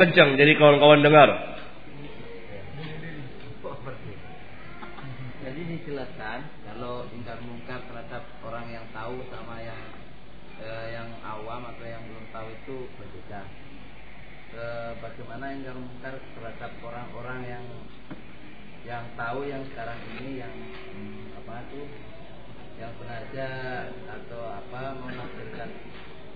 kencang 0.00 0.40
jadi 0.40 0.56
kawan-kawan 0.56 1.04
dengar. 1.04 1.28
Jadi 5.44 5.60
dijelaskan 5.76 6.38
kalau 6.64 7.04
ingkar 7.12 7.36
mungkar 7.44 7.84
terhadap 7.84 8.24
orang 8.40 8.66
yang 8.72 8.86
tahu 8.96 9.20
sama 9.28 9.60
yang 9.60 9.80
eh, 10.64 10.86
yang 10.96 11.08
awam 11.20 11.68
atau 11.68 11.84
yang 11.84 12.00
belum 12.08 12.26
tahu 12.32 12.48
itu 12.48 12.76
berbeda. 12.96 13.44
Eh, 14.56 14.92
bagaimana 15.04 15.52
ingkar 15.52 15.76
mungkar 15.76 16.16
terhadap 16.32 16.72
orang-orang 16.80 17.40
yang 17.44 17.64
yang 18.88 19.04
tahu 19.12 19.44
yang 19.44 19.60
sekarang 19.68 20.00
ini 20.16 20.40
yang 20.40 20.54
hmm, 20.96 21.36
apa 21.44 21.68
itu 21.68 21.84
yang 22.80 22.92
sengaja 22.96 23.48
atau 24.08 24.40
apa 24.48 24.96
menafsirkan 25.04 25.68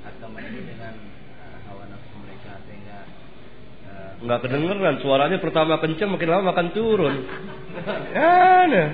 agama 0.05 0.45
ini 0.45 0.61
dengan 0.69 0.95
uh, 1.41 1.59
hawa 1.65 1.89
nafsu 1.89 2.13
mereka 2.21 2.61
sehingga 2.69 3.09
nggak 4.25 4.41
kedengeran 4.41 4.97
suaranya 5.05 5.39
pertama 5.39 5.77
kencang 5.83 6.09
makin 6.17 6.29
lama 6.33 6.55
makan 6.55 6.73
turun 6.73 7.15
ya 8.17 8.65
nah. 8.71 8.89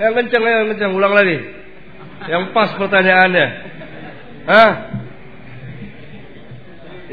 yang 0.00 0.12
kencang 0.18 0.42
yang 0.42 0.68
kencang 0.74 0.92
ulang 0.96 1.14
lagi 1.14 1.38
yang 2.26 2.54
pas 2.54 2.70
pertanyaannya 2.78 3.46
Hah? 4.42 4.72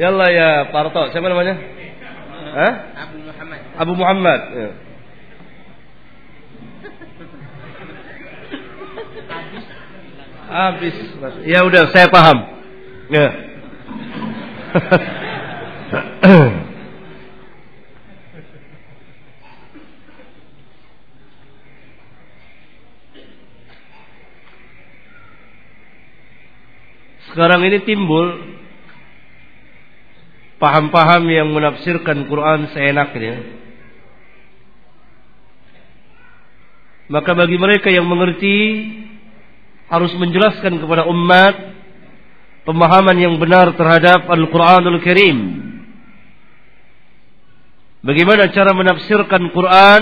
Yalla 0.01 0.27
ya 0.33 0.49
Parto 0.73 1.13
siapa 1.13 1.29
namanya 1.29 1.55
Hah? 2.57 2.73
Abu 3.05 3.17
Muhammad 3.21 3.59
Abu 3.77 3.93
Muhammad 3.93 4.41
ya. 4.49 4.69
Habis. 10.49 10.97
Ya 11.45 11.61
udah 11.61 11.93
saya 11.93 12.09
paham. 12.09 12.37
Ya. 13.13 13.27
Sekarang 27.29 27.61
ini 27.61 27.77
timbul 27.85 28.41
paham-paham 30.57 31.23
yang 31.29 31.49
menafsirkan 31.53 32.25
Quran 32.25 32.73
seenaknya. 32.73 33.35
Maka 37.09 37.33
bagi 37.33 37.57
mereka 37.57 37.89
yang 37.89 38.05
mengerti 38.05 38.57
harus 39.89 40.13
menjelaskan 40.13 40.77
kepada 40.77 41.09
umat 41.09 41.55
pemahaman 42.69 43.17
yang 43.17 43.35
benar 43.41 43.73
terhadap 43.73 44.29
Al-Quranul 44.29 45.01
Karim. 45.01 45.37
Bagaimana 48.05 48.53
cara 48.53 48.71
menafsirkan 48.77 49.49
Quran, 49.49 50.01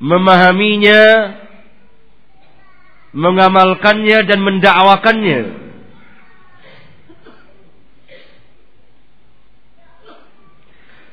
memahaminya, 0.00 1.02
mengamalkannya 3.12 4.18
dan 4.28 4.38
mendakwakannya. 4.44 5.40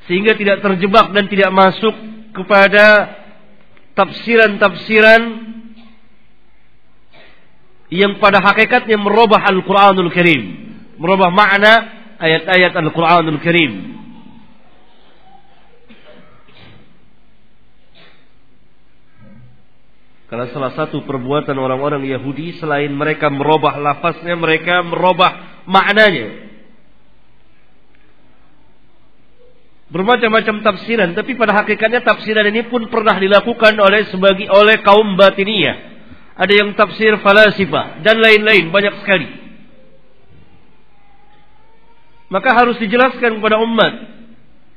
Sehingga 0.06 0.38
tidak 0.38 0.62
terjebak 0.62 1.10
dan 1.18 1.26
tidak 1.26 1.50
masuk 1.50 1.96
kepada 2.36 3.16
tafsiran-tafsiran 3.98 5.22
yang 7.90 8.22
pada 8.22 8.38
hakikatnya 8.44 9.02
merubah 9.02 9.42
Al-Quranul 9.50 10.12
Karim. 10.14 10.42
Merubah 11.02 11.34
makna 11.34 11.74
ayat-ayat 12.22 12.74
Al-Quranul 12.76 13.42
Karim. 13.42 14.05
Karena 20.36 20.52
salah 20.52 20.76
satu 20.76 21.08
perbuatan 21.08 21.56
orang-orang 21.56 22.04
Yahudi 22.12 22.60
selain 22.60 22.92
mereka 22.92 23.32
merubah 23.32 23.80
lafaznya, 23.80 24.36
mereka 24.36 24.84
merubah 24.84 25.64
maknanya. 25.64 26.52
Bermacam-macam 29.96 30.60
tafsiran, 30.60 31.16
tapi 31.16 31.40
pada 31.40 31.64
hakikatnya 31.64 32.04
tafsiran 32.04 32.52
ini 32.52 32.68
pun 32.68 32.84
pernah 32.92 33.16
dilakukan 33.16 33.80
oleh 33.80 34.12
sebagai 34.12 34.52
oleh 34.52 34.84
kaum 34.84 35.16
batiniyah 35.16 35.96
ada 36.36 36.52
yang 36.52 36.76
tafsir 36.76 37.16
falasifah 37.24 38.04
dan 38.04 38.20
lain-lain 38.20 38.76
banyak 38.76 39.08
sekali. 39.08 39.32
Maka 42.28 42.52
harus 42.52 42.76
dijelaskan 42.84 43.40
kepada 43.40 43.64
umat 43.64 43.94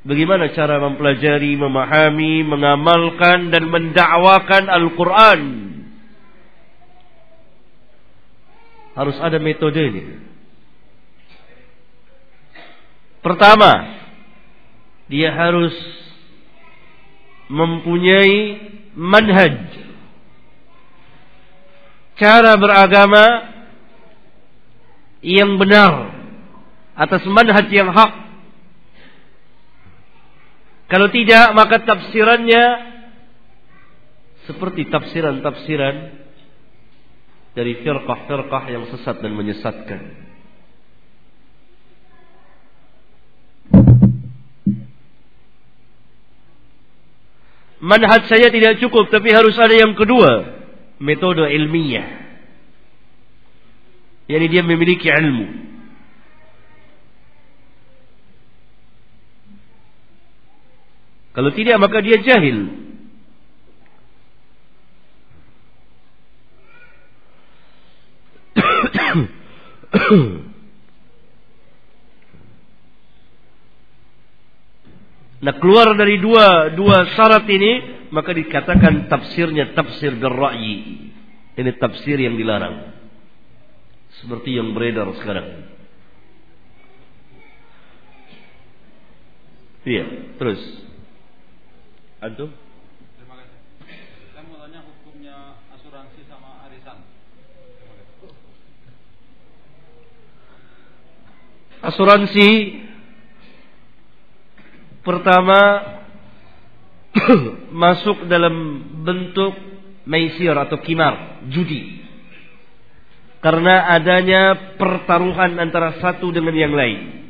bagaimana 0.05 0.51
cara 0.55 0.79
mempelajari, 0.79 1.55
memahami, 1.59 2.43
mengamalkan 2.45 3.51
dan 3.51 3.67
mendakwakan 3.67 4.63
Al-Qur'an. 4.67 5.41
Harus 8.95 9.15
ada 9.23 9.39
metodenya. 9.39 10.19
Pertama, 13.19 13.99
dia 15.07 15.31
harus 15.31 15.73
mempunyai 17.49 18.61
manhaj 18.93 19.79
cara 22.19 22.59
beragama 22.59 23.25
yang 25.23 25.55
benar 25.55 26.13
atas 26.93 27.23
manhaj 27.25 27.67
yang 27.71 27.89
hak. 27.95 28.28
Kalau 30.89 31.07
tidak 31.13 31.53
maka 31.53 31.85
tafsirannya 31.85 32.65
seperti 34.49 34.89
tafsiran-tafsiran 34.89 35.95
dari 37.53 37.77
firqah-firqah 37.85 38.63
yang 38.73 38.89
sesat 38.89 39.21
dan 39.21 39.37
menyesatkan. 39.37 40.01
Manhaj 47.79 48.27
saya 48.27 48.51
tidak 48.51 48.81
cukup 48.83 49.07
tapi 49.13 49.31
harus 49.31 49.55
ada 49.55 49.71
yang 49.71 49.93
kedua 49.93 50.59
metode 50.99 51.47
ilmiah. 51.47 52.27
Yani 54.25 54.45
dia 54.51 54.65
memiliki 54.65 55.07
ilmu. 55.07 55.78
Kalau 61.33 61.51
tidak 61.53 61.77
maka 61.77 62.01
dia 62.01 62.17
jahil. 62.21 62.57
Nah 75.39 75.55
keluar 75.55 75.95
dari 75.95 76.19
dua 76.19 76.75
dua 76.75 77.15
syarat 77.15 77.47
ini 77.47 78.03
maka 78.11 78.35
dikatakan 78.35 79.07
tafsirnya 79.07 79.71
tafsir 79.71 80.19
gerra'i. 80.19 81.07
Ini 81.55 81.71
tafsir 81.79 82.19
yang 82.19 82.35
dilarang. 82.35 82.91
Seperti 84.19 84.59
yang 84.59 84.75
beredar 84.75 85.07
sekarang. 85.15 85.47
Iya, 89.87 90.05
terus. 90.35 90.88
Antum? 92.19 92.51
Terima 93.15 93.39
kasih. 93.39 93.59
Saya 94.35 94.43
mau 94.43 94.59
tanya 94.59 94.83
hukumnya 94.83 95.55
asuransi 95.71 96.27
sama 96.27 96.67
arisan. 96.67 96.99
Asuransi 101.79 102.47
pertama 104.99 105.59
masuk 107.87 108.27
dalam 108.27 108.83
bentuk 109.07 109.55
maisir 110.03 110.51
atau 110.51 110.75
kimar, 110.83 111.39
judi. 111.47 112.03
Karena 113.39 113.95
adanya 113.95 114.75
pertaruhan 114.75 115.55
antara 115.55 116.03
satu 116.03 116.35
dengan 116.35 116.51
yang 116.51 116.75
lain. 116.75 117.28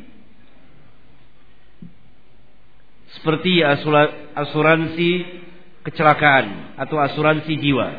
Seperti 3.20 3.60
asuransi 4.36 5.12
kecelakaan 5.84 6.76
atau 6.80 6.98
asuransi 7.04 7.54
jiwa. 7.60 7.90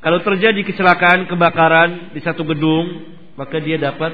Kalau 0.00 0.24
terjadi 0.24 0.64
kecelakaan, 0.64 1.28
kebakaran 1.28 2.16
di 2.16 2.20
satu 2.24 2.44
gedung, 2.48 3.16
maka 3.36 3.60
dia 3.60 3.76
dapat 3.76 4.12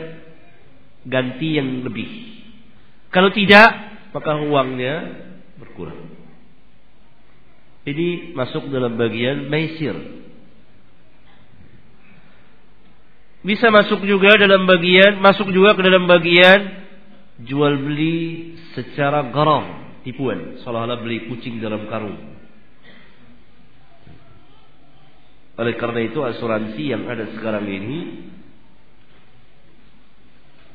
ganti 1.06 1.58
yang 1.58 1.86
lebih. 1.86 2.10
Kalau 3.14 3.30
tidak, 3.30 3.70
maka 4.10 4.34
uangnya 4.42 4.94
berkurang. 5.62 6.10
Ini 7.86 8.34
masuk 8.34 8.66
dalam 8.66 8.98
bagian 8.98 9.46
maisir. 9.46 9.94
bisa 13.46 13.70
masuk 13.70 14.02
juga 14.02 14.34
dalam 14.42 14.66
bagian 14.66 15.22
masuk 15.22 15.54
juga 15.54 15.78
ke 15.78 15.82
dalam 15.86 16.10
bagian 16.10 16.85
jual 17.44 17.74
beli 17.84 18.56
secara 18.72 19.28
garam 19.28 20.00
tipuan. 20.06 20.62
Seolah-olah 20.64 21.04
beli 21.04 21.28
kucing 21.28 21.60
dalam 21.60 21.84
karung. 21.92 22.16
Oleh 25.56 25.74
karena 25.80 26.00
itu 26.04 26.20
asuransi 26.20 26.82
yang 26.84 27.08
ada 27.08 27.28
sekarang 27.36 27.64
ini 27.68 28.28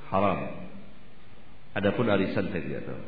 haram. 0.10 0.70
Adapun 1.72 2.12
arisan 2.12 2.52
saya 2.52 2.62
tidak 2.62 2.84
tahu? 2.84 3.02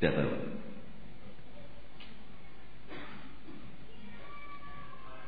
Tidak 0.00 0.12
tahu? 0.16 0.32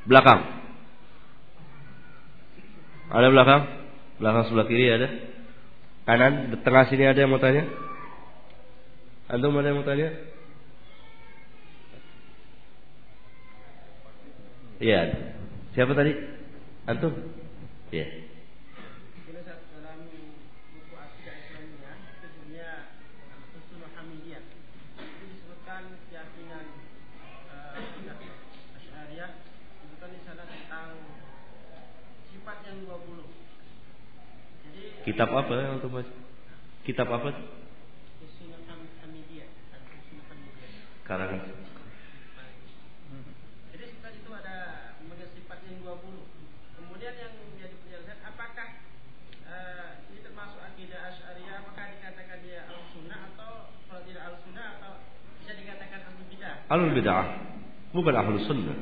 Belakang. 0.09 0.62
Ada 3.13 3.29
belakang? 3.29 3.63
Belakang 4.17 4.45
sebelah 4.49 4.67
kiri 4.73 4.89
ada? 4.89 5.09
Kanan, 6.09 6.49
di 6.49 6.57
tengah 6.65 6.89
sini 6.89 7.05
ada 7.05 7.21
yang 7.21 7.29
mau 7.29 7.39
tanya? 7.39 7.69
Antum 9.29 9.53
ada 9.61 9.69
yang 9.69 9.79
mau 9.79 9.87
tanya? 9.87 10.09
Iya. 14.81 15.01
Siapa 15.77 15.93
tadi? 15.93 16.13
Antum? 16.89 17.13
Iya. 17.93 18.22
Kitab 35.13 35.29
apa 35.29 35.53
yang 35.53 35.77
untuk 35.77 35.93
baca? 35.93 36.09
Kitab 36.89 37.05
apa? 37.13 37.37
Karangan. 41.05 41.53
Jadi 43.77 43.85
tadi 44.01 44.19
itu 44.25 44.33
ada 44.33 44.57
sifat 45.37 45.59
yang 45.69 45.85
20. 45.85 46.01
Kemudian 46.81 47.13
yang 47.21 47.33
menjadi 47.45 47.77
penjelasan 47.85 48.25
apakah 48.25 48.69
uh, 49.45 50.01
ini 50.09 50.25
termasuk 50.25 50.65
akidah 50.65 51.13
Asy'ariyah 51.13 51.55
apakah 51.61 51.85
dikatakan 51.93 52.39
dia 52.49 52.65
al-sunnah 52.73 53.21
atau 53.37 53.69
kalau 53.93 54.03
tidak 54.09 54.25
al-sunnah 54.33 54.81
atau 54.81 54.93
bisa 55.45 55.53
dikatakan 55.61 56.09
ahlul 56.09 56.25
bidah? 56.33 56.55
Ahlul 56.73 56.93
bidah 56.97 57.25
bukan 57.93 58.15
ahlus 58.17 58.49
sunnah. 58.49 58.81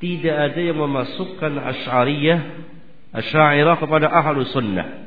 Tidak 0.00 0.32
ada 0.32 0.60
yang 0.64 0.80
memasukkan 0.80 1.60
Asy'ariyah 1.60 2.40
Asy'ariyah 3.12 3.76
kepada 3.76 4.08
ahlus 4.08 4.48
sunnah. 4.56 5.05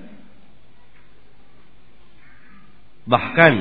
Bahkan 3.09 3.53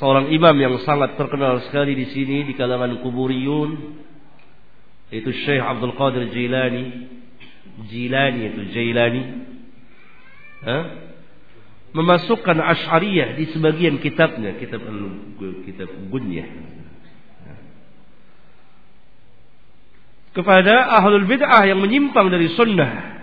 seorang 0.00 0.32
imam 0.32 0.56
yang 0.56 0.80
sangat 0.88 1.20
terkenal 1.20 1.60
sekali 1.68 1.92
di 1.92 2.08
sini 2.16 2.48
di 2.48 2.56
kalangan 2.56 3.04
kuburiyun 3.04 3.70
yaitu 5.12 5.28
Syekh 5.44 5.60
Abdul 5.60 5.92
Qadir 5.92 6.32
Jilani. 6.32 7.12
Jilani 7.92 8.40
itu 8.52 8.62
Jilani 8.72 9.22
memasukkan 11.92 12.56
Asy'ariyah 12.56 13.36
di 13.36 13.52
sebagian 13.52 14.00
kitabnya 14.00 14.56
kitab 14.56 14.80
kitab 15.68 15.88
Gunyah. 16.08 16.48
Kepada 20.32 20.96
ahlul 20.96 21.28
bid'ah 21.28 21.68
yang 21.68 21.84
menyimpang 21.84 22.32
dari 22.32 22.48
sunnah 22.56 23.21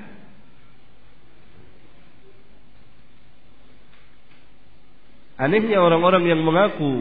Anehnya 5.40 5.80
orang-orang 5.80 6.28
yang 6.28 6.44
mengaku 6.44 6.92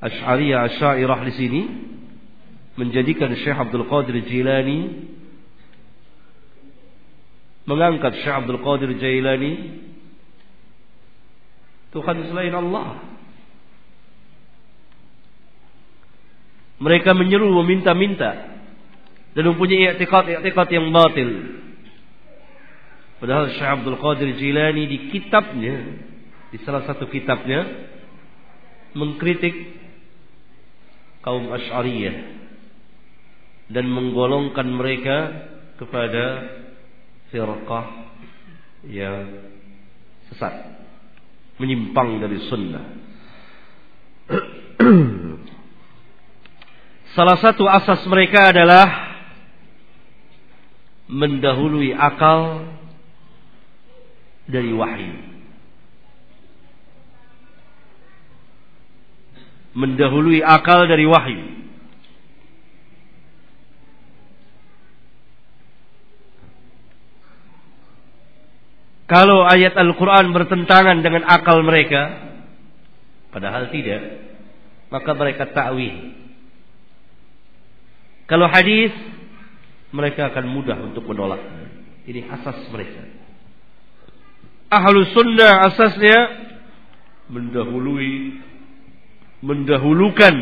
Asy'ariyah 0.00 0.72
Asy'ariyah 0.72 1.20
di 1.28 1.32
sini 1.36 1.62
menjadikan 2.80 3.28
Syekh 3.36 3.52
Abdul 3.52 3.84
Qadir 3.84 4.24
Jilani 4.24 5.04
mengangkat 7.68 8.24
Syekh 8.24 8.36
Abdul 8.40 8.64
Qadir 8.64 8.96
Jilani 8.96 9.52
Tuhan 11.92 12.16
selain 12.32 12.56
Allah. 12.56 13.04
Mereka 16.80 17.12
menyeru 17.12 17.52
meminta-minta 17.62 18.48
dan 19.36 19.44
mempunyai 19.44 19.92
i'tiqad-i'tiqad 19.92 20.68
yang 20.72 20.88
batil. 20.88 21.30
Padahal 23.20 23.52
Syekh 23.52 23.70
Abdul 23.76 24.00
Qadir 24.00 24.40
Jilani 24.40 24.88
di 24.88 24.98
kitabnya 25.12 26.08
di 26.52 26.60
salah 26.68 26.84
satu 26.84 27.08
kitabnya 27.08 27.64
mengkritik 28.92 29.72
kaum 31.24 31.48
Asy'ariyah 31.48 32.16
dan 33.72 33.88
menggolongkan 33.88 34.68
mereka 34.68 35.48
kepada 35.80 36.44
firqah 37.32 37.86
yang 38.84 39.48
sesat 40.28 40.76
menyimpang 41.56 42.20
dari 42.20 42.36
sunnah. 42.52 42.84
Salah 47.16 47.36
satu 47.40 47.64
asas 47.68 48.04
mereka 48.08 48.52
adalah 48.52 48.88
mendahului 51.08 51.92
akal 51.92 52.64
dari 54.48 54.72
wahyu 54.72 55.31
mendahului 59.72 60.44
akal 60.44 60.84
dari 60.88 61.04
wahyu. 61.08 61.62
Kalau 69.12 69.44
ayat 69.44 69.76
Al-Quran 69.76 70.32
bertentangan 70.32 71.04
dengan 71.04 71.28
akal 71.28 71.60
mereka, 71.60 72.32
padahal 73.28 73.68
tidak, 73.68 74.00
maka 74.88 75.10
mereka 75.12 75.52
takwil. 75.52 76.16
Kalau 78.24 78.48
hadis, 78.48 78.88
mereka 79.92 80.32
akan 80.32 80.48
mudah 80.48 80.80
untuk 80.80 81.04
menolak. 81.04 81.44
Ini 82.08 82.24
asas 82.24 82.64
mereka. 82.72 83.04
Ahlus 84.72 85.12
sunnah 85.12 85.68
asasnya 85.68 86.18
mendahului 87.28 88.40
mendahulukan 89.42 90.34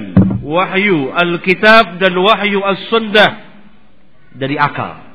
wahyu 0.45 1.09
Alkitab 1.11 1.97
dan 1.99 2.13
wahyu 2.21 2.61
As-Sunnah 2.61 3.31
dari 4.37 4.61
akal. 4.61 5.09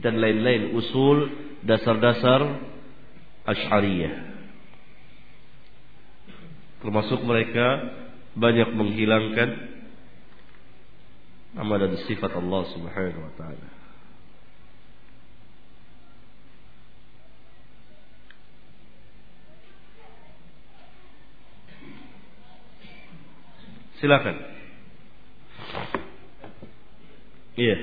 Dan 0.00 0.20
lain-lain 0.20 0.76
usul 0.76 1.32
dasar-dasar 1.64 2.60
Asy'ariyah. 3.44 4.14
Termasuk 6.84 7.24
mereka 7.24 7.96
banyak 8.36 8.68
menghilangkan 8.76 9.48
nama 11.56 11.74
dan 11.80 11.96
sifat 12.04 12.34
Allah 12.36 12.62
Subhanahu 12.76 13.24
wa 13.24 13.32
taala 13.38 13.73
Silakan. 24.04 24.36
Iya. 27.56 27.76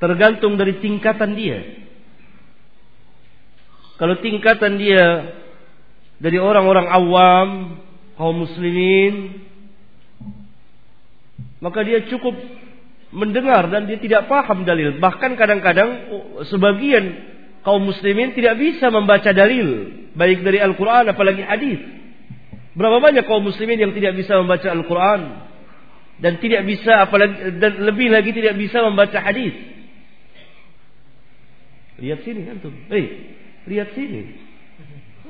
Tergantung 0.00 0.56
dari 0.56 0.80
tingkatan 0.80 1.36
dia. 1.36 1.85
Kalau 3.96 4.20
tingkatan 4.20 4.76
dia 4.76 5.04
dari 6.20 6.36
orang-orang 6.36 6.86
awam, 6.88 7.48
kaum 8.16 8.36
muslimin, 8.44 9.44
maka 11.60 11.80
dia 11.84 12.04
cukup 12.08 12.36
mendengar 13.12 13.68
dan 13.72 13.88
dia 13.88 13.96
tidak 13.96 14.28
paham 14.28 14.68
dalil. 14.68 15.00
Bahkan 15.00 15.40
kadang-kadang 15.40 15.90
sebagian 16.48 17.04
kaum 17.64 17.88
muslimin 17.88 18.36
tidak 18.36 18.60
bisa 18.60 18.92
membaca 18.92 19.32
dalil, 19.32 19.88
baik 20.12 20.44
dari 20.44 20.60
Al-Qur'an 20.60 21.08
apalagi 21.08 21.40
hadis. 21.40 21.80
Berapa 22.76 23.00
banyak 23.00 23.24
kaum 23.24 23.48
muslimin 23.48 23.80
yang 23.80 23.92
tidak 23.96 24.20
bisa 24.20 24.36
membaca 24.36 24.68
Al-Qur'an 24.68 25.20
dan 26.20 26.36
tidak 26.40 26.68
bisa 26.68 27.08
apalagi 27.08 27.56
dan 27.56 27.80
lebih 27.80 28.12
lagi 28.12 28.36
tidak 28.36 28.60
bisa 28.60 28.84
membaca 28.84 29.16
hadis. 29.20 29.56
Lihat 31.96 32.20
sini 32.28 32.44
kan 32.44 32.60
tuh. 32.60 32.72
Lihat 33.66 33.88
sini. 33.98 34.22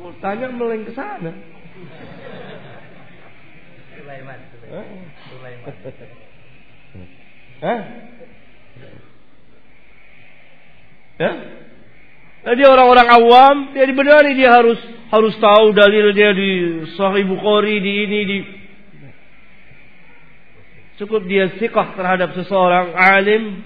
Oh, 0.01 0.13
tanya 0.21 0.53
meleng 0.53 0.85
ke 0.85 0.93
sana. 0.93 1.33
Sulaiman. 3.97 4.39
Sulaiman. 5.33 5.75
Hah? 7.65 7.81
Ya? 11.17 11.33
Dia 12.47 12.69
orang-orang 12.71 13.09
awam, 13.11 13.57
dia 13.75 13.89
dibenari 13.89 14.37
dia 14.37 14.53
harus 14.53 14.79
harus 15.11 15.35
tahu 15.39 15.73
dalil 15.73 16.13
dia 16.13 16.31
di 16.37 16.51
Sahih 16.95 17.25
Bukhari 17.27 17.79
di 17.79 17.93
ini 18.07 18.21
di 18.27 18.39
cukup 20.99 21.29
dia 21.29 21.53
sikah 21.61 21.95
terhadap 21.95 22.35
seseorang 22.35 22.97
alim 22.97 23.63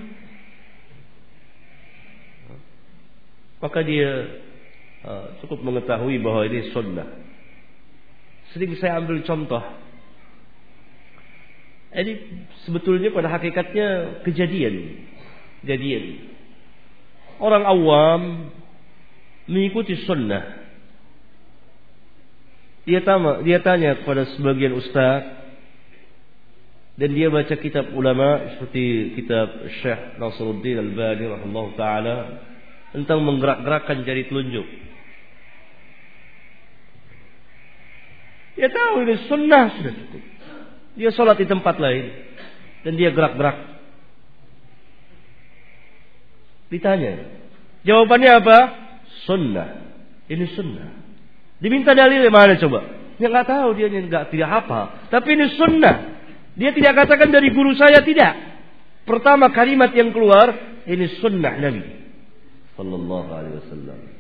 maka 3.63 3.81
dia 3.87 4.43
cukup 5.45 5.65
mengetahui 5.65 6.21
bahwa 6.21 6.45
ini 6.45 6.71
sunnah. 6.73 7.09
Sering 8.53 8.75
saya 8.77 8.99
ambil 8.99 9.23
contoh 9.23 9.63
ini 11.91 12.13
sebetulnya 12.63 13.11
pada 13.11 13.27
hakikatnya 13.35 14.23
kejadian. 14.23 15.03
Kejadian. 15.63 16.05
Orang 17.43 17.67
awam 17.67 18.21
mengikuti 19.51 19.99
sunnah. 20.07 20.63
Dia 22.87 23.03
tanya, 23.03 23.43
dia 23.43 23.59
tanya 23.61 23.91
kepada 24.03 24.25
sebagian 24.39 24.79
ustaz 24.79 25.43
dan 26.95 27.11
dia 27.13 27.29
baca 27.29 27.55
kitab 27.59 27.91
ulama 27.93 28.57
seperti 28.57 29.15
kitab 29.19 29.47
Syekh 29.83 30.21
Nasruddin 30.21 30.79
Al-Bani 30.79 31.25
rahimahullah 31.27 31.77
taala 31.77 32.17
tentang 32.95 33.21
menggerak-gerakkan 33.27 34.07
jari 34.07 34.31
telunjuk. 34.31 34.67
Dia 38.61 38.69
tahu 38.69 39.09
ini 39.09 39.15
sunnah 39.25 39.73
sudah 39.73 39.93
cukup. 39.97 40.23
Dia 41.01 41.11
sholat 41.17 41.41
di 41.41 41.49
tempat 41.49 41.81
lain. 41.81 42.13
Dan 42.85 43.01
dia 43.01 43.09
gerak-gerak. 43.09 43.57
Ditanya. 46.69 47.25
Jawabannya 47.89 48.31
apa? 48.37 48.59
Sunnah. 49.25 49.69
Ini 50.29 50.45
sunnah. 50.53 50.93
Diminta 51.57 51.97
dalil 51.97 52.29
mana 52.29 52.61
coba? 52.61 52.85
Dia 53.17 53.33
nggak 53.33 53.49
tahu 53.49 53.69
dia 53.81 53.89
nggak 53.89 54.29
tidak 54.29 54.51
apa. 54.53 55.09
Tapi 55.09 55.29
ini 55.41 55.47
sunnah. 55.57 55.97
Dia 56.61 56.77
tidak 56.77 57.01
katakan 57.01 57.33
dari 57.33 57.49
guru 57.57 57.73
saya 57.81 58.05
tidak. 58.05 58.37
Pertama 59.09 59.49
kalimat 59.57 59.89
yang 59.97 60.13
keluar 60.13 60.53
ini 60.85 61.09
sunnah 61.25 61.57
Nabi. 61.57 61.85
Sallallahu 62.77 63.29
alaihi 63.33 63.57
wasallam. 63.65 64.20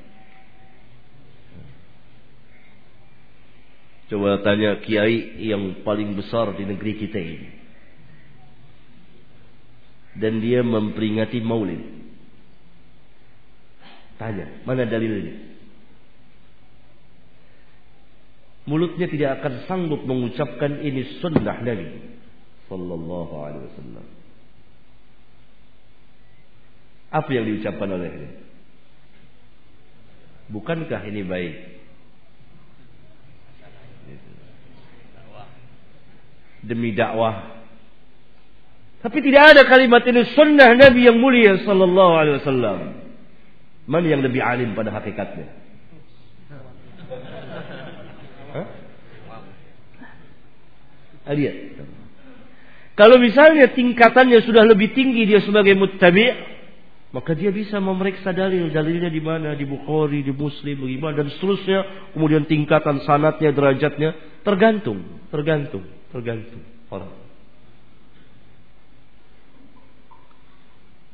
Coba 4.10 4.42
tanya 4.42 4.82
kiai 4.82 5.38
yang 5.38 5.86
paling 5.86 6.18
besar 6.18 6.50
di 6.58 6.66
negeri 6.66 6.98
kita 6.98 7.14
ini. 7.22 7.48
Dan 10.18 10.42
dia 10.42 10.66
memperingati 10.66 11.38
maulid. 11.38 11.78
Tanya, 14.18 14.66
mana 14.66 14.82
dalilnya? 14.82 15.48
Mulutnya 18.66 19.06
tidak 19.06 19.40
akan 19.40 19.54
sanggup 19.70 20.02
mengucapkan 20.02 20.82
ini 20.82 21.22
sunnah 21.22 21.62
Nabi 21.62 22.18
sallallahu 22.66 23.34
alaihi 23.46 23.64
wasallam. 23.72 24.06
Apa 27.10 27.30
yang 27.30 27.46
diucapkan 27.46 27.90
olehnya? 27.90 28.30
Bukankah 30.50 31.02
ini 31.06 31.22
baik? 31.26 31.79
Demi 36.64 36.92
dakwah. 36.92 37.60
Tapi 39.00 39.18
tidak 39.24 39.56
ada 39.56 39.62
kalimat 39.64 40.04
ini 40.04 40.28
sunnah 40.36 40.76
Nabi 40.76 41.08
yang 41.08 41.16
mulia 41.16 41.56
sallallahu 41.64 42.12
alaihi 42.20 42.36
wasallam. 42.44 42.78
Mana 43.88 44.06
yang 44.06 44.20
lebih 44.20 44.44
alim 44.44 44.76
pada 44.76 44.92
hakikatnya? 44.92 45.48
Hah? 48.52 48.66
Ah, 51.24 51.34
lihat. 51.34 51.80
Kalau 52.92 53.16
misalnya 53.16 53.72
tingkatannya 53.72 54.44
sudah 54.44 54.68
lebih 54.68 54.92
tinggi 54.92 55.24
dia 55.24 55.40
sebagai 55.40 55.72
muttabi, 55.72 56.28
maka 57.16 57.32
dia 57.32 57.48
bisa 57.48 57.80
memeriksa 57.80 58.36
dalil, 58.36 58.68
dalilnya 58.68 59.08
di 59.08 59.22
mana, 59.24 59.56
di 59.56 59.64
Bukhari, 59.64 60.20
di 60.20 60.30
Muslim, 60.36 60.84
bagaimana 60.84 61.24
dan 61.24 61.28
seterusnya. 61.32 62.12
Kemudian 62.12 62.44
tingkatan 62.44 63.00
sanatnya, 63.08 63.48
derajatnya 63.56 64.12
tergantung, 64.44 65.24
tergantung 65.32 65.99
tergantung 66.10 66.62
orang. 66.90 67.10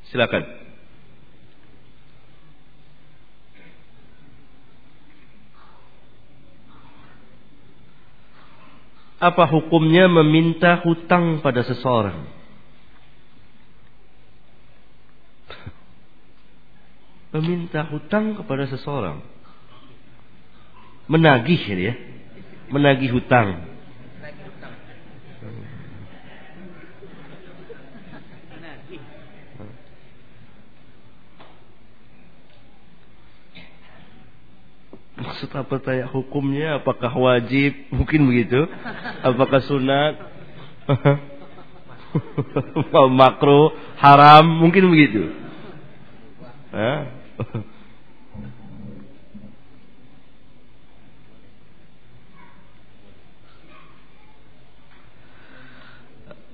Silakan. 0.08 0.44
Apa 9.16 9.48
hukumnya 9.48 10.12
meminta 10.12 10.76
hutang 10.84 11.40
pada 11.40 11.64
seseorang? 11.64 12.28
meminta 17.34 17.88
hutang 17.88 18.36
kepada 18.36 18.68
seseorang. 18.68 19.24
Menagih 21.08 21.58
ya. 21.74 21.94
Menagih 22.70 23.10
hutang. 23.16 23.75
Maksud 35.16 35.48
apa 35.56 35.80
tanya 35.80 36.12
hukumnya? 36.12 36.76
Apakah 36.76 37.08
wajib? 37.16 37.72
Mungkin 37.88 38.28
begitu. 38.28 38.68
Apakah 39.24 39.64
sunat? 39.64 40.14
Makro, 43.16 43.72
haram? 43.96 44.44
Mungkin 44.44 44.84
begitu. 44.92 45.32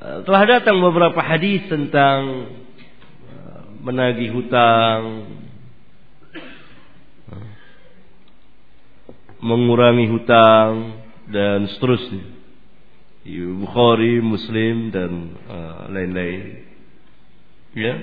Telah 0.03 0.43
datang 0.47 0.83
beberapa 0.83 1.19
hadis 1.23 1.63
tentang 1.71 2.51
uh, 3.27 3.63
menagih 3.83 4.35
hutang, 4.35 5.27
mengurangi 9.43 10.07
hutang 10.07 11.03
dan 11.27 11.67
seterusnya. 11.67 12.23
Bukhari, 13.59 14.23
Muslim 14.23 14.95
dan 14.95 15.35
uh, 15.51 15.91
lain-lain. 15.91 16.43
Uh, 17.75 17.79
ya. 17.79 17.95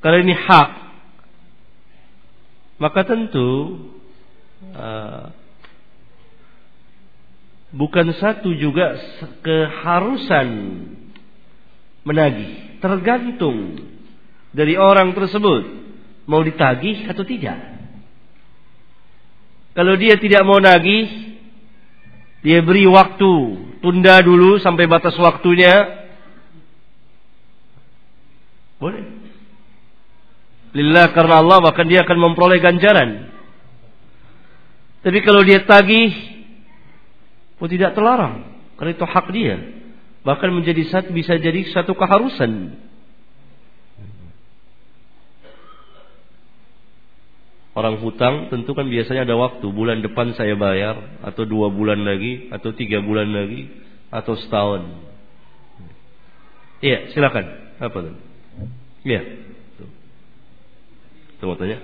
Kalau 0.00 0.18
ini 0.20 0.32
hak, 0.36 0.70
maka 2.76 3.00
tentu 3.04 3.80
uh, 4.76 5.32
bukan 7.72 8.12
satu 8.16 8.52
juga 8.56 8.96
keharusan 9.40 10.48
menagih, 12.04 12.80
tergantung 12.80 13.80
dari 14.52 14.76
orang 14.76 15.12
tersebut 15.16 15.64
mau 16.28 16.44
ditagih 16.44 17.08
atau 17.08 17.24
tidak. 17.24 17.75
Kalau 19.76 19.92
dia 20.00 20.16
tidak 20.16 20.40
mau 20.48 20.56
nagih, 20.56 21.36
dia 22.40 22.64
beri 22.64 22.88
waktu, 22.88 23.32
tunda 23.84 24.16
dulu 24.24 24.56
sampai 24.56 24.88
batas 24.88 25.12
waktunya. 25.20 26.08
Boleh. 28.80 29.04
Lillah 30.72 31.12
karena 31.12 31.44
Allah 31.44 31.60
bahkan 31.60 31.84
dia 31.84 32.08
akan 32.08 32.18
memperoleh 32.20 32.56
ganjaran. 32.60 33.28
Tapi 35.04 35.18
kalau 35.20 35.44
dia 35.44 35.60
tagih, 35.68 36.12
pun 37.60 37.68
tidak 37.68 37.92
terlarang. 37.92 38.56
Karena 38.80 38.92
itu 38.96 39.04
hak 39.04 39.26
dia. 39.32 39.56
Bahkan 40.24 40.50
menjadi 40.56 40.88
satu 40.88 41.12
bisa 41.12 41.36
jadi 41.36 41.68
satu 41.72 41.92
keharusan. 41.92 42.80
Orang 47.76 48.00
hutang 48.00 48.48
tentu 48.48 48.72
kan 48.72 48.88
biasanya 48.88 49.28
ada 49.28 49.36
waktu 49.36 49.68
bulan 49.68 50.00
depan 50.00 50.32
saya 50.32 50.56
bayar 50.56 51.20
atau 51.20 51.44
dua 51.44 51.68
bulan 51.68 52.00
lagi 52.08 52.48
atau 52.48 52.72
tiga 52.72 53.04
bulan 53.04 53.28
lagi 53.28 53.68
atau 54.08 54.32
setahun. 54.32 54.96
Iya 56.80 57.12
silakan 57.12 57.76
apa 57.76 57.98
tuh? 58.00 58.16
Iya. 59.04 59.20
Tuh 61.36 61.52
tanya? 61.60 61.78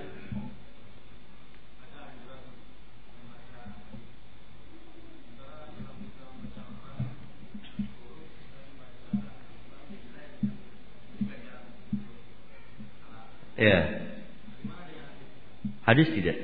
Ya. 13.53 14.12
Hadis 15.83 16.07
tidak. 16.15 16.37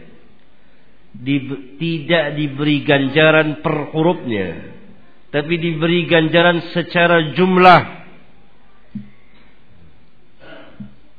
Di, 1.09 1.35
tidak 1.81 2.25
diberi 2.37 2.85
ganjaran 2.85 3.63
per 3.65 3.91
hurufnya. 3.91 4.77
Tapi 5.29 5.53
diberi 5.57 6.05
ganjaran 6.09 6.73
secara 6.75 7.33
jumlah. 7.33 7.81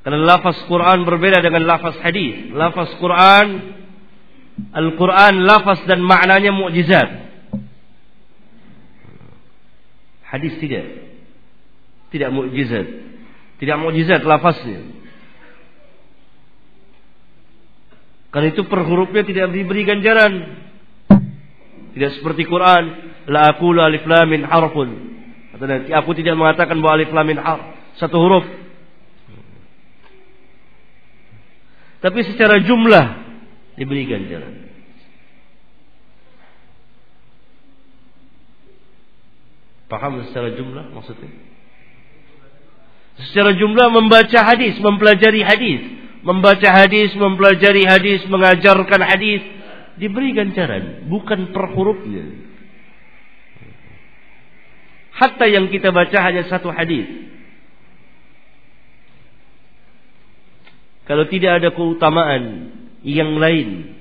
Karena 0.00 0.20
lafaz 0.24 0.56
Quran 0.64 1.04
berbeda 1.04 1.44
dengan 1.44 1.68
lafaz 1.68 1.96
hadis. 2.00 2.48
Lafaz 2.56 2.90
Quran, 2.96 3.46
Al-Quran 4.70 5.44
lafaz 5.44 5.82
dan 5.88 6.00
maknanya 6.04 6.52
mukjizat. 6.52 7.08
Hadis 10.30 10.54
tidak. 10.62 10.86
Tidak 12.14 12.30
mukjizat. 12.30 12.86
Tidak 13.58 13.76
mukjizat 13.76 14.22
lafaznya. 14.22 14.80
Karena 18.30 18.54
itu 18.54 18.62
per 18.66 18.86
hurufnya 18.86 19.26
tidak 19.26 19.50
diberi 19.50 19.82
ganjaran. 19.82 20.32
Tidak 21.90 22.10
seperti 22.22 22.46
Quran, 22.46 22.84
la 23.26 23.50
aqulu 23.50 23.82
alif 23.82 24.06
lam 24.06 24.30
min 24.30 24.46
harfun. 24.46 24.90
Atau 25.50 25.66
nanti 25.66 25.90
aku 25.90 26.14
tidak 26.14 26.38
mengatakan 26.38 26.78
bahwa 26.78 27.02
alif 27.02 27.10
lam 27.10 27.26
min 27.26 27.38
harf, 27.42 27.62
satu 27.98 28.16
huruf. 28.16 28.46
Tapi 32.00 32.20
secara 32.32 32.62
jumlah 32.62 33.06
diberi 33.74 34.06
ganjaran. 34.06 34.70
Paham 39.90 40.22
secara 40.30 40.54
jumlah 40.54 40.94
maksudnya? 40.94 41.34
Secara 43.20 43.52
jumlah 43.58 43.90
membaca 43.90 44.40
hadis, 44.46 44.78
mempelajari 44.78 45.42
hadis, 45.44 45.82
membaca 46.20 46.68
hadis, 46.68 47.12
mempelajari 47.16 47.84
hadis, 47.88 48.20
mengajarkan 48.28 49.00
hadis, 49.00 49.40
diberi 49.96 50.32
ganjaran, 50.36 51.08
bukan 51.08 51.52
per 51.52 51.72
hurufnya. 51.72 52.24
Hatta 55.16 55.44
yang 55.48 55.68
kita 55.68 55.92
baca 55.92 56.18
hanya 56.24 56.48
satu 56.48 56.72
hadis. 56.72 57.04
Kalau 61.04 61.26
tidak 61.26 61.60
ada 61.60 61.68
keutamaan 61.74 62.70
yang 63.02 63.36
lain 63.36 63.98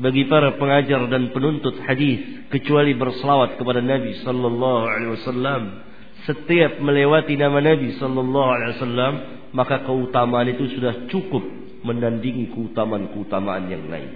bagi 0.00 0.24
para 0.24 0.56
pengajar 0.56 1.04
dan 1.12 1.28
penuntut 1.30 1.76
hadis 1.84 2.48
kecuali 2.48 2.96
berselawat 2.96 3.60
kepada 3.60 3.84
Nabi 3.84 4.16
sallallahu 4.24 4.82
alaihi 4.88 5.12
wasallam 5.20 5.62
setiap 6.24 6.80
melewati 6.80 7.36
nama 7.36 7.60
Nabi 7.60 7.92
sallallahu 8.00 8.48
alaihi 8.48 8.72
wasallam 8.80 9.14
maka 9.52 9.84
keutamaan 9.84 10.48
itu 10.48 10.64
sudah 10.76 11.08
cukup 11.12 11.44
menandingi 11.84 12.50
keutamaan-keutamaan 12.56 13.68
yang 13.68 13.84
lain. 13.88 14.12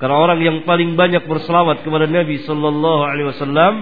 Karena 0.00 0.16
orang 0.16 0.40
yang 0.40 0.56
paling 0.64 0.96
banyak 0.96 1.28
berselawat 1.28 1.84
kepada 1.84 2.08
Nabi 2.08 2.40
sallallahu 2.48 3.02
alaihi 3.04 3.28
wasallam 3.28 3.74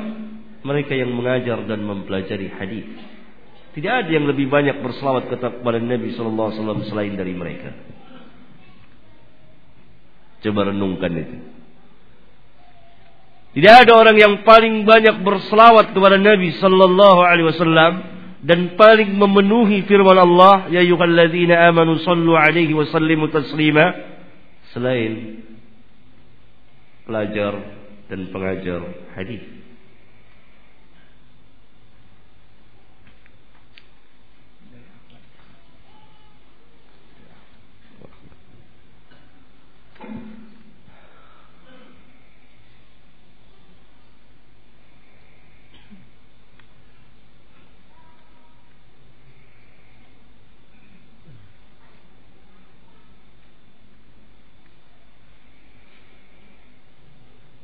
mereka 0.66 0.98
yang 0.98 1.14
mengajar 1.14 1.62
dan 1.62 1.86
mempelajari 1.86 2.50
hadis. 2.50 2.90
Tidak 3.78 3.92
ada 4.02 4.10
yang 4.10 4.26
lebih 4.26 4.50
banyak 4.50 4.82
berselawat 4.82 5.30
kepada 5.30 5.78
Nabi 5.78 6.10
sallallahu 6.18 6.48
alaihi 6.50 6.58
wasallam 6.58 6.82
selain 6.90 7.14
dari 7.14 7.34
mereka. 7.38 7.70
Coba 10.42 10.74
renungkan 10.74 11.12
itu. 11.14 11.57
Tidak 13.58 13.74
ada 13.74 13.90
orang 13.98 14.14
yang 14.14 14.46
paling 14.46 14.86
banyak 14.86 15.26
berselawat 15.26 15.90
kepada 15.90 16.14
Nabi 16.14 16.54
sallallahu 16.62 17.26
alaihi 17.26 17.50
wasallam 17.50 17.92
dan 18.38 18.78
paling 18.78 19.18
memenuhi 19.18 19.82
firman 19.82 20.14
Allah 20.14 20.70
ya 20.70 20.78
ayyuhalladzina 20.78 21.66
amanu 21.66 21.98
sallu 22.06 22.38
alaihi 22.38 22.70
wa 22.70 22.86
sallimu 22.86 23.26
taslima 23.34 23.98
selain 24.70 25.42
pelajar 27.02 27.58
dan 28.06 28.30
pengajar 28.30 28.94
hadis. 29.18 29.57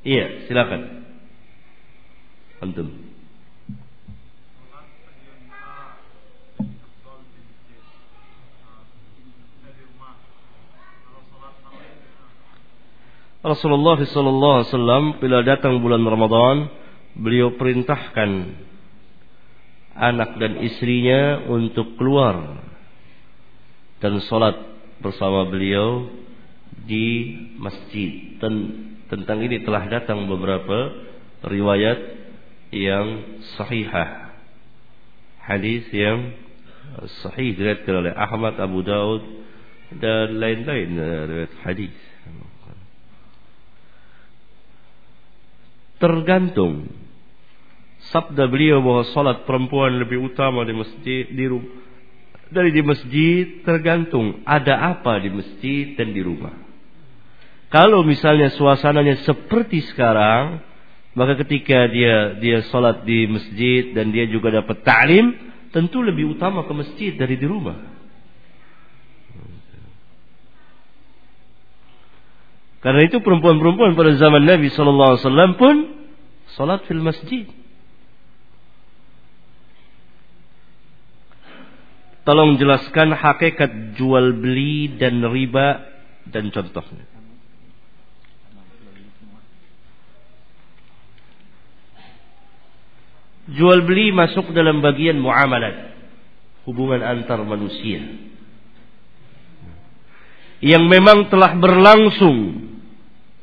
Iya, 0.04 0.44
silakan. 0.44 1.08
Antum. 2.60 2.88
Rasulullah 13.44 14.00
sallallahu 14.00 14.54
alaihi 14.56 14.70
wasallam 14.72 15.04
bila 15.20 15.44
datang 15.44 15.84
bulan 15.84 16.00
Ramadan, 16.00 16.72
beliau 17.12 17.52
perintahkan 17.60 18.56
anak 19.92 20.40
dan 20.40 20.64
istrinya 20.64 21.44
untuk 21.48 21.96
keluar 22.00 22.60
dan 24.00 24.20
sholat 24.24 24.56
bersama 25.00 25.44
beliau 25.48 26.08
di 26.88 27.36
masjid 27.60 28.40
dan 28.40 28.52
tentang 29.08 29.38
ini 29.44 29.62
telah 29.62 29.88
datang 29.88 30.24
beberapa 30.28 30.92
riwayat 31.44 31.98
yang 32.72 33.38
sahihah. 33.56 34.32
Hadis 35.44 35.84
yang 35.92 36.32
sahih 37.20 37.52
diriwayatkan 37.52 37.94
oleh 37.94 38.12
Ahmad, 38.16 38.56
Abu 38.56 38.80
Daud 38.80 39.22
dan 40.00 40.40
lain-lain 40.40 40.88
eh, 40.96 41.22
riwayat 41.28 41.54
hadis. 41.62 41.96
Tergantung 46.00 46.90
sabda 48.12 48.50
beliau 48.50 48.84
bahwa 48.84 49.08
salat 49.12 49.48
perempuan 49.48 49.96
lebih 49.96 50.20
utama 50.32 50.66
di 50.66 50.74
masjid 50.76 51.24
di 51.28 51.44
rumah 51.48 51.84
dari 52.54 52.70
di 52.70 52.82
masjid 52.86 53.64
tergantung 53.66 54.44
ada 54.46 54.94
apa 54.94 55.18
di 55.18 55.30
masjid 55.32 55.98
dan 55.98 56.14
di 56.14 56.22
rumah. 56.22 56.63
Kalau 57.74 58.06
misalnya 58.06 58.54
suasananya 58.54 59.26
seperti 59.26 59.82
sekarang, 59.90 60.62
maka 61.18 61.34
ketika 61.42 61.90
dia 61.90 62.38
dia 62.38 62.62
sholat 62.70 63.02
di 63.02 63.26
masjid 63.26 63.90
dan 63.90 64.14
dia 64.14 64.30
juga 64.30 64.62
dapat 64.62 64.86
ta'lim, 64.86 65.34
tentu 65.74 65.98
lebih 65.98 66.38
utama 66.38 66.62
ke 66.62 66.70
masjid 66.70 67.18
dari 67.18 67.34
di 67.34 67.42
rumah. 67.50 67.74
Karena 72.78 73.10
itu 73.10 73.18
perempuan-perempuan 73.18 73.98
pada 73.98 74.12
zaman 74.22 74.46
Nabi 74.46 74.70
Sallallahu 74.70 75.10
Alaihi 75.18 75.24
Wasallam 75.26 75.52
pun 75.58 75.74
sholat 76.54 76.86
fil 76.86 77.02
masjid. 77.02 77.50
Tolong 82.22 82.54
jelaskan 82.54 83.10
hakikat 83.18 83.98
jual 83.98 84.30
beli 84.38 84.94
dan 84.94 85.26
riba 85.26 85.90
dan 86.30 86.54
contohnya. 86.54 87.13
Jual 93.44 93.84
beli 93.84 94.08
masuk 94.08 94.56
dalam 94.56 94.80
bagian 94.80 95.20
muamalat. 95.20 95.92
Hubungan 96.64 97.04
antar 97.04 97.44
manusia. 97.44 98.00
Yang 100.64 100.84
memang 100.88 101.28
telah 101.28 101.52
berlangsung 101.60 102.72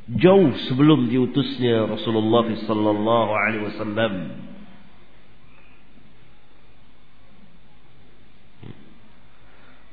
jauh 0.10 0.58
sebelum 0.66 1.06
diutusnya 1.06 1.86
Rasulullah 1.86 2.50
sallallahu. 2.66 3.30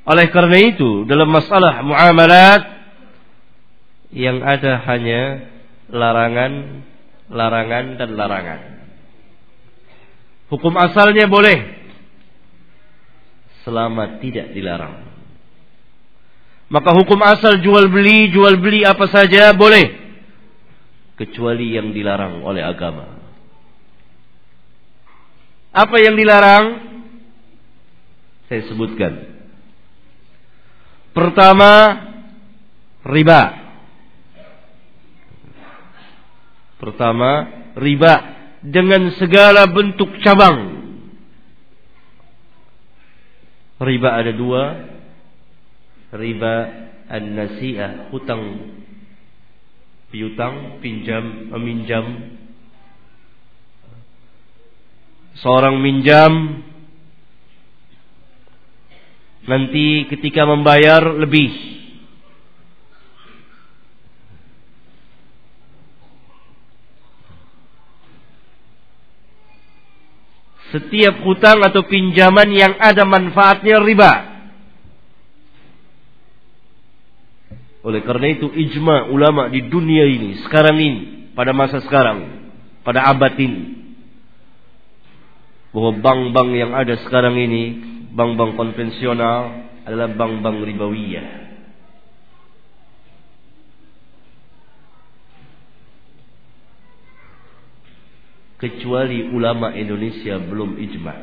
Oleh 0.08 0.26
karena 0.32 0.58
itu, 0.72 1.04
dalam 1.04 1.28
masalah 1.28 1.84
muamalat 1.84 2.64
yang 4.08 4.40
ada 4.40 4.80
hanya 4.88 5.52
larangan, 5.92 6.80
larangan 7.28 8.00
dan 8.00 8.10
larangan. 8.16 8.77
Hukum 10.48 10.72
asalnya 10.80 11.28
boleh 11.28 11.76
selama 13.68 14.16
tidak 14.24 14.56
dilarang. 14.56 15.04
Maka 16.72 16.92
hukum 16.96 17.20
asal 17.20 17.60
jual 17.60 17.88
beli, 17.92 18.32
jual 18.32 18.56
beli 18.60 18.84
apa 18.84 19.08
saja 19.12 19.52
boleh 19.52 19.92
kecuali 21.20 21.76
yang 21.76 21.92
dilarang 21.92 22.40
oleh 22.44 22.64
agama. 22.64 23.20
Apa 25.72 25.96
yang 26.00 26.16
dilarang? 26.16 26.64
Saya 28.48 28.64
sebutkan. 28.72 29.12
Pertama, 31.12 31.72
riba. 33.04 33.42
Pertama, 36.80 37.30
riba 37.76 38.37
dengan 38.62 39.14
segala 39.16 39.66
bentuk 39.70 40.10
cabang. 40.22 40.78
Riba 43.78 44.10
ada 44.18 44.32
dua. 44.34 44.64
Riba 46.08 46.54
an-nasi'ah, 47.08 48.08
hutang 48.10 48.74
piutang, 50.08 50.80
pinjam, 50.80 51.52
meminjam. 51.52 52.36
Seorang 55.38 55.78
minjam 55.78 56.64
nanti 59.46 60.08
ketika 60.10 60.48
membayar 60.48 61.14
lebih. 61.14 61.77
Setiap 70.68 71.24
hutang 71.24 71.64
atau 71.64 71.84
pinjaman 71.88 72.52
yang 72.52 72.76
ada 72.76 73.08
manfaatnya 73.08 73.80
riba. 73.80 74.12
Oleh 77.88 78.04
karena 78.04 78.36
itu 78.36 78.52
ijma 78.52 79.08
ulama 79.08 79.48
di 79.48 79.64
dunia 79.64 80.04
ini 80.04 80.44
sekarang 80.44 80.76
ini 80.76 81.32
pada 81.32 81.56
masa 81.56 81.80
sekarang 81.80 82.50
pada 82.84 83.06
abad 83.08 83.32
ini 83.40 83.78
bahwa 85.72 85.96
bank-bank 85.96 86.50
yang 86.52 86.72
ada 86.76 87.00
sekarang 87.06 87.38
ini 87.38 87.80
bank-bank 88.12 88.60
konvensional 88.60 89.70
adalah 89.88 90.08
bank-bank 90.12 90.68
ribawiyah. 90.68 91.47
Kecuali 98.58 99.30
ulama 99.30 99.70
Indonesia 99.72 100.34
belum 100.42 100.82
ijma. 100.82 101.14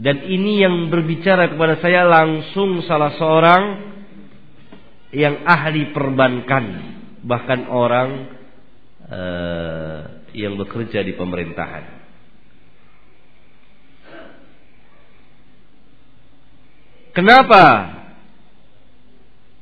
Dan 0.00 0.26
ini 0.26 0.64
yang 0.64 0.88
berbicara 0.88 1.52
kepada 1.52 1.76
saya 1.78 2.08
langsung 2.08 2.80
salah 2.88 3.14
seorang 3.20 3.62
yang 5.12 5.44
ahli 5.44 5.92
perbankan, 5.92 6.64
bahkan 7.20 7.68
orang 7.68 8.08
uh, 9.12 9.98
yang 10.32 10.56
bekerja 10.56 11.04
di 11.04 11.12
pemerintahan. 11.12 12.00
Kenapa 17.12 17.64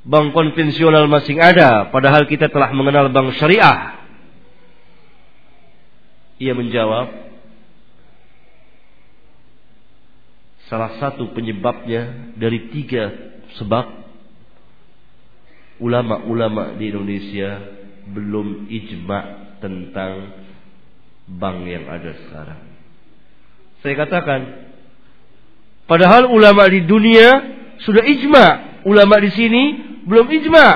bank 0.07 0.31
konvensional 0.37 1.11
masih 1.11 1.35
ada 1.41 1.91
padahal 1.91 2.31
kita 2.31 2.47
telah 2.47 2.71
mengenal 2.71 3.11
bank 3.11 3.35
syariah? 3.41 3.98
Ia 6.39 6.55
menjawab, 6.55 7.09
salah 10.71 10.93
satu 11.03 11.35
penyebabnya 11.35 12.35
dari 12.39 12.71
tiga 12.71 13.11
sebab 13.59 14.07
ulama-ulama 15.83 16.79
di 16.79 16.95
Indonesia 16.95 17.59
belum 18.09 18.71
ijma 18.71 19.21
tentang 19.59 20.39
bank 21.27 21.59
yang 21.67 21.85
ada 21.91 22.13
sekarang. 22.23 22.63
Saya 23.83 23.95
katakan, 23.99 24.41
Padahal 25.89 26.29
ulama 26.29 26.69
di 26.69 26.85
dunia 26.85 27.29
sudah 27.81 28.05
ijma. 28.05 28.47
Ulama 28.85 29.17
di 29.25 29.33
sini 29.33 29.63
belum 30.05 30.29
ijma. 30.29 30.67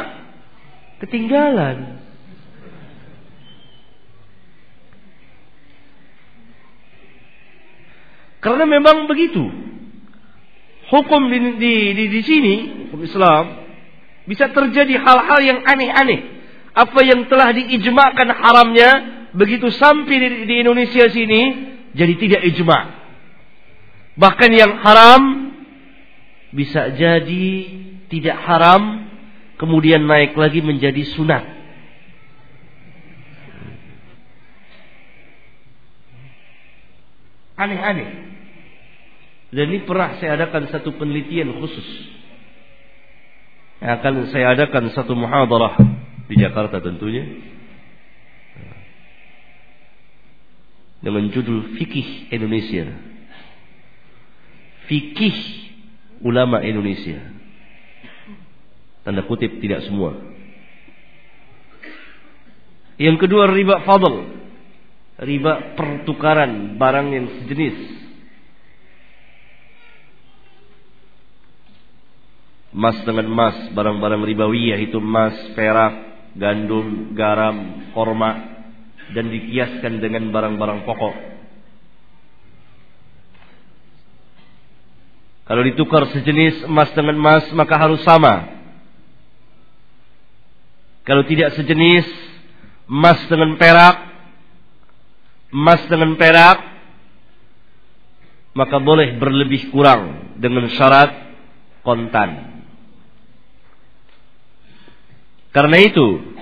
Ketinggalan. 1.05 2.02
Karena 8.43 8.67
memang 8.67 9.07
begitu. 9.07 9.47
Hukum 10.91 11.31
di, 11.31 11.39
di, 11.63 11.75
di, 11.95 12.05
di 12.11 12.21
sini, 12.27 12.55
hukum 12.91 13.07
Islam, 13.07 13.45
bisa 14.27 14.51
terjadi 14.51 14.99
hal-hal 14.99 15.41
yang 15.41 15.59
aneh-aneh. 15.63 16.21
Apa 16.75 17.01
yang 17.07 17.31
telah 17.31 17.55
diijmakan 17.55 18.29
haramnya, 18.35 18.91
begitu 19.39 19.71
sampai 19.71 20.17
di, 20.19 20.29
di 20.51 20.55
Indonesia 20.59 21.07
sini, 21.07 21.43
jadi 21.95 22.15
tidak 22.19 22.43
ijma. 22.53 22.79
Bahkan 24.19 24.51
yang 24.53 24.73
haram 24.83 25.23
bisa 26.53 26.93
jadi 26.93 27.49
tidak 28.13 28.37
haram 28.45 29.09
kemudian 29.57 30.05
naik 30.05 30.35
lagi 30.37 30.61
menjadi 30.61 31.01
sunat. 31.15 31.47
Aneh-aneh. 37.57 38.32
Dan 39.53 39.69
ini 39.69 39.85
pernah 39.85 40.17
saya 40.17 40.41
adakan 40.41 40.73
satu 40.73 40.97
penelitian 40.97 41.53
khusus. 41.61 41.89
Yang 43.85 43.93
akan 44.01 44.15
saya 44.33 44.47
adakan 44.57 44.89
satu 44.97 45.13
muhadarah 45.13 45.77
di 46.27 46.35
Jakarta 46.41 46.81
tentunya. 46.81 47.29
Dengan 51.03 51.29
judul 51.35 51.77
Fikih 51.77 52.33
Indonesia 52.33 53.13
fikih 54.93 55.37
ulama 56.21 56.61
Indonesia. 56.61 57.17
Tanda 59.03 59.25
kutip 59.27 59.59
tidak 59.59 59.89
semua. 59.89 60.15
Yang 63.01 63.27
kedua 63.27 63.51
riba 63.51 63.83
fadl. 63.83 64.31
Riba 65.23 65.79
pertukaran 65.79 66.77
barang 66.77 67.09
yang 67.09 67.27
sejenis. 67.41 68.02
Emas 72.73 72.97
dengan 73.05 73.29
emas, 73.29 73.57
barang-barang 73.77 74.25
ribawi 74.25 74.73
yaitu 74.73 74.97
emas, 74.97 75.37
perak, 75.53 75.93
gandum, 76.37 77.13
garam, 77.13 77.89
korma 77.93 78.65
dan 79.13 79.29
dikiaskan 79.29 80.01
dengan 80.01 80.33
barang-barang 80.33 80.89
pokok 80.89 81.33
Kalau 85.43 85.69
ditukar 85.69 86.09
sejenis 86.15 86.65
emas 86.65 86.89
dengan 86.97 87.19
emas 87.19 87.45
maka 87.53 87.75
harus 87.77 88.01
sama. 88.07 88.63
Kalau 91.03 91.27
tidak 91.27 91.53
sejenis 91.59 92.07
emas 92.87 93.21
dengan 93.27 93.59
perak, 93.59 93.97
emas 95.51 95.83
dengan 95.91 96.15
perak, 96.15 96.57
maka 98.55 98.77
boleh 98.79 99.19
berlebih 99.19 99.69
kurang 99.75 100.33
dengan 100.39 100.71
syarat 100.73 101.11
kontan. 101.83 102.52
Karena 105.53 105.77
itu, 105.85 106.33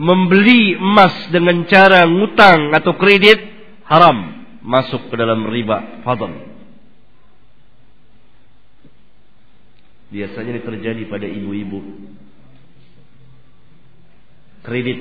membeli 0.00 0.80
emas 0.80 1.28
dengan 1.28 1.68
cara 1.68 2.08
ngutang 2.08 2.72
atau 2.72 2.96
kredit 2.96 3.36
haram 3.84 4.48
masuk 4.64 5.12
ke 5.12 5.14
dalam 5.14 5.44
riba 5.44 6.00
fadl. 6.00 6.32
Biasanya 10.10 10.58
ini 10.58 10.62
terjadi 10.64 11.02
pada 11.06 11.28
ibu-ibu. 11.28 11.80
Kredit 14.66 14.98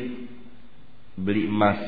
beli 1.17 1.50
emas 1.50 1.80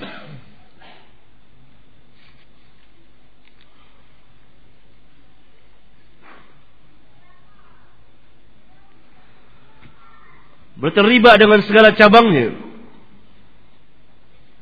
Berarti 10.82 11.02
riba 11.06 11.38
dengan 11.38 11.62
segala 11.62 11.94
cabangnya. 11.94 12.58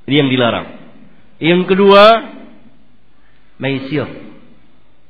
Ini 0.03 0.15
yang 0.19 0.27
dilarang. 0.27 0.67
Yang 1.39 1.61
kedua, 1.71 2.03
maisir. 3.55 4.03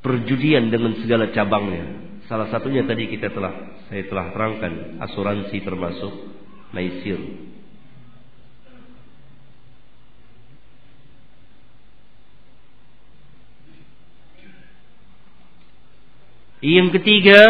Perjudian 0.06 0.70
dengan 0.70 0.94
segala 1.02 1.34
cabangnya. 1.34 2.14
Salah 2.30 2.46
satunya 2.54 2.86
tadi 2.86 3.10
kita 3.10 3.34
telah 3.34 3.82
saya 3.90 4.06
telah 4.06 4.30
terangkan 4.30 5.02
asuransi 5.02 5.56
termasuk 5.66 6.14
maisir. 6.70 7.18
Yang 16.60 17.00
ketiga, 17.00 17.40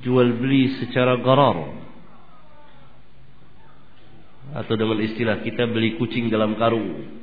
jual 0.00 0.40
beli 0.40 0.80
secara 0.80 1.20
garar. 1.20 1.58
Atau 4.52 4.76
dengan 4.76 5.00
istilah 5.00 5.44
kita 5.44 5.68
beli 5.68 6.00
kucing 6.00 6.32
dalam 6.32 6.56
karung. 6.56 7.20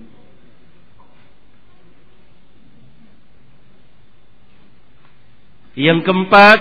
Yang 5.79 5.99
keempat, 6.03 6.59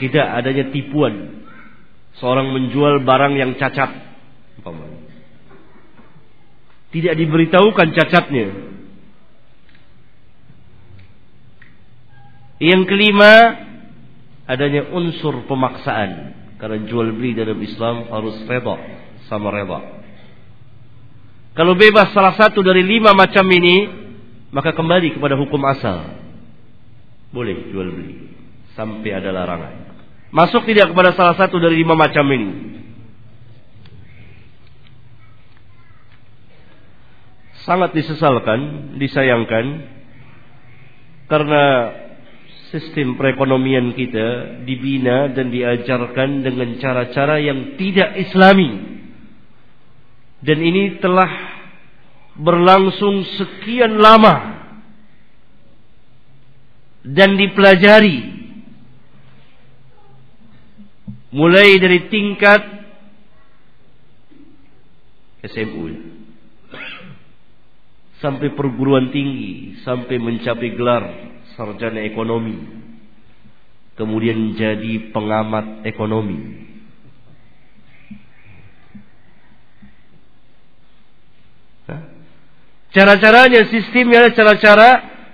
tidak 0.00 0.26
adanya 0.40 0.72
tipuan. 0.72 1.44
Seorang 2.16 2.48
menjual 2.50 3.02
barang 3.04 3.34
yang 3.36 3.52
cacat. 3.58 3.90
Tidak 6.90 7.14
diberitahukan 7.14 7.88
cacatnya. 7.94 8.46
Yang 12.60 12.82
kelima, 12.92 13.32
adanya 14.50 14.90
unsur 14.90 15.46
pemaksaan. 15.46 16.42
Karena 16.58 16.82
jual 16.84 17.14
beli 17.16 17.32
dalam 17.38 17.56
Islam 17.62 18.10
harus 18.10 18.36
reda 18.44 18.76
sama 19.30 19.48
reda. 19.54 20.02
Kalau 21.54 21.78
bebas 21.78 22.12
salah 22.12 22.34
satu 22.36 22.60
dari 22.60 22.84
lima 22.84 23.16
macam 23.16 23.46
ini, 23.48 23.88
maka 24.50 24.74
kembali 24.74 25.16
kepada 25.16 25.38
hukum 25.38 25.62
asal. 25.70 26.20
Boleh 27.30 27.70
jual 27.70 27.88
beli 27.94 28.16
sampai 28.74 29.10
ada 29.14 29.30
larangan. 29.30 29.74
Masuk 30.30 30.66
tidak 30.66 30.94
kepada 30.94 31.14
salah 31.14 31.34
satu 31.38 31.58
dari 31.58 31.82
lima 31.82 31.98
macam 31.98 32.26
ini. 32.30 32.50
Sangat 37.66 37.94
disesalkan, 37.94 38.94
disayangkan 38.98 39.66
karena 41.30 41.62
sistem 42.70 43.18
perekonomian 43.18 43.92
kita 43.98 44.62
dibina 44.62 45.26
dan 45.34 45.50
diajarkan 45.50 46.46
dengan 46.46 46.78
cara-cara 46.78 47.42
yang 47.42 47.74
tidak 47.74 48.14
islami. 48.18 49.02
Dan 50.40 50.58
ini 50.62 51.02
telah 51.02 51.28
berlangsung 52.38 53.26
sekian 53.36 53.98
lama 54.00 54.64
dan 57.04 57.36
dipelajari 57.36 58.40
mulai 61.34 61.76
dari 61.76 62.08
tingkat 62.08 62.62
SMU 65.44 65.84
sampai 68.20 68.52
perguruan 68.52 69.08
tinggi 69.08 69.80
sampai 69.80 70.16
mencapai 70.20 70.68
gelar 70.76 71.04
sarjana 71.60 72.00
ekonomi, 72.08 72.56
kemudian 74.00 74.56
jadi 74.56 75.12
pengamat 75.12 75.84
ekonomi. 75.84 76.70
Cara-caranya, 82.90 83.70
sistemnya 83.70 84.32
cara-cara 84.34 84.88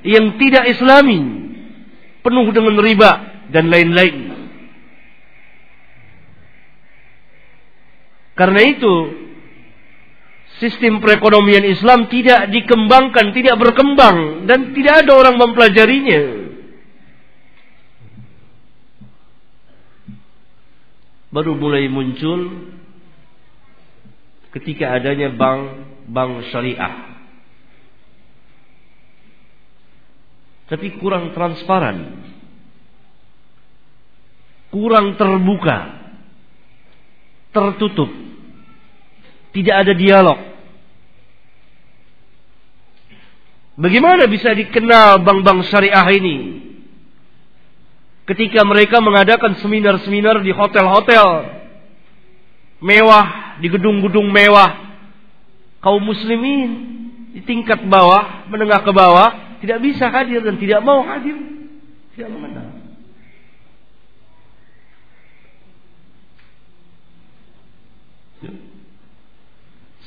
yang 0.05 0.37
tidak 0.37 0.67
islami. 0.77 1.47
Penuh 2.21 2.51
dengan 2.51 2.77
riba 2.77 3.12
dan 3.55 3.71
lain-lain. 3.71 4.35
Karena 8.37 8.61
itu, 8.61 8.95
sistem 10.57 11.05
perekonomian 11.05 11.64
Islam 11.69 12.09
tidak 12.09 12.49
dikembangkan, 12.49 13.33
tidak 13.37 13.57
berkembang 13.61 14.49
dan 14.49 14.73
tidak 14.73 15.05
ada 15.05 15.12
orang 15.12 15.37
mempelajarinya. 15.37 16.23
Baru 21.29 21.53
mulai 21.53 21.85
muncul 21.92 22.73
ketika 24.57 24.97
adanya 24.97 25.29
bank 25.37 25.85
bank 26.09 26.49
syariah. 26.49 27.19
Tapi 30.66 30.99
kurang 30.99 31.31
transparan. 31.37 32.27
Kurang 34.73 35.14
terbuka. 35.14 35.79
Tertutup 37.55 38.11
tidak 39.57 39.88
ada 39.88 39.92
dialog. 39.97 40.37
Bagaimana 43.81 44.29
bisa 44.29 44.53
dikenal 44.53 45.25
bank-bank 45.25 45.64
syariah 45.73 46.09
ini? 46.12 46.37
Ketika 48.29 48.64
mereka 48.69 49.01
mengadakan 49.01 49.57
seminar-seminar 49.61 50.45
di 50.45 50.53
hotel-hotel 50.53 51.57
mewah, 52.85 53.57
di 53.64 53.69
gedung-gedung 53.73 54.29
mewah, 54.29 55.01
kaum 55.81 56.05
muslimin 56.05 56.69
di 57.33 57.40
tingkat 57.45 57.81
bawah, 57.88 58.49
menengah 58.53 58.85
ke 58.85 58.92
bawah, 58.92 59.61
tidak 59.64 59.81
bisa 59.81 60.12
hadir 60.12 60.45
dan 60.45 60.61
tidak 60.61 60.81
mau 60.85 61.01
hadir, 61.05 61.37
tidak 62.12 62.29
mengenal. 62.33 62.77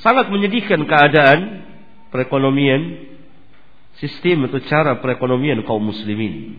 Sangat 0.00 0.32
menyedihkan 0.32 0.80
keadaan 0.88 1.68
perekonomian 2.08 3.12
sistem 4.00 4.48
atau 4.48 4.60
cara 4.64 4.96
perekonomian 4.96 5.60
kaum 5.68 5.92
muslimin. 5.92 6.56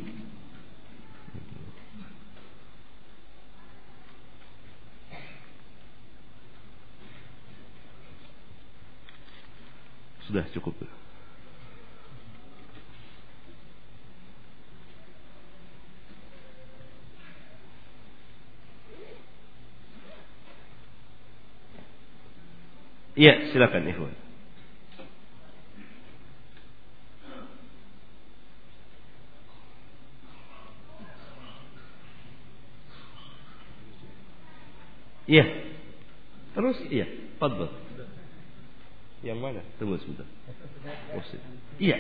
Sudah 10.30 10.46
cukup. 10.54 11.01
Iya, 23.12 23.52
silakan 23.52 23.92
Ikhwan. 23.92 24.16
Iya. 35.32 35.46
Terus 36.52 36.78
iya, 36.92 37.08
fadhil. 37.40 37.72
Yang 39.24 39.40
mana? 39.40 39.62
Tunggu 39.80 39.96
sebentar. 40.02 40.28
Oh, 41.16 41.24
iya. 41.80 41.98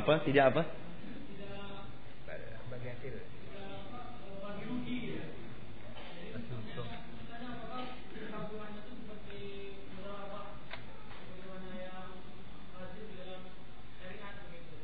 Apa? 0.00 0.16
Tidak 0.24 0.44
apa? 0.48 0.62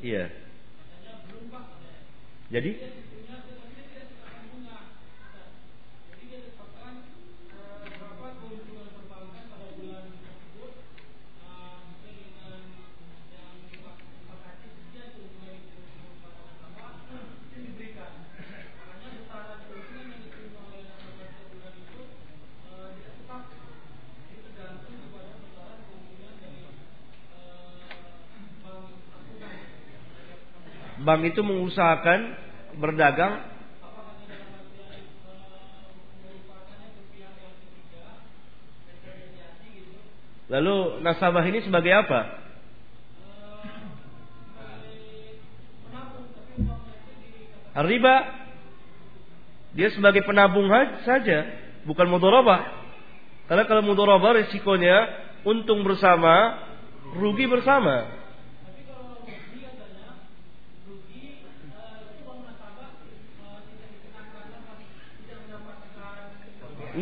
Iya. 0.04 0.30
Jadi? 2.52 2.70
Bank 31.16 31.32
itu 31.32 31.40
mengusahakan 31.40 32.36
berdagang 32.76 33.56
Lalu 40.46 41.02
nasabah 41.02 41.42
ini 41.42 41.58
sebagai 41.66 41.90
apa? 41.90 42.20
Riba 47.82 48.16
dia 49.74 49.90
sebagai 49.92 50.22
penabung 50.22 50.70
saja, 51.02 51.50
bukan 51.82 52.06
mudharabah. 52.08 52.62
Karena 53.50 53.66
kalau 53.66 53.82
mudharabah 53.84 54.38
risikonya 54.38 54.96
untung 55.42 55.82
bersama, 55.82 56.62
rugi 57.18 57.50
bersama. 57.50 58.25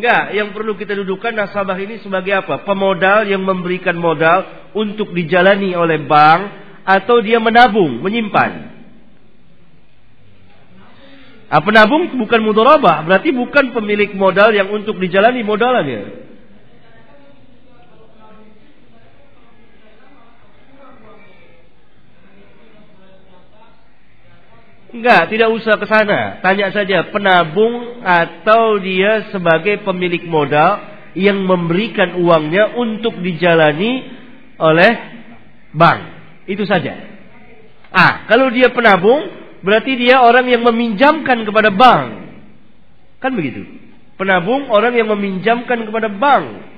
Enggak, 0.05 0.37
yang 0.37 0.53
perlu 0.53 0.77
kita 0.77 0.93
dudukkan 1.01 1.33
nasabah 1.33 1.81
ini 1.81 1.97
sebagai 2.05 2.45
apa? 2.45 2.61
Pemodal 2.61 3.25
yang 3.25 3.41
memberikan 3.41 3.97
modal 3.97 4.69
untuk 4.77 5.17
dijalani 5.17 5.73
oleh 5.73 6.05
bank 6.05 6.41
atau 6.85 7.25
dia 7.25 7.41
menabung, 7.41 8.05
menyimpan. 8.05 8.69
Ah, 11.49 11.65
penabung 11.65 12.21
bukan 12.21 12.41
mudorobah, 12.45 13.09
berarti 13.09 13.33
bukan 13.33 13.73
pemilik 13.73 14.13
modal 14.13 14.53
yang 14.53 14.69
untuk 14.77 15.01
dijalani 15.01 15.41
modalannya. 15.41 16.24
Enggak, 25.05 25.37
tidak 25.37 25.53
usah 25.53 25.77
ke 25.77 25.85
sana. 25.85 26.41
Tanya 26.41 26.73
saja 26.73 27.13
penabung 27.13 28.01
atau 28.01 28.81
dia 28.81 29.29
sebagai 29.29 29.85
pemilik 29.85 30.25
modal 30.25 30.81
yang 31.13 31.45
memberikan 31.45 32.17
uangnya 32.17 32.73
untuk 32.73 33.21
dijalani 33.21 34.01
oleh 34.57 34.93
bank. 35.77 36.01
Itu 36.49 36.65
saja. 36.65 36.97
Ah, 37.93 38.25
kalau 38.33 38.49
dia 38.49 38.73
penabung, 38.73 39.29
berarti 39.61 39.93
dia 40.01 40.25
orang 40.25 40.49
yang 40.49 40.65
meminjamkan 40.65 41.45
kepada 41.45 41.69
bank. 41.69 42.25
Kan 43.21 43.37
begitu. 43.37 43.61
Penabung 44.17 44.73
orang 44.73 44.97
yang 44.97 45.13
meminjamkan 45.13 45.85
kepada 45.85 46.09
bank. 46.09 46.74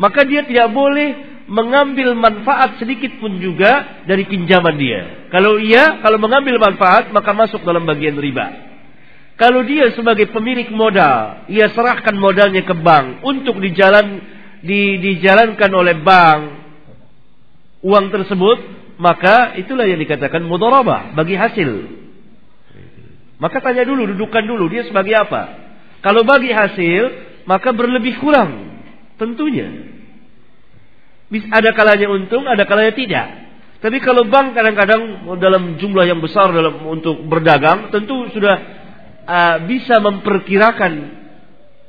Maka 0.00 0.24
dia 0.24 0.48
tidak 0.48 0.72
boleh 0.72 1.44
mengambil 1.44 2.16
manfaat 2.16 2.80
sedikit 2.80 3.20
pun 3.20 3.36
juga 3.36 4.00
dari 4.08 4.24
pinjaman 4.24 4.80
dia. 4.80 5.28
Kalau 5.28 5.60
iya, 5.60 6.00
kalau 6.00 6.16
mengambil 6.16 6.56
manfaat 6.56 7.12
maka 7.12 7.36
masuk 7.36 7.60
dalam 7.68 7.84
bagian 7.84 8.16
riba. 8.16 8.70
Kalau 9.36 9.60
dia 9.64 9.92
sebagai 9.92 10.32
pemilik 10.32 10.72
modal, 10.72 11.44
ia 11.52 11.68
serahkan 11.72 12.16
modalnya 12.16 12.64
ke 12.64 12.76
bank 12.76 13.24
untuk 13.24 13.60
dijalan 13.60 14.20
di, 14.64 15.00
dijalankan 15.00 15.70
oleh 15.72 15.96
bank 16.00 16.40
uang 17.80 18.06
tersebut, 18.12 18.58
maka 19.00 19.56
itulah 19.56 19.88
yang 19.88 20.00
dikatakan 20.00 20.44
mudharabah 20.44 21.16
bagi 21.16 21.36
hasil. 21.36 21.70
Maka 23.40 23.64
tanya 23.64 23.88
dulu, 23.88 24.04
dudukan 24.16 24.44
dulu 24.44 24.68
dia 24.68 24.84
sebagai 24.84 25.16
apa? 25.16 25.42
Kalau 26.04 26.24
bagi 26.24 26.52
hasil, 26.52 27.02
maka 27.48 27.72
berlebih 27.72 28.20
kurang 28.20 28.69
tentunya. 29.20 29.68
Ada 31.30 31.76
kalanya 31.76 32.08
untung, 32.10 32.48
ada 32.48 32.64
kalanya 32.64 32.96
tidak. 32.96 33.26
Tapi 33.80 33.96
kalau 34.00 34.26
bank 34.26 34.56
kadang-kadang 34.56 35.28
dalam 35.40 35.76
jumlah 35.76 36.04
yang 36.08 36.18
besar 36.18 36.50
dalam 36.50 36.84
untuk 36.88 37.22
berdagang, 37.28 37.92
tentu 37.94 38.28
sudah 38.32 38.56
uh, 39.24 39.56
bisa 39.64 40.00
memperkirakan 40.02 40.92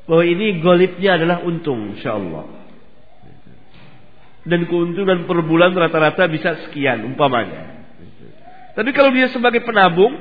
bahwa 0.06 0.24
ini 0.28 0.60
golipnya 0.60 1.17
adalah 1.17 1.44
untung, 1.44 1.98
insya 1.98 2.15
Allah. 2.15 2.63
Dan 4.41 4.65
keuntungan 4.65 5.26
per 5.30 5.39
bulan 5.46 5.74
rata-rata 5.74 6.26
bisa 6.32 6.67
sekian 6.67 7.06
umpamanya. 7.06 7.82
Tapi 8.72 8.89
kalau 8.96 9.12
dia 9.12 9.28
sebagai 9.30 9.62
penabung, 9.62 10.15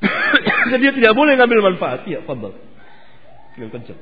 dia 0.80 0.92
tidak 0.96 1.12
boleh 1.12 1.36
ngambil 1.36 1.60
manfaat. 1.72 2.08
Ya, 2.08 2.24
fadal. 2.24 2.56
Yang 3.60 3.70
kencang. 3.78 4.00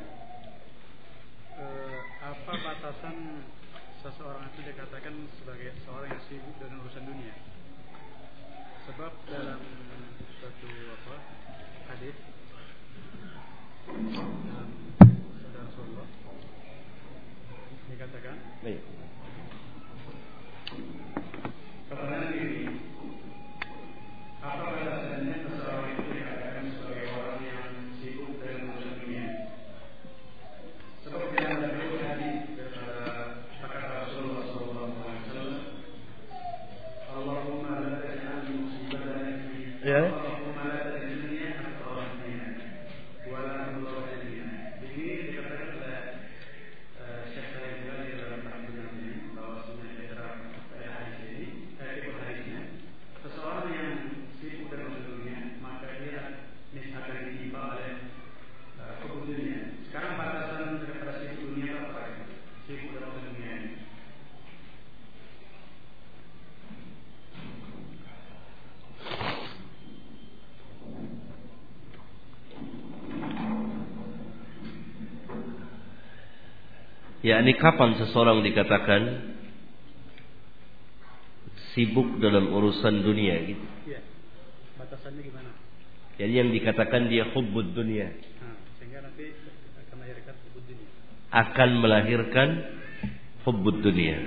Ya, 77.23 77.39
ini 77.39 77.55
kapan 77.55 77.95
seseorang 78.03 78.43
dikatakan 78.43 79.03
sibuk 81.73 82.19
dalam 82.19 82.51
urusan 82.51 83.07
dunia 83.07 83.47
gitu. 83.47 83.67
Iya. 83.87 84.03
Batasannya 84.77 85.23
gimana? 85.23 85.51
Jadi 86.19 86.33
yang 86.35 86.51
dikatakan 86.53 87.09
dia 87.09 87.25
hubbud 87.33 87.73
dunia 87.73 88.13
Nah, 88.13 88.55
sehingga 88.77 89.01
nanti 89.01 89.33
akan 89.33 89.97
melahirkan 89.97 90.35
hukum 90.45 90.63
dunia. 90.69 90.89
akan 91.33 91.71
melahirkan 91.81 92.49
hubbud 93.49 93.77
dunia. 93.81 94.19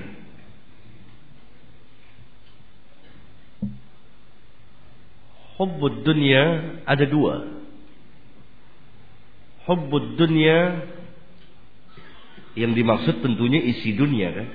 Hubbud 5.55 5.95
dunia 6.03 6.43
ada 6.83 7.05
dua. 7.07 7.35
Hubbud 9.67 10.19
dunia 10.19 10.83
yang 12.55 12.71
dimaksud 12.71 13.19
tentunya 13.19 13.59
isi 13.59 13.91
dunia 13.93 14.31
kan? 14.31 14.47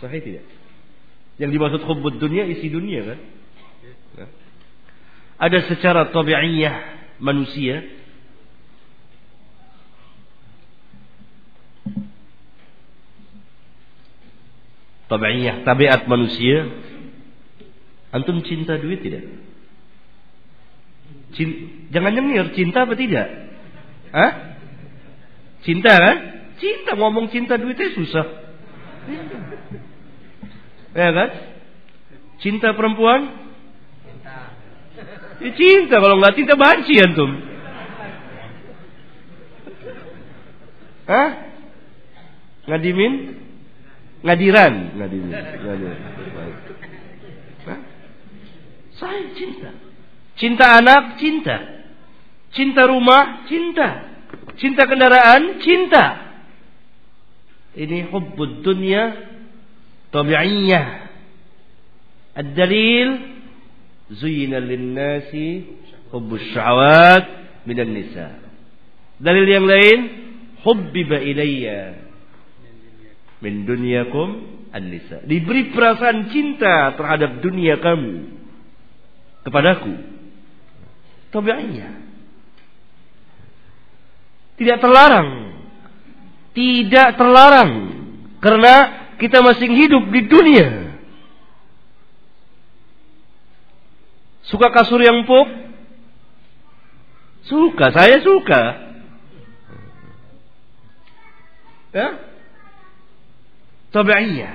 Sahih 0.00 0.24
tidak? 0.24 0.44
Yang 1.36 1.50
dimaksud 1.60 1.82
hubbud 1.84 2.16
dunia 2.16 2.48
isi 2.48 2.72
dunia 2.72 3.00
kan? 3.04 3.18
Ya. 4.16 4.26
Ada 5.36 5.68
secara 5.68 6.08
tabi'iyah 6.08 6.76
manusia 7.20 7.84
tabi'iyah 15.12 15.60
tabiat 15.68 16.08
manusia 16.08 16.72
antum 18.16 18.40
cinta 18.48 18.80
duit 18.80 19.04
tidak? 19.04 19.28
Cin- 21.36 21.92
jangan 21.92 22.16
nyengir 22.16 22.56
cinta 22.56 22.88
apa 22.88 22.96
tidak? 22.96 23.28
Hah? 24.08 24.32
Cinta 25.68 25.92
kan? 25.92 26.35
Cinta 26.56 26.96
ngomong 26.96 27.28
cinta 27.28 27.60
duitnya 27.60 27.92
susah. 27.92 28.26
Ya 30.96 31.08
kan? 31.12 31.30
Cinta 32.40 32.72
perempuan? 32.72 33.52
Ya, 35.36 35.50
cinta 35.52 36.00
kalau 36.00 36.16
nggak 36.16 36.36
cinta 36.36 36.54
banci 36.56 36.96
antum. 36.96 37.30
Hah? 41.06 41.30
Ngadimin? 42.66 43.12
Ngadiran, 44.26 44.74
ngadimin. 44.98 45.30
ngadiran. 45.30 45.98
Sahih 48.96 49.28
cinta. 49.36 49.70
Cinta 50.40 50.80
anak, 50.80 51.20
cinta. 51.20 51.56
Cinta 52.56 52.88
rumah, 52.88 53.44
cinta. 53.44 53.88
Cinta 54.56 54.88
kendaraan, 54.88 55.60
cinta. 55.60 56.25
Ini 57.76 58.08
hubbud 58.08 58.64
dunya 58.64 59.12
tabi'iyah. 60.08 60.86
Ad-dalil 62.36 63.08
zuyina 64.16 64.60
lin-nasi 64.60 65.68
hubbus 66.08 66.40
syahawat 66.56 67.24
minan 67.68 67.92
nisa. 67.92 68.40
Dalil 69.20 69.44
yang 69.44 69.68
lain 69.68 69.98
hubbiba 70.64 71.20
ilayya 71.20 72.00
min 73.44 73.68
dunyakum 73.68 74.28
an-nisa. 74.72 75.20
Diberi 75.28 75.72
perasaan 75.72 76.32
cinta 76.32 76.96
terhadap 76.96 77.44
dunia 77.44 77.76
kamu 77.80 78.40
kepadaku. 79.44 79.94
Tabi'iyah. 81.28 81.92
Tidak 84.56 84.78
terlarang. 84.80 85.55
Tidak 86.56 87.08
terlarang. 87.20 87.70
Karena 88.40 88.74
kita 89.20 89.44
masih 89.44 89.68
hidup 89.68 90.08
di 90.08 90.20
dunia. 90.24 90.68
Suka 94.48 94.72
kasur 94.72 95.02
yang 95.04 95.26
empuk? 95.26 95.48
Suka, 97.44 97.92
saya 97.92 98.24
suka. 98.24 98.62
Ya? 101.92 102.08
Tabi'iyah. 103.92 104.54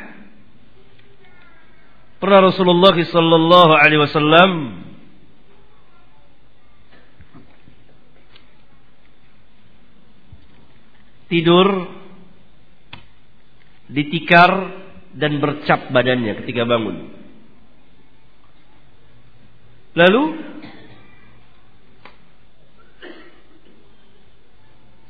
Pernah 2.22 2.54
Rasulullah 2.54 2.94
sallallahu 2.94 3.74
alaihi 3.74 4.02
wasallam 4.06 4.52
tidur 11.32 11.91
ditikar 13.92 14.52
dan 15.12 15.44
bercap 15.44 15.92
badannya 15.92 16.40
ketika 16.44 16.64
bangun. 16.64 17.12
Lalu 19.92 20.24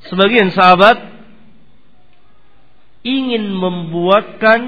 sebagian 0.09 0.49
sahabat 0.49 0.97
ingin 3.05 3.45
membuatkan 3.53 4.61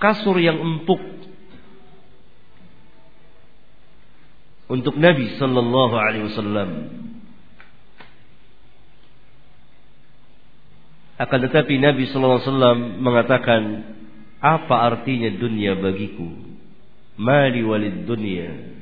kasur 0.00 0.40
yang 0.40 0.60
empuk 0.60 1.00
untuk 4.66 4.96
Nabi 4.96 5.36
sallallahu 5.36 5.94
alaihi 5.94 6.26
wasallam. 6.32 6.70
Akan 11.16 11.40
tetapi 11.40 11.80
Nabi 11.80 12.04
sallallahu 12.08 12.40
alaihi 12.40 12.50
wasallam 12.52 12.78
mengatakan, 13.00 13.62
"Apa 14.40 14.92
artinya 14.92 15.32
dunia 15.32 15.72
bagiku? 15.80 16.28
Mali 17.16 17.64
walid 17.64 18.04
dunia." 18.04 18.76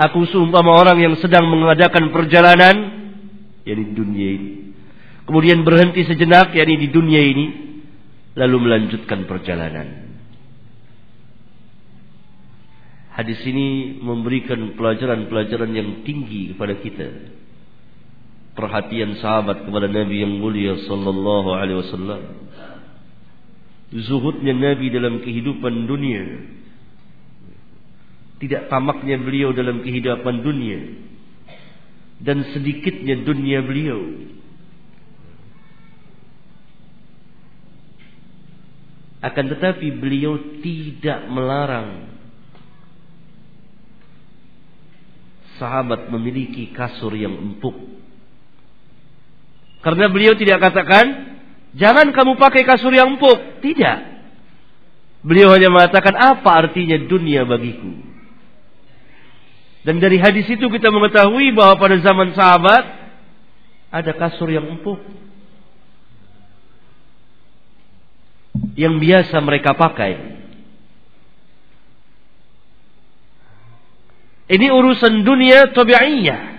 Aku 0.00 0.24
seumpama 0.32 0.80
orang 0.80 0.96
yang 0.96 1.14
sedang 1.20 1.44
mengadakan 1.44 2.08
perjalanan, 2.08 2.76
yakni 3.68 3.84
dunia 3.92 4.28
ini. 4.32 4.50
Kemudian 5.28 5.60
berhenti 5.60 6.08
sejenak, 6.08 6.56
yakni 6.56 6.80
di 6.80 6.88
dunia 6.88 7.20
ini 7.20 7.46
lalu 8.32 8.56
melanjutkan 8.64 9.28
perjalanan. 9.28 10.08
Hadis 13.12 13.44
ini 13.44 14.00
memberikan 14.00 14.72
pelajaran-pelajaran 14.80 15.70
yang 15.76 15.88
tinggi 16.08 16.56
kepada 16.56 16.80
kita. 16.80 17.08
Perhatian 18.60 19.16
sahabat 19.24 19.64
kepada 19.64 19.88
Nabi 19.88 20.20
yang 20.20 20.36
mulia 20.36 20.76
sallallahu 20.84 21.48
alaihi 21.56 21.80
wasallam. 21.80 22.22
Zuhudnya 23.96 24.52
Nabi 24.52 24.92
dalam 24.92 25.24
kehidupan 25.24 25.88
dunia. 25.88 26.44
Tidak 28.36 28.68
tamaknya 28.68 29.16
beliau 29.16 29.56
dalam 29.56 29.80
kehidupan 29.80 30.44
dunia. 30.44 30.80
Dan 32.20 32.44
sedikitnya 32.52 33.24
dunia 33.24 33.64
beliau 33.64 33.96
Akan 39.20 39.52
tetapi 39.52 40.00
beliau 40.00 40.40
tidak 40.64 41.28
melarang 41.28 42.08
sahabat 45.60 46.08
memiliki 46.08 46.72
kasur 46.72 47.12
yang 47.12 47.36
empuk. 47.36 47.99
Karena 49.80 50.12
beliau 50.12 50.36
tidak 50.36 50.60
katakan, 50.60 51.36
jangan 51.76 52.12
kamu 52.12 52.36
pakai 52.36 52.62
kasur 52.68 52.92
yang 52.92 53.16
empuk. 53.16 53.64
Tidak. 53.64 53.98
Beliau 55.24 55.52
hanya 55.52 55.68
mengatakan 55.72 56.16
apa 56.16 56.68
artinya 56.68 56.96
dunia 57.00 57.44
bagiku. 57.44 57.92
Dan 59.80 59.96
dari 59.96 60.20
hadis 60.20 60.44
itu 60.48 60.68
kita 60.68 60.92
mengetahui 60.92 61.56
bahwa 61.56 61.80
pada 61.80 61.96
zaman 62.04 62.36
sahabat 62.36 62.84
ada 63.88 64.12
kasur 64.12 64.52
yang 64.52 64.68
empuk. 64.68 65.00
yang 68.74 68.98
biasa 69.00 69.36
mereka 69.44 69.76
pakai. 69.76 70.40
Ini 74.50 74.66
urusan 74.74 75.22
dunia 75.22 75.70
tabi'iyah 75.70 76.49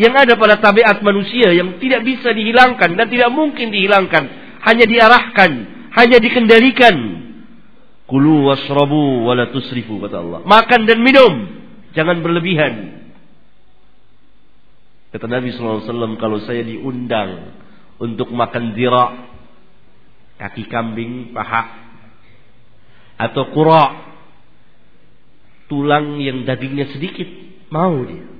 yang 0.00 0.16
ada 0.16 0.32
pada 0.40 0.56
tabiat 0.56 1.04
manusia 1.04 1.52
yang 1.52 1.76
tidak 1.76 2.08
bisa 2.08 2.32
dihilangkan 2.32 2.96
dan 2.96 3.04
tidak 3.12 3.28
mungkin 3.28 3.68
dihilangkan, 3.68 4.24
hanya 4.64 4.88
diarahkan, 4.88 5.50
hanya 5.92 6.16
dikendalikan. 6.16 6.96
Kulu 8.08 8.48
wasrabu 8.48 9.28
wala 9.28 9.52
tusrifu 9.52 10.00
kata 10.00 10.16
Allah. 10.24 10.40
Makan 10.48 10.88
dan 10.88 11.04
minum, 11.04 11.32
jangan 11.92 12.24
berlebihan. 12.24 13.04
Kata 15.12 15.28
Nabi 15.28 15.52
SAW, 15.52 16.16
kalau 16.16 16.40
saya 16.48 16.64
diundang 16.64 17.60
untuk 18.00 18.32
makan 18.32 18.72
zira, 18.72 19.28
kaki 20.40 20.64
kambing, 20.72 21.36
paha 21.36 21.92
atau 23.20 23.52
kura 23.52 23.84
tulang 25.68 26.16
yang 26.24 26.48
dagingnya 26.48 26.88
sedikit 26.88 27.28
mau 27.68 28.00
dia 28.08 28.39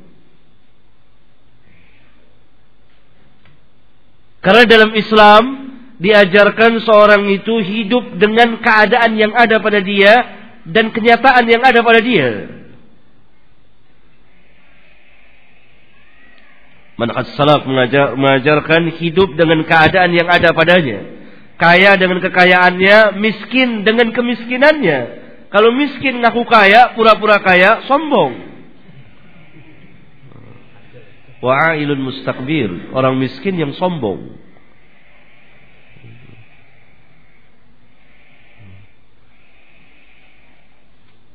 karena 4.41 4.65
dalam 4.65 4.93
Islam 4.97 5.43
diajarkan 6.01 6.81
seorang 6.81 7.29
itu 7.29 7.61
hidup 7.61 8.17
dengan 8.17 8.57
keadaan 8.61 9.17
yang 9.21 9.33
ada 9.37 9.61
pada 9.61 9.85
dia 9.85 10.15
dan 10.65 10.93
kenyataan 10.93 11.45
yang 11.45 11.61
ada 11.61 11.81
pada 11.85 12.01
dia 12.01 12.61
Manhaj 17.01 17.33
salaf 17.33 17.65
mengajar, 17.65 18.13
mengajarkan 18.13 18.93
hidup 19.01 19.33
dengan 19.33 19.65
keadaan 19.65 20.13
yang 20.13 20.29
ada 20.29 20.53
padanya 20.53 21.21
Kaya 21.61 22.01
dengan 22.01 22.25
kekayaannya, 22.25 23.21
miskin 23.21 23.85
dengan 23.85 24.17
kemiskinannya. 24.17 24.99
Kalau 25.53 25.77
miskin 25.77 26.25
ngaku 26.25 26.49
kaya, 26.49 26.97
pura-pura 26.97 27.37
kaya, 27.45 27.85
sombong. 27.85 28.50
Wa'ailun 31.41 32.01
mustakbir. 32.05 32.93
Orang 32.93 33.17
miskin 33.17 33.57
yang 33.57 33.73
sombong. 33.77 34.37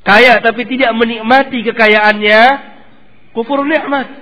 Kaya 0.05 0.37
tapi 0.37 0.69
tidak 0.69 0.93
menikmati 0.93 1.65
kekayaannya, 1.65 2.41
kufur 3.33 3.65
nikmat. 3.65 4.21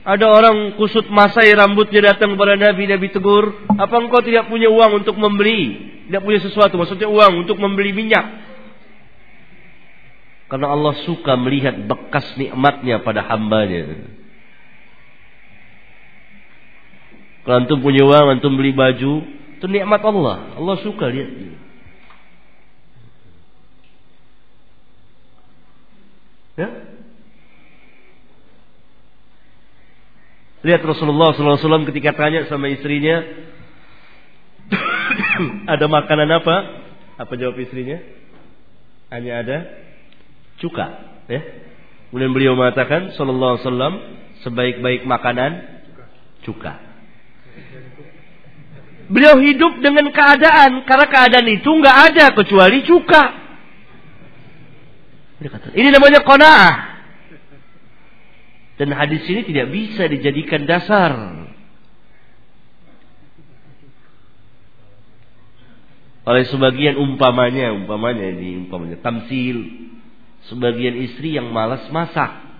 Ada 0.00 0.24
orang 0.24 0.80
kusut 0.80 1.12
masai 1.12 1.52
rambutnya 1.52 2.16
datang 2.16 2.32
kepada 2.32 2.56
Nabi, 2.56 2.88
Nabi 2.88 3.12
tegur, 3.12 3.52
apa 3.68 4.00
engkau 4.00 4.24
tidak 4.24 4.48
punya 4.48 4.72
uang 4.72 5.04
untuk 5.04 5.12
membeli? 5.20 5.76
Tidak 6.08 6.24
punya 6.24 6.40
sesuatu, 6.40 6.80
maksudnya 6.80 7.04
uang 7.04 7.44
untuk 7.44 7.60
membeli 7.60 7.92
minyak. 7.92 8.49
Karena 10.50 10.74
Allah 10.74 10.98
suka 11.06 11.38
melihat 11.38 11.78
bekas 11.86 12.26
nikmatnya 12.34 12.98
pada 13.06 13.22
hambanya. 13.22 14.02
Kalau 17.46 17.56
antum 17.62 17.78
punya 17.78 18.02
uang, 18.02 18.34
antum 18.34 18.58
beli 18.58 18.74
baju, 18.74 19.22
itu 19.56 19.66
nikmat 19.70 20.02
Allah. 20.02 20.58
Allah 20.58 20.76
suka 20.82 21.06
lihat. 21.06 21.30
Ya? 26.58 26.68
Lihat 30.60 30.82
Rasulullah 30.84 31.32
SAW 31.32 31.88
ketika 31.88 32.12
tanya 32.12 32.44
sama 32.50 32.68
istrinya, 32.68 33.22
ada 35.72 35.88
makanan 35.88 36.28
apa 36.36 36.56
Apa 37.16 37.32
jawab 37.36 37.56
istrinya? 37.56 37.96
Hanya 39.08 39.32
ada 39.40 39.56
cuka, 40.60 40.86
ya. 41.26 41.40
Kemudian 42.10 42.34
beliau 42.34 42.58
mengatakan 42.58 43.14
sallallahu 43.14 43.58
alaihi 43.58 43.66
wasallam 43.66 43.94
sebaik-baik 44.42 45.06
makanan 45.06 45.52
cuka. 46.42 46.74
Beliau 49.10 49.42
hidup 49.42 49.82
dengan 49.82 50.06
keadaan 50.14 50.86
karena 50.86 51.06
keadaan 51.10 51.48
itu 51.50 51.66
nggak 51.66 51.98
ada 52.14 52.24
kecuali 52.34 52.86
cuka. 52.86 53.24
Ini 55.74 55.88
namanya 55.90 56.20
kona'ah. 56.22 56.74
Dan 58.78 58.96
hadis 58.96 59.24
ini 59.28 59.44
tidak 59.44 59.66
bisa 59.72 60.08
dijadikan 60.08 60.64
dasar. 60.64 61.12
Oleh 66.24 66.44
sebagian 66.46 66.94
umpamanya, 67.00 67.74
umpamanya 67.74 68.30
ini 68.30 68.62
umpamanya 68.68 69.00
tamsil. 69.02 69.89
Sebagian 70.48 70.96
istri 70.96 71.36
yang 71.36 71.52
malas 71.52 71.84
masak. 71.92 72.50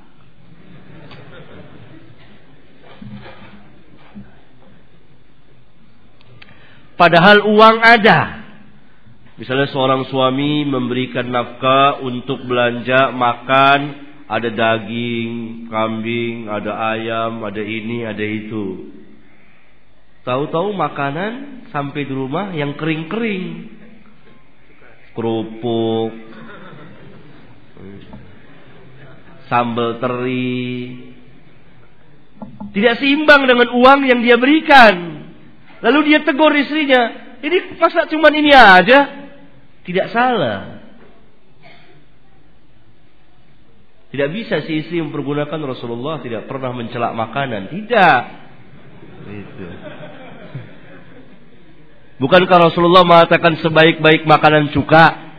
Padahal 7.00 7.48
uang 7.48 7.80
ada. 7.80 8.44
Misalnya 9.40 9.72
seorang 9.72 10.04
suami 10.12 10.68
memberikan 10.68 11.32
nafkah 11.32 12.04
untuk 12.04 12.44
belanja 12.44 13.08
makan, 13.16 13.80
ada 14.28 14.52
daging, 14.52 15.64
kambing, 15.72 16.52
ada 16.52 16.92
ayam, 16.92 17.40
ada 17.40 17.64
ini, 17.64 18.04
ada 18.04 18.20
itu. 18.20 18.92
Tahu-tahu 20.28 20.76
makanan 20.76 21.64
sampai 21.72 22.04
di 22.04 22.12
rumah 22.12 22.52
yang 22.52 22.76
kering-kering. 22.76 23.72
Kerupuk, 25.16 26.12
sambal 29.50 29.98
teri. 29.98 31.10
Tidak 32.70 32.94
seimbang 33.02 33.50
dengan 33.50 33.74
uang 33.74 34.00
yang 34.06 34.22
dia 34.22 34.38
berikan. 34.38 35.26
Lalu 35.82 36.14
dia 36.14 36.22
tegur 36.22 36.54
istrinya, 36.54 37.34
ini 37.42 37.74
masa 37.76 38.06
cuma 38.06 38.30
ini 38.30 38.54
aja? 38.54 39.28
Tidak 39.82 40.06
salah. 40.14 40.80
Tidak 44.10 44.28
bisa 44.34 44.62
si 44.66 44.82
istri 44.84 44.98
mempergunakan 44.98 45.60
Rasulullah 45.62 46.18
tidak 46.18 46.50
pernah 46.50 46.74
mencelak 46.74 47.14
makanan. 47.14 47.70
Tidak. 47.70 48.22
Itu. 49.30 49.66
Bukankah 52.20 52.58
Rasulullah 52.68 53.06
mengatakan 53.06 53.56
sebaik-baik 53.64 54.28
makanan 54.28 54.74
cuka? 54.76 55.29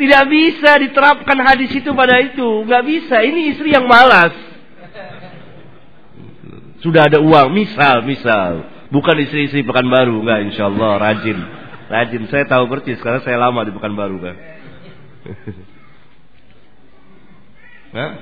Tidak 0.00 0.22
bisa 0.32 0.80
diterapkan 0.80 1.36
hadis 1.44 1.76
itu 1.76 1.92
pada 1.92 2.16
itu. 2.24 2.64
Nggak 2.64 2.84
bisa. 2.88 3.20
Ini 3.20 3.52
istri 3.52 3.76
yang 3.76 3.84
malas. 3.84 4.32
Sudah 6.80 7.12
ada 7.12 7.20
uang, 7.20 7.52
misal, 7.52 8.00
misal. 8.08 8.64
Bukan 8.88 9.20
istri-istri 9.20 9.60
Pekanbaru, 9.60 10.24
enggak 10.24 10.40
insya 10.48 10.72
Allah 10.72 10.96
rajin. 10.96 11.36
Rajin, 11.92 12.32
saya 12.32 12.48
tahu 12.48 12.64
persis 12.72 12.96
karena 13.04 13.20
saya 13.20 13.36
lama 13.36 13.60
di 13.60 13.76
Pekanbaru 13.76 14.16
kan. 14.24 14.36
Hah? 18.00 18.12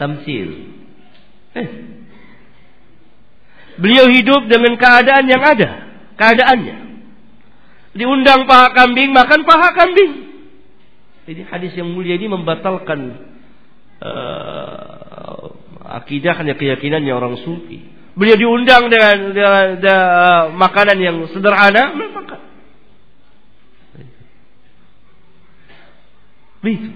Tamsil. 0.00 0.50
Eh. 1.60 1.68
Beliau 3.76 4.08
hidup 4.08 4.48
dengan 4.48 4.80
keadaan 4.80 5.28
yang 5.28 5.44
ada. 5.44 5.92
Keadaannya. 6.16 6.85
Diundang 7.96 8.44
paha 8.44 8.76
kambing, 8.76 9.10
makan 9.16 9.48
paha 9.48 9.72
kambing. 9.72 10.12
Jadi 11.26 11.42
hadis 11.48 11.72
yang 11.74 11.90
mulia 11.90 12.14
ini 12.14 12.28
membatalkan 12.28 13.00
uh, 13.98 15.50
akidahnya 16.04 16.54
keyakinannya 16.54 17.10
orang 17.10 17.40
sufi. 17.42 17.82
Beliau 18.16 18.36
diundang 18.36 18.88
dengan, 18.88 19.16
dengan, 19.32 19.66
dengan 19.80 20.56
makanan 20.56 20.98
yang 21.00 21.16
sederhana, 21.32 21.92
makan. 21.92 22.40
Begitu. 26.64 26.88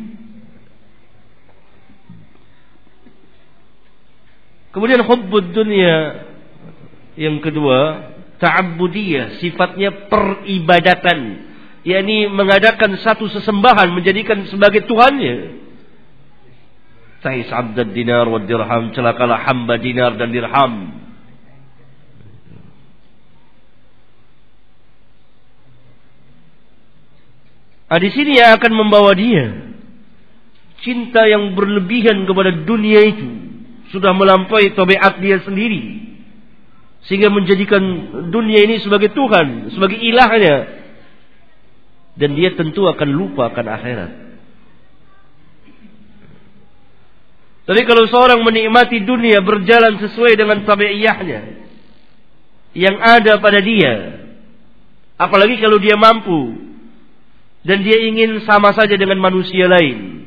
Kemudian 4.70 5.02
hubbud 5.02 5.50
dunia 5.50 6.24
yang 7.18 7.42
kedua, 7.42 8.09
ta'abbudiyah, 8.40 9.38
sifatnya 9.38 10.08
peribadatan. 10.08 11.48
yakni 11.80 12.28
mengadakan 12.28 13.00
satu 13.00 13.28
sesembahan 13.28 13.88
menjadikan 13.92 14.44
sebagai 14.48 14.84
tuhannya. 14.84 15.60
Tais 17.20 17.48
abdad 17.52 17.92
dinar 17.92 18.24
wa 18.28 18.40
dirham. 18.40 18.92
Celakalah 18.96 19.44
hamba 19.44 19.76
dinar 19.76 20.16
dan 20.16 20.32
dirham. 20.32 21.00
Nah, 27.90 27.98
di 27.98 28.10
sini 28.14 28.38
yang 28.38 28.54
akan 28.54 28.72
membawa 28.72 29.12
dia 29.18 29.50
cinta 30.80 31.26
yang 31.28 31.52
berlebihan 31.58 32.24
kepada 32.24 32.54
dunia 32.64 33.02
itu 33.04 33.28
sudah 33.90 34.14
melampaui 34.14 34.72
tabiat 34.72 35.18
dia 35.18 35.42
sendiri 35.42 36.09
sehingga 37.08 37.32
menjadikan 37.32 37.80
dunia 38.28 38.64
ini 38.64 38.82
sebagai 38.84 39.12
Tuhan, 39.16 39.72
sebagai 39.72 39.96
ilahnya 39.96 40.80
dan 42.20 42.36
dia 42.36 42.52
tentu 42.52 42.84
akan 42.84 43.08
lupa 43.08 43.48
akan 43.48 43.66
akhirat. 43.70 44.12
Tapi 47.70 47.86
kalau 47.86 48.04
seorang 48.10 48.42
menikmati 48.42 49.06
dunia 49.06 49.46
berjalan 49.46 50.02
sesuai 50.02 50.34
dengan 50.34 50.66
tabiiyahnya 50.66 51.40
yang 52.74 52.98
ada 52.98 53.38
pada 53.38 53.62
dia, 53.62 53.94
apalagi 55.14 55.62
kalau 55.62 55.78
dia 55.78 55.94
mampu 55.94 56.70
dan 57.62 57.86
dia 57.86 58.00
ingin 58.10 58.42
sama 58.42 58.74
saja 58.74 58.98
dengan 58.98 59.22
manusia 59.22 59.70
lain. 59.70 60.18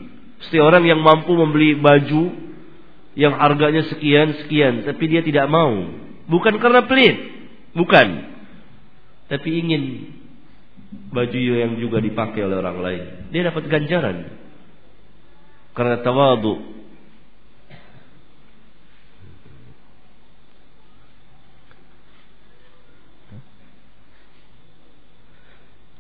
Seperti 0.44 0.60
orang 0.60 0.84
yang 0.88 1.00
mampu 1.04 1.36
membeli 1.36 1.76
baju 1.76 2.32
yang 3.14 3.36
harganya 3.38 3.92
sekian 3.92 4.40
sekian, 4.44 4.88
tapi 4.88 5.04
dia 5.12 5.20
tidak 5.24 5.48
mau. 5.52 5.88
Bukan 6.28 6.56
karena 6.60 6.88
pelit, 6.88 7.18
bukan. 7.76 8.08
Tapi 9.28 9.50
ingin 9.60 9.84
baju 11.10 11.38
yang 11.38 11.76
juga 11.80 12.00
dipakai 12.00 12.46
oleh 12.46 12.58
orang 12.60 12.78
lain. 12.80 13.04
Dia 13.34 13.50
dapat 13.50 13.66
ganjaran. 13.68 14.18
Karena 15.74 16.00
tawadu, 16.06 16.74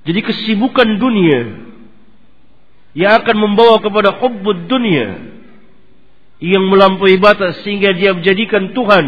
Jadi 0.03 0.19
kesibukan 0.19 0.99
dunia 0.99 1.63
yang 2.93 3.24
akan 3.24 3.38
membawa 3.39 3.80
kepada 3.80 4.19
hubbud 4.19 4.67
dunia 4.67 5.32
yang 6.43 6.67
melampaui 6.67 7.15
batas 7.17 7.63
sehingga 7.63 7.95
dia 7.95 8.11
menjadikan 8.11 8.76
Tuhan 8.76 9.05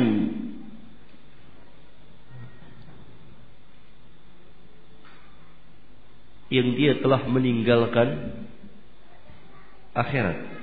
yang 6.65 6.73
dia 6.73 6.93
telah 6.97 7.21
meninggalkan 7.29 8.41
akhirat. 9.93 10.57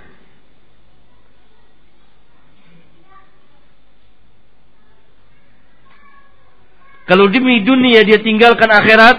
Kalau 7.07 7.31
demi 7.31 7.63
dunia 7.63 8.03
dia 8.03 8.19
tinggalkan 8.19 8.67
akhirat, 8.67 9.17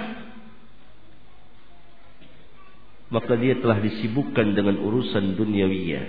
maka 3.11 3.33
dia 3.39 3.55
telah 3.63 3.79
disibukkan 3.79 4.51
dengan 4.51 4.75
urusan 4.83 5.39
duniawiyah. 5.39 6.05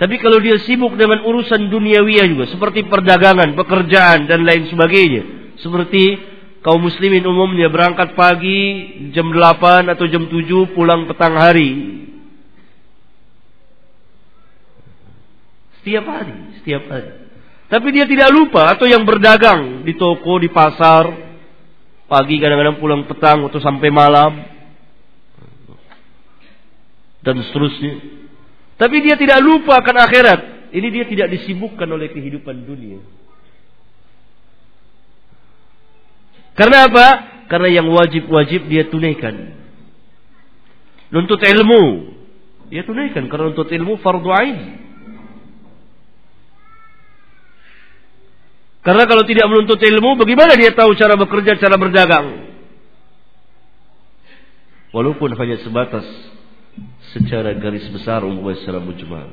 Tapi 0.00 0.16
kalau 0.16 0.40
dia 0.40 0.56
sibuk 0.64 0.96
dengan 0.96 1.24
urusan 1.28 1.68
duniawiyah 1.68 2.26
juga 2.28 2.44
seperti 2.48 2.88
perdagangan, 2.88 3.52
pekerjaan 3.52 4.24
dan 4.24 4.48
lain 4.48 4.68
sebagainya, 4.72 5.54
seperti 5.60 6.29
kaum 6.60 6.80
muslimin 6.80 7.24
umumnya 7.24 7.72
berangkat 7.72 8.12
pagi 8.12 8.60
jam 9.16 9.32
8 9.32 9.92
atau 9.92 10.04
jam 10.08 10.28
7 10.28 10.76
pulang 10.76 11.08
petang 11.08 11.36
hari. 11.36 12.00
Setiap 15.80 16.04
hari, 16.04 16.36
setiap 16.60 16.84
hari. 16.92 17.10
Tapi 17.70 17.88
dia 17.94 18.04
tidak 18.04 18.28
lupa 18.34 18.74
atau 18.74 18.84
yang 18.84 19.06
berdagang 19.06 19.86
di 19.86 19.96
toko, 19.96 20.36
di 20.42 20.50
pasar, 20.52 21.08
pagi 22.10 22.36
kadang-kadang 22.36 22.82
pulang 22.82 23.02
petang 23.06 23.46
atau 23.46 23.62
sampai 23.62 23.88
malam, 23.88 24.42
dan 27.24 27.36
seterusnya. 27.46 27.94
Tapi 28.76 28.96
dia 29.04 29.16
tidak 29.16 29.40
lupa 29.44 29.78
akan 29.80 29.96
akhirat. 30.02 30.40
Ini 30.72 30.88
dia 30.88 31.04
tidak 31.04 31.28
disibukkan 31.36 31.88
oleh 31.88 32.08
kehidupan 32.10 32.64
dunia. 32.64 33.00
Karena 36.60 36.92
apa? 36.92 37.06
Karena 37.48 37.72
yang 37.72 37.88
wajib-wajib 37.88 38.68
dia 38.68 38.84
tunaikan. 38.92 39.56
Nuntut 41.08 41.40
ilmu, 41.40 42.12
dia 42.68 42.84
tunaikan 42.84 43.32
karena 43.32 43.48
nuntut 43.48 43.72
ilmu 43.72 43.96
fardu 44.04 44.28
ain. 44.28 44.58
Karena 48.84 49.08
kalau 49.08 49.24
tidak 49.24 49.48
menuntut 49.48 49.80
ilmu, 49.80 50.20
bagaimana 50.20 50.52
dia 50.52 50.76
tahu 50.76 50.92
cara 51.00 51.16
bekerja, 51.16 51.56
cara 51.56 51.80
berdagang? 51.80 52.52
Walaupun 54.92 55.32
hanya 55.40 55.64
sebatas 55.64 56.04
secara 57.16 57.56
garis 57.56 57.88
besar 57.88 58.20
umumnya 58.20 58.60
secara 58.60 58.84
mujmal. 58.84 59.32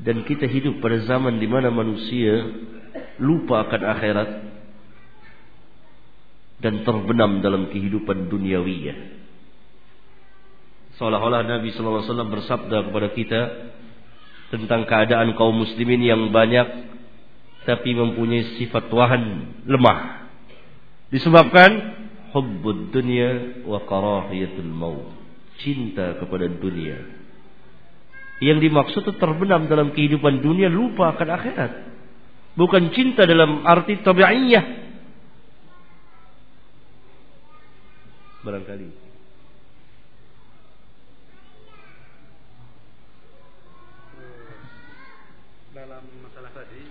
Dan 0.00 0.22
kita 0.22 0.46
hidup 0.46 0.78
pada 0.78 1.02
zaman 1.02 1.42
di 1.42 1.50
mana 1.50 1.68
manusia 1.68 2.46
lupa 3.20 3.68
akan 3.68 3.82
akhirat 3.84 4.30
dan 6.60 6.84
terbenam 6.84 7.40
dalam 7.40 7.72
kehidupan 7.72 8.28
duniawiyah. 8.28 8.98
Seolah-olah 11.00 11.48
Nabi 11.48 11.72
wasallam 11.72 12.28
bersabda 12.28 12.92
kepada 12.92 13.08
kita 13.16 13.40
tentang 14.52 14.84
keadaan 14.84 15.32
kaum 15.38 15.56
muslimin 15.56 16.04
yang 16.04 16.28
banyak 16.28 16.92
tapi 17.64 17.96
mempunyai 17.96 18.60
sifat 18.60 18.92
wahan 18.92 19.56
lemah. 19.64 20.28
Disebabkan 21.08 21.70
hubbud 22.36 22.92
dunya 22.92 23.64
wa 23.64 23.80
karahiyatul 23.88 24.68
maut. 24.68 25.16
Cinta 25.60 26.16
kepada 26.16 26.48
dunia 26.48 27.20
yang 28.40 28.56
dimaksud 28.56 29.04
itu 29.04 29.12
terbenam 29.20 29.68
dalam 29.68 29.92
kehidupan 29.92 30.40
dunia 30.40 30.72
lupa 30.72 31.12
akan 31.12 31.28
akhirat. 31.28 31.72
Bukan 32.58 32.90
cinta 32.90 33.22
dalam 33.30 33.62
arti 33.62 34.02
tabi'iyah. 34.02 34.64
Barangkali. 38.42 38.88
Dalam 45.70 46.04
masalah 46.26 46.50
tadi 46.56 46.82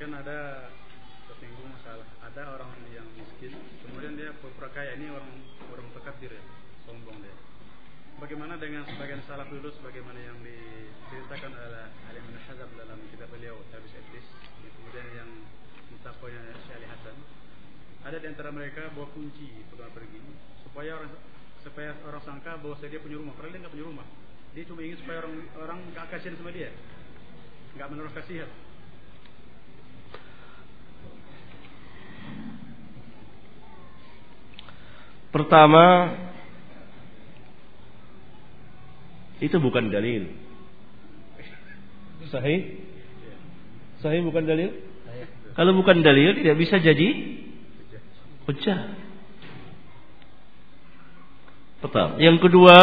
kan 0.00 0.10
ada 0.18 0.68
tersinggung 1.30 1.70
masalah 1.70 2.04
ada 2.20 2.42
orang 2.58 2.72
yang 2.92 3.06
miskin 3.14 3.54
kemudian 3.86 4.18
dia 4.18 4.34
pura 4.42 4.68
kaya 4.74 4.98
ini 4.98 5.08
orang 5.08 5.30
orang 5.70 5.86
terkabir 5.94 6.34
ya 6.34 6.42
sombong 6.88 7.22
dia. 7.22 7.36
Bagaimana 8.18 8.58
dengan 8.58 8.82
sebagian 8.90 9.22
salaf 9.28 9.46
dulu 9.50 9.70
sebagaimana 9.78 10.18
yang 10.18 10.38
diceritakan 10.42 11.52
oleh 11.54 11.86
Ali 12.10 12.20
bin 12.26 12.36
Hazm 12.48 12.70
dalam 12.78 12.98
kitab 13.10 13.28
beliau 13.30 13.58
Tabis 13.70 13.92
Iblis 13.92 14.26
kemudian 14.62 15.08
yang 15.18 15.30
mutakonya 15.90 16.54
Syekh 16.64 16.86
Hasan 16.86 17.16
ada 18.14 18.22
di 18.22 18.30
antara 18.30 18.54
mereka 18.54 18.94
bawa 18.94 19.10
kunci 19.10 19.50
pegang 19.74 19.90
pergi 19.90 20.22
supaya 20.62 21.02
orang 21.02 21.10
supaya 21.66 21.90
orang 22.06 22.22
sangka 22.22 22.62
bahwa 22.62 22.78
dia 22.78 23.02
punya 23.02 23.18
rumah 23.18 23.34
padahal 23.34 23.50
dia 23.50 23.60
nggak 23.66 23.74
punya 23.74 23.86
rumah 23.90 24.06
dia 24.54 24.62
cuma 24.70 24.80
ingin 24.86 24.98
supaya 25.02 25.18
orang 25.18 25.34
orang 25.58 25.78
nggak 25.90 26.06
kasihan 26.14 26.38
sama 26.38 26.54
dia 26.54 26.70
nggak 27.74 27.88
menaruh 27.90 28.14
kasihan 28.14 28.50
Pertama, 35.34 36.14
itu 39.42 39.58
bukan 39.58 39.90
dalil. 39.90 40.30
Sahih? 42.30 42.86
Sahih 43.98 44.22
bukan 44.22 44.46
dalil? 44.46 44.70
Kalau 45.58 45.74
bukan 45.74 46.06
dalil 46.06 46.38
tidak 46.38 46.54
bisa 46.54 46.78
jadi 46.78 47.34
hujah. 48.48 48.80
Pertama. 51.84 52.16
Yang 52.16 52.48
kedua, 52.48 52.76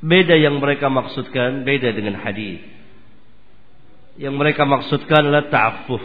beda 0.00 0.38
yang 0.38 0.62
mereka 0.62 0.86
maksudkan 0.86 1.66
beda 1.66 1.90
dengan 1.90 2.14
hadis. 2.22 2.62
Yang 4.20 4.34
mereka 4.38 4.62
maksudkan 4.68 5.26
adalah 5.26 5.50
ta'affuf 5.50 6.04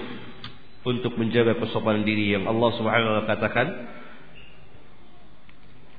untuk 0.85 1.17
menjaga 1.17 1.57
kesopanan 1.57 2.05
diri 2.05 2.33
yang 2.33 2.45
Allah 2.45 2.69
Subhanahu 2.77 3.09
wa 3.09 3.13
taala 3.25 3.29
katakan 3.29 3.67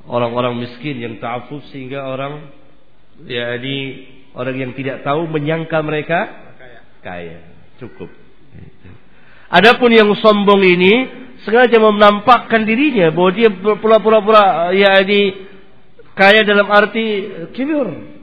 orang-orang 0.07 0.63
miskin 0.63 1.03
yang 1.03 1.19
ta'affuf 1.19 1.67
sehingga 1.75 2.07
orang 2.07 2.55
yakni 3.27 4.07
orang 4.39 4.57
yang 4.57 4.73
tidak 4.79 5.03
tahu 5.03 5.27
menyangka 5.27 5.79
mereka 5.83 6.19
kaya. 7.03 7.39
Cukup. 7.79 8.09
Adapun 9.47 9.95
yang 9.95 10.11
sombong 10.19 10.63
ini 10.63 10.93
sengaja 11.47 11.79
menampakkan 11.79 12.67
dirinya 12.67 13.15
bahwa 13.15 13.31
dia 13.31 13.49
pura-pura 13.79 14.75
yakni 14.75 15.47
kaya 16.19 16.43
dalam 16.43 16.67
arti 16.67 17.05
kibir. 17.55 18.17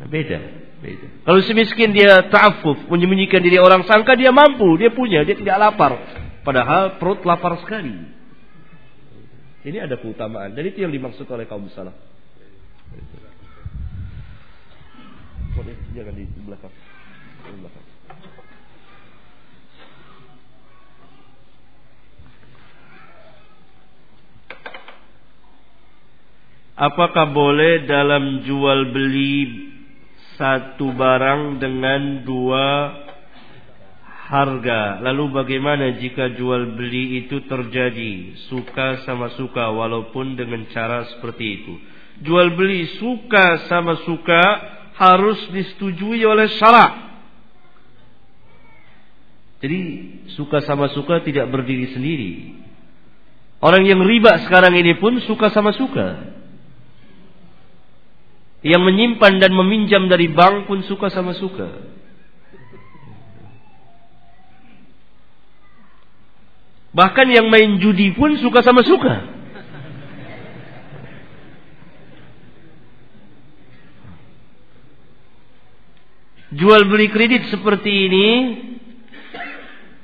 Beda, 0.00 0.38
beda. 0.80 1.06
Kalau 1.28 1.40
si 1.44 1.52
miskin 1.52 1.92
dia 1.92 2.24
ta'affuf, 2.28 2.88
menyembunyikan 2.88 3.44
diri 3.44 3.60
orang 3.60 3.84
sangka 3.84 4.16
dia 4.16 4.32
mampu, 4.32 4.80
dia 4.80 4.88
punya, 4.92 5.24
dia 5.24 5.36
tidak 5.36 5.60
lapar. 5.60 5.92
Padahal 6.40 6.96
perut 6.96 7.20
lapar 7.28 7.60
sekali. 7.60 7.92
Ini 9.60 9.84
ada 9.84 10.00
keutamaan. 10.00 10.56
Dan 10.56 10.64
itu 10.72 10.80
yang 10.80 10.92
dimaksud 10.92 11.28
oleh 11.28 11.44
kaum 11.44 11.68
salaf. 11.76 11.92
Jangan 15.92 16.14
di. 16.16 16.24
Di 16.24 16.40
belakang. 16.48 16.72
Apakah 26.80 27.28
boleh 27.36 27.84
dalam 27.84 28.40
jual 28.48 28.88
beli 28.96 29.68
satu 30.40 30.96
barang 30.96 31.60
dengan 31.60 32.24
dua 32.24 32.68
harga. 34.30 35.02
Lalu 35.02 35.24
bagaimana 35.34 35.98
jika 35.98 36.32
jual 36.38 36.78
beli 36.78 37.26
itu 37.26 37.42
terjadi 37.44 38.38
suka 38.48 39.04
sama 39.04 39.34
suka 39.34 39.68
walaupun 39.74 40.38
dengan 40.38 40.64
cara 40.70 41.04
seperti 41.12 41.44
itu? 41.60 41.74
Jual 42.22 42.54
beli 42.54 42.86
suka 43.02 43.66
sama 43.66 43.98
suka 44.06 44.42
harus 44.94 45.40
disetujui 45.50 46.22
oleh 46.22 46.46
syarak. 46.56 47.10
Jadi 49.60 49.80
suka 50.38 50.64
sama 50.64 50.88
suka 50.96 51.20
tidak 51.20 51.50
berdiri 51.52 51.92
sendiri. 51.92 52.32
Orang 53.60 53.84
yang 53.84 54.00
riba 54.00 54.40
sekarang 54.48 54.72
ini 54.72 54.96
pun 54.96 55.20
suka 55.28 55.52
sama 55.52 55.76
suka. 55.76 56.29
Yang 58.60 58.82
menyimpan 58.84 59.40
dan 59.40 59.52
meminjam 59.56 60.04
dari 60.10 60.28
bank 60.28 60.68
pun 60.68 60.84
suka 60.84 61.08
sama 61.08 61.32
suka. 61.32 61.90
Bahkan 66.90 67.26
yang 67.30 67.46
main 67.48 67.78
judi 67.78 68.10
pun 68.12 68.34
suka 68.42 68.66
sama 68.66 68.82
suka. 68.82 69.40
Jual 76.50 76.82
beli 76.90 77.06
kredit 77.14 77.46
seperti 77.46 78.10
ini 78.10 78.26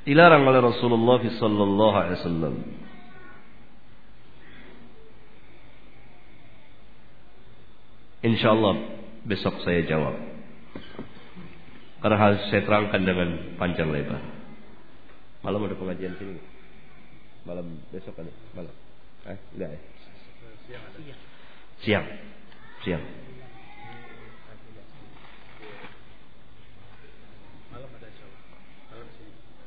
dilarang 0.07 0.47
oleh 0.47 0.63
Rasulullah 0.63 1.19
sallallahu 1.19 1.95
alaihi 1.99 2.17
wasallam. 2.23 2.55
Insyaallah 8.25 8.75
besok 9.29 9.61
saya 9.61 9.85
jawab. 9.85 10.17
Karena 12.01 12.17
harus 12.17 12.41
saya 12.49 12.65
terangkan 12.65 13.01
dengan 13.05 13.57
panjang 13.61 13.89
lebar. 13.93 14.21
Malam 15.45 15.69
ada 15.69 15.77
pengajian 15.77 16.17
sini. 16.17 16.41
Malam 17.45 17.77
besok 17.93 18.17
ada 18.17 18.33
malam. 18.57 18.73
Eh, 19.29 19.37
enggak 19.53 19.69
ya? 19.69 19.79
Siang. 21.85 22.05
Siang. 22.81 23.03
Malam 27.69 27.89
ada. 27.91 28.07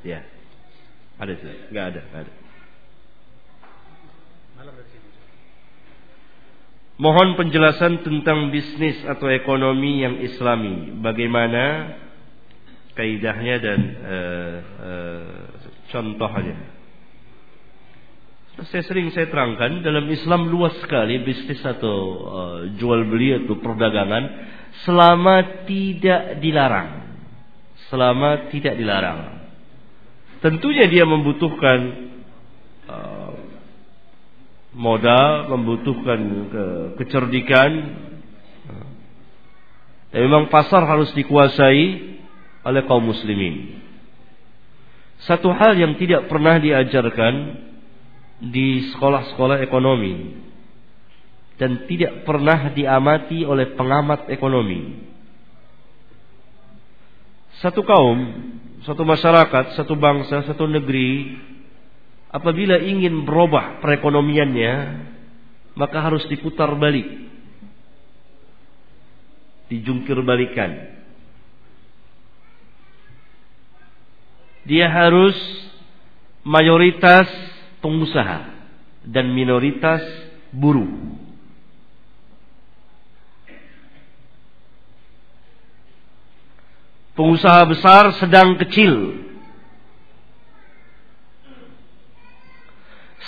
Ya. 0.03 0.21
Ada 1.21 1.33
sih. 1.39 1.55
Enggak 1.71 1.85
ada, 1.95 2.01
enggak 2.03 2.23
ada. 2.27 2.33
Malam 4.59 4.73
dari 4.75 4.89
sini. 4.91 5.09
Mohon 7.01 7.41
penjelasan 7.41 8.05
tentang 8.05 8.53
bisnis 8.53 9.01
atau 9.09 9.33
ekonomi 9.33 10.05
yang 10.05 10.21
islami. 10.21 11.01
Bagaimana 11.01 11.97
kaidahnya 12.93 13.57
dan 13.57 13.81
uh, 14.05 14.55
uh, 14.85 15.41
contohnya. 15.89 16.77
Saya 18.69 18.85
sering 18.85 19.09
saya 19.17 19.33
terangkan 19.33 19.81
dalam 19.81 20.05
Islam 20.13 20.53
luas 20.53 20.77
sekali 20.85 21.25
bisnis 21.25 21.65
atau 21.65 21.97
uh, 22.21 22.61
jual 22.77 23.09
beli 23.09 23.41
atau 23.41 23.57
perdagangan 23.57 24.25
selama 24.85 25.65
tidak 25.65 26.37
dilarang. 26.45 27.01
selama 27.89 28.53
tidak 28.55 28.79
dilarang. 28.79 29.51
Tentunya 30.45 30.87
dia 30.87 31.03
membutuhkan 31.03 31.79
uh, 31.89 32.20
modal, 34.75 35.51
membutuhkan 35.51 36.21
ke, 36.51 36.65
kecerdikan. 37.03 37.71
Dan 40.11 40.21
memang 40.27 40.51
pasar 40.51 40.83
harus 40.87 41.11
dikuasai 41.15 41.83
oleh 42.67 42.83
kaum 42.87 43.07
muslimin. 43.07 43.79
Satu 45.23 45.53
hal 45.53 45.77
yang 45.77 45.95
tidak 46.01 46.27
pernah 46.33 46.57
diajarkan 46.59 47.35
di 48.41 48.89
sekolah-sekolah 48.97 49.61
ekonomi 49.61 50.33
dan 51.61 51.85
tidak 51.85 52.25
pernah 52.25 52.73
diamati 52.73 53.45
oleh 53.45 53.77
pengamat 53.77 54.33
ekonomi. 54.33 54.97
Satu 57.61 57.85
kaum, 57.85 58.17
satu 58.89 59.05
masyarakat, 59.05 59.77
satu 59.77 59.93
bangsa, 59.93 60.49
satu 60.49 60.65
negeri 60.65 61.37
apabila 62.31 62.79
ingin 62.79 63.27
berubah 63.27 63.83
perekonomiannya 63.83 64.75
maka 65.75 65.99
harus 66.03 66.27
diputar 66.31 66.71
balik. 66.79 67.07
Dijungkir 69.71 70.19
balikan. 70.27 70.99
Dia 74.67 74.91
harus 74.91 75.35
mayoritas 76.43 77.31
pengusaha 77.79 78.51
dan 79.07 79.31
minoritas 79.31 80.03
buruh. 80.51 81.11
pengusaha 87.21 87.69
besar 87.69 88.17
sedang 88.17 88.57
kecil. 88.57 89.29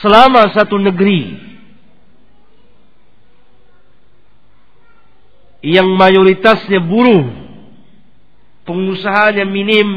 Selama 0.01 0.49
satu 0.57 0.81
negeri 0.81 1.37
yang 5.63 5.87
mayoritasnya 5.95 6.81
buruh, 6.81 7.29
pengusahanya 8.65 9.45
minim, 9.45 9.89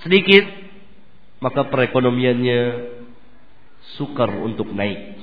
sedikit, 0.00 0.48
maka 1.38 1.68
perekonomiannya 1.68 2.60
sukar 3.94 4.32
untuk 4.32 4.72
naik. 4.72 5.22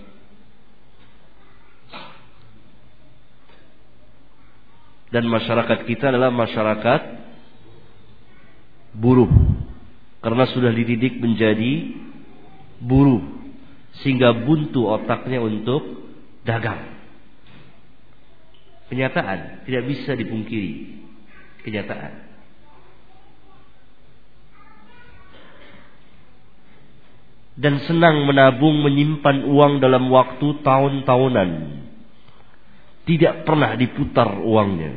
dan 5.10 5.26
masyarakat 5.26 5.90
kita 5.90 6.14
adalah 6.14 6.30
masyarakat 6.30 7.02
buruh 8.94 9.30
karena 10.20 10.44
sudah 10.52 10.72
dididik 10.76 11.20
menjadi 11.20 11.96
buruh 12.84 13.24
sehingga 14.04 14.36
buntu 14.36 14.88
otaknya 14.88 15.40
untuk 15.40 15.84
dagang. 16.44 17.00
Kenyataan 18.90 19.70
tidak 19.70 19.84
bisa 19.86 20.18
dipungkiri. 20.18 20.98
Kenyataan. 21.62 22.32
Dan 27.60 27.84
senang 27.84 28.24
menabung 28.24 28.80
menyimpan 28.82 29.44
uang 29.44 29.84
dalam 29.84 30.08
waktu 30.08 30.64
tahun-tahunan 30.64 31.50
tidak 33.04 33.44
pernah 33.44 33.76
diputar 33.76 34.40
uangnya. 34.40 34.96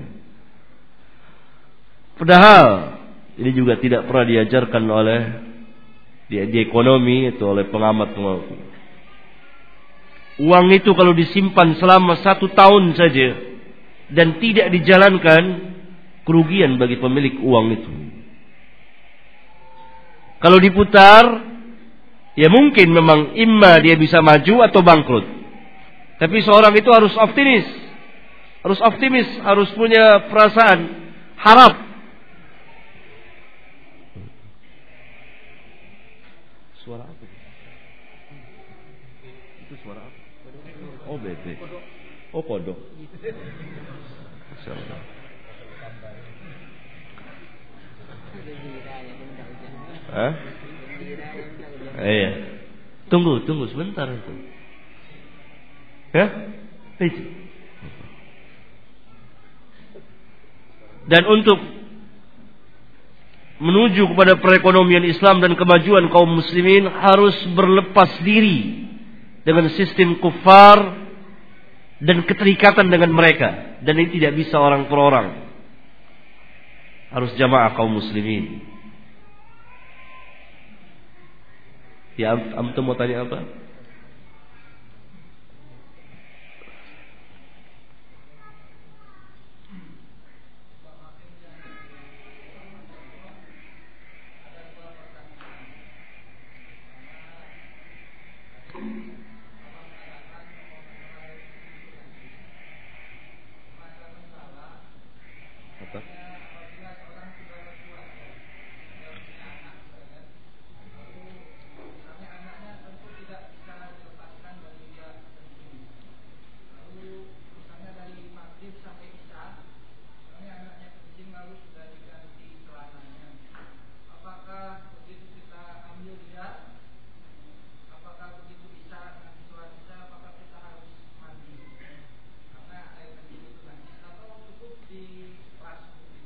Padahal 2.15 3.02
ini 3.39 3.51
juga 3.57 3.81
tidak 3.81 4.09
pernah 4.09 4.27
diajarkan 4.29 4.85
oleh 4.89 5.21
di, 6.29 6.37
di 6.49 6.59
ekonomi 6.61 7.33
itu 7.33 7.45
oleh 7.45 7.69
pengamat 7.69 8.13
pengamat. 8.13 8.71
Uang 10.43 10.67
itu 10.73 10.91
kalau 10.97 11.13
disimpan 11.13 11.77
selama 11.77 12.17
satu 12.21 12.49
tahun 12.53 12.97
saja 12.97 13.29
dan 14.13 14.41
tidak 14.41 14.73
dijalankan 14.73 15.43
kerugian 16.25 16.81
bagi 16.81 16.97
pemilik 16.97 17.37
uang 17.41 17.67
itu. 17.73 17.93
Kalau 20.43 20.59
diputar, 20.59 21.25
ya 22.35 22.49
mungkin 22.51 22.91
memang 22.91 23.39
imma 23.39 23.79
dia 23.79 23.95
bisa 23.95 24.19
maju 24.19 24.67
atau 24.67 24.81
bangkrut. 24.83 25.27
Tapi 26.19 26.37
seorang 26.43 26.75
itu 26.75 26.91
harus 26.91 27.15
optimis 27.15 27.83
harus 28.63 28.79
optimis, 28.79 29.27
harus 29.43 29.69
punya 29.75 30.31
perasaan 30.31 30.79
harap. 31.35 31.75
Suara 36.87 37.07
apa? 37.11 37.25
Itu 39.67 39.75
suara 39.83 40.01
apa? 40.03 40.19
Oh 41.11 41.19
bebek. 41.19 41.59
Oh 42.33 42.43
kodok. 42.43 42.79
Hah? 50.13 50.33
Iya. 52.01 52.31
Tunggu, 53.09 53.45
tunggu 53.45 53.69
sebentar 53.69 54.09
itu. 54.09 54.33
Ya? 56.13 56.27
Itu. 57.01 57.43
dan 61.07 61.23
untuk 61.27 61.59
menuju 63.63 64.15
kepada 64.15 64.39
perekonomian 64.39 65.07
Islam 65.07 65.43
dan 65.43 65.55
kemajuan 65.55 66.11
kaum 66.11 66.31
muslimin 66.31 66.87
harus 66.87 67.35
berlepas 67.55 68.11
diri 68.23 68.87
dengan 69.43 69.71
sistem 69.75 70.19
kufar 70.19 71.02
dan 72.03 72.27
keterikatan 72.27 72.91
dengan 72.91 73.15
mereka. 73.15 73.79
Dan 73.87 73.95
ini 74.03 74.19
tidak 74.19 74.35
bisa 74.35 74.59
orang 74.59 74.91
per 74.91 74.99
orang. 74.99 75.29
Harus 77.15 77.31
jamaah 77.39 77.79
kaum 77.79 77.95
muslimin. 77.95 78.59
Ya 82.19 82.35
antum 82.37 82.85
mau 82.85 82.99
tanya 82.99 83.25
apa 83.25 83.41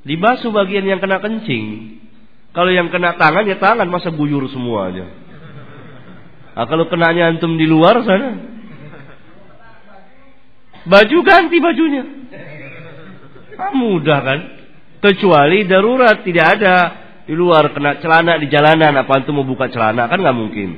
Dibasuh 0.07 0.55
bagian 0.55 0.87
yang 0.87 1.03
kena 1.03 1.19
kencing. 1.19 1.99
Kalau 2.55 2.71
yang 2.71 2.87
kena 2.87 3.19
tangan 3.19 3.43
ya 3.43 3.59
tangan 3.59 3.91
masa 3.91 4.07
buyur 4.07 4.47
semuanya. 4.47 5.03
Nah, 6.55 6.65
kalau 6.65 6.87
kenanya 6.87 7.27
antum 7.27 7.59
di 7.59 7.67
luar 7.67 7.99
sana. 8.07 8.55
Baju 10.87 11.17
ganti 11.27 11.59
bajunya. 11.59 12.07
Nah, 13.59 13.71
mudah 13.75 14.19
kan? 14.23 14.39
Kecuali 15.03 15.67
darurat 15.67 16.23
tidak 16.23 16.45
ada 16.57 16.75
di 17.27 17.35
luar 17.35 17.75
kena 17.75 17.99
celana 17.99 18.39
di 18.39 18.47
jalanan 18.47 18.95
apa 18.95 19.11
antum 19.11 19.35
mau 19.37 19.45
buka 19.45 19.67
celana 19.67 20.07
kan 20.07 20.23
nggak 20.23 20.39
mungkin. 20.39 20.69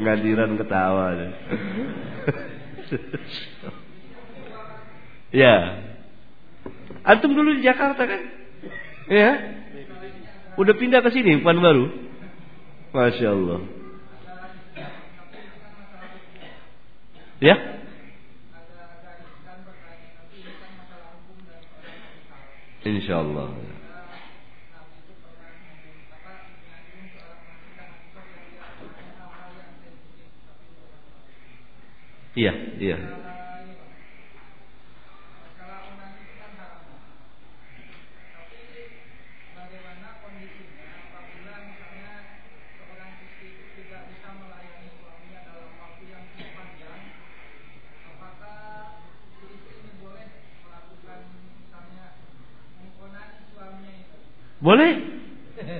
Ngadiran 0.02 0.56
ketawa. 0.56 1.12
Ya. 5.36 5.84
Antum 7.04 7.36
dulu 7.36 7.60
di 7.60 7.62
Jakarta 7.62 8.08
kan? 8.08 8.20
Ya. 9.12 9.30
Udah 10.56 10.72
pindah 10.80 11.04
ke 11.04 11.12
sini, 11.12 11.44
Puan 11.44 11.60
baru. 11.60 11.92
Masya 12.96 13.28
Allah. 13.36 13.60
Ya. 17.44 17.56
Insya 22.88 23.20
Allah. 23.20 23.52
Iya, 32.36 32.52
iya. 32.80 33.25
Boleh. 54.60 54.92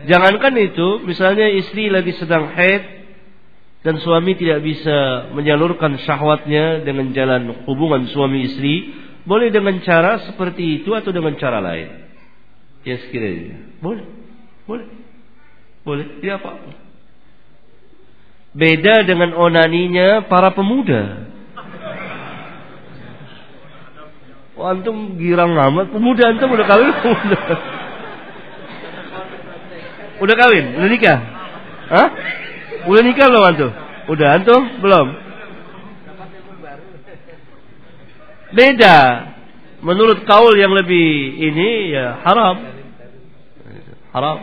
Jangankan 0.09 0.57
itu, 0.57 1.05
misalnya 1.05 1.53
istri 1.53 1.93
lagi 1.93 2.17
sedang 2.17 2.49
haid 2.49 2.97
dan 3.85 4.01
suami 4.01 4.35
tidak 4.35 4.65
bisa 4.65 5.31
menyalurkan 5.37 6.01
syahwatnya 6.01 6.83
dengan 6.83 7.13
jalan 7.13 7.63
hubungan 7.69 8.09
suami 8.09 8.49
istri, 8.49 8.97
boleh 9.29 9.53
dengan 9.53 9.79
cara 9.85 10.27
seperti 10.27 10.83
itu 10.83 10.91
atau 10.97 11.13
dengan 11.13 11.37
cara 11.37 11.61
lain. 11.61 12.09
Ya 12.83 12.97
sekiranya. 13.05 13.79
Boleh. 13.85 14.07
Boleh. 14.65 14.87
Boleh. 15.87 16.07
Tidak 16.19 16.35
apa 16.41 16.51
Beda 18.57 19.05
dengan 19.05 19.37
onaninya 19.37 20.25
para 20.33 20.57
pemuda. 20.57 21.29
Oh, 24.57 24.65
antum 24.65 25.21
girang 25.21 25.53
amat 25.53 25.93
pemuda 25.93 26.33
antum 26.33 26.49
udah 26.49 26.65
kawin 26.65 26.89
pemuda. 27.05 27.41
Udah 30.27 30.35
kawin? 30.35 30.75
Udah 30.75 30.91
nikah? 30.91 31.19
Hah? 31.87 32.09
Udah 32.91 33.03
nikah 33.07 33.27
belum 33.31 33.45
antum? 33.47 33.71
Udah 34.11 34.29
antum? 34.35 34.63
Belum? 34.83 35.07
Beda. 38.51 38.99
Menurut 39.87 40.27
kaul 40.27 40.51
yang 40.59 40.75
lebih 40.75 41.39
ini 41.39 41.95
ya 41.95 42.19
haram. 42.27 42.57
Haram. 44.11 44.39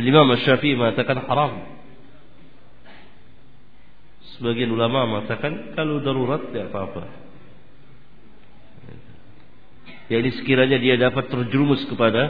Imam 0.00 0.32
Syafi'i 0.40 0.80
mengatakan 0.80 1.28
haram. 1.28 1.76
Sebagian 4.36 4.72
ulama 4.72 5.04
mengatakan 5.04 5.76
kalau 5.76 6.00
darurat 6.00 6.40
tidak 6.52 6.72
apa-apa. 6.72 7.25
Ya 10.06 10.22
ini 10.22 10.30
sekiranya 10.38 10.78
dia 10.78 10.94
dapat 10.98 11.26
terjerumus 11.26 11.82
kepada 11.90 12.22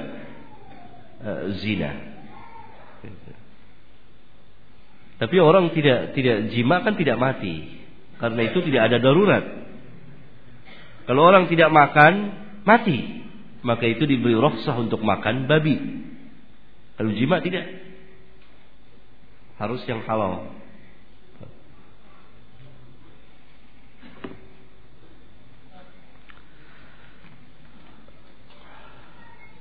uh, 1.21 1.45
zina. 1.61 1.93
Tapi 5.17 5.37
orang 5.41 5.73
tidak 5.73 6.13
tidak 6.13 6.53
jima 6.53 6.85
kan 6.85 6.97
tidak 6.97 7.17
mati. 7.17 7.85
Karena 8.17 8.41
itu 8.49 8.59
tidak 8.65 8.83
ada 8.93 8.97
darurat. 9.01 9.45
Kalau 11.07 11.23
orang 11.25 11.49
tidak 11.53 11.69
makan, 11.73 12.13
mati. 12.65 13.25
Maka 13.61 13.85
itu 13.89 14.05
diberi 14.05 14.37
rukhsah 14.37 14.77
untuk 14.77 15.01
makan 15.01 15.49
babi. 15.49 15.77
Kalau 16.97 17.13
jima 17.13 17.41
tidak. 17.41 17.65
Harus 19.57 19.81
yang 19.89 20.05
halal. 20.05 20.53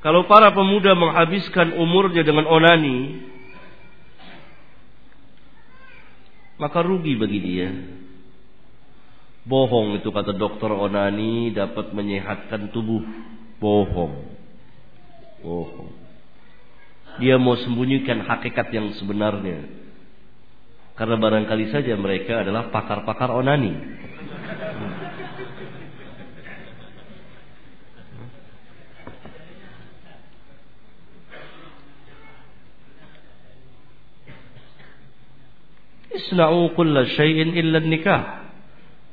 Kalau 0.05 0.29
para 0.29 0.53
pemuda 0.53 0.93
menghabiskan 0.93 1.73
umurnya 1.81 2.21
dengan 2.21 2.45
onani, 2.45 3.25
maka 6.61 6.85
rugi 6.85 7.17
bagi 7.17 7.39
dia. 7.41 7.73
Bohong 9.49 9.97
itu 9.97 10.13
kata 10.13 10.37
dokter 10.37 10.69
onani 10.69 11.49
dapat 11.57 11.89
menyehatkan 11.89 12.69
tubuh. 12.69 13.01
Bohong. 13.57 14.29
Bohong. 15.41 15.89
Dia 17.17 17.41
mau 17.41 17.57
sembunyikan 17.57 18.29
hakikat 18.29 18.69
yang 18.77 18.93
sebenarnya. 19.01 19.65
Karena 20.93 21.17
barangkali 21.17 21.73
saja 21.73 21.97
mereka 21.97 22.45
adalah 22.45 22.69
pakar-pakar 22.69 23.33
onani. 23.33 23.73
Isna'u 36.15 36.71
kulla 36.73 37.03
syai'in 37.03 37.51
illa 37.55 37.83
nikah. 37.83 38.47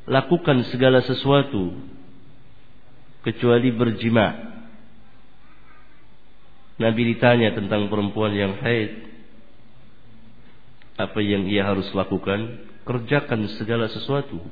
Lakukan 0.07 0.67
segala 0.71 1.03
sesuatu 1.03 1.75
kecuali 3.23 3.71
berjima. 3.71 4.51
Nabi 6.79 7.15
ditanya 7.15 7.55
tentang 7.55 7.87
perempuan 7.87 8.35
yang 8.35 8.59
haid. 8.59 9.11
Apa 10.99 11.23
yang 11.23 11.47
ia 11.47 11.67
harus 11.67 11.87
lakukan? 11.95 12.67
Kerjakan 12.83 13.47
segala 13.59 13.87
sesuatu 13.87 14.43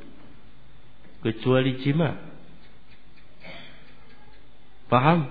kecuali 1.27 1.83
jima. 1.83 2.15
Paham? 4.87 5.27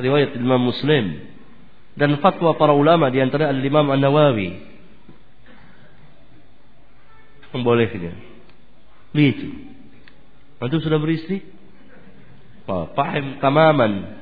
Riwayat 0.00 0.32
Imam 0.40 0.64
Muslim 0.64 1.29
dan 2.00 2.16
fatwa 2.24 2.56
para 2.56 2.72
ulama 2.72 3.12
di 3.12 3.20
antara 3.20 3.52
Al-Imam 3.52 3.92
An-Nawawi 3.92 4.56
membolehnya. 7.52 8.16
Begitu. 9.12 9.52
Antum 10.64 10.80
sudah 10.80 10.96
beristri? 10.96 11.44
Paham 12.64 13.36
tamaman. 13.42 14.16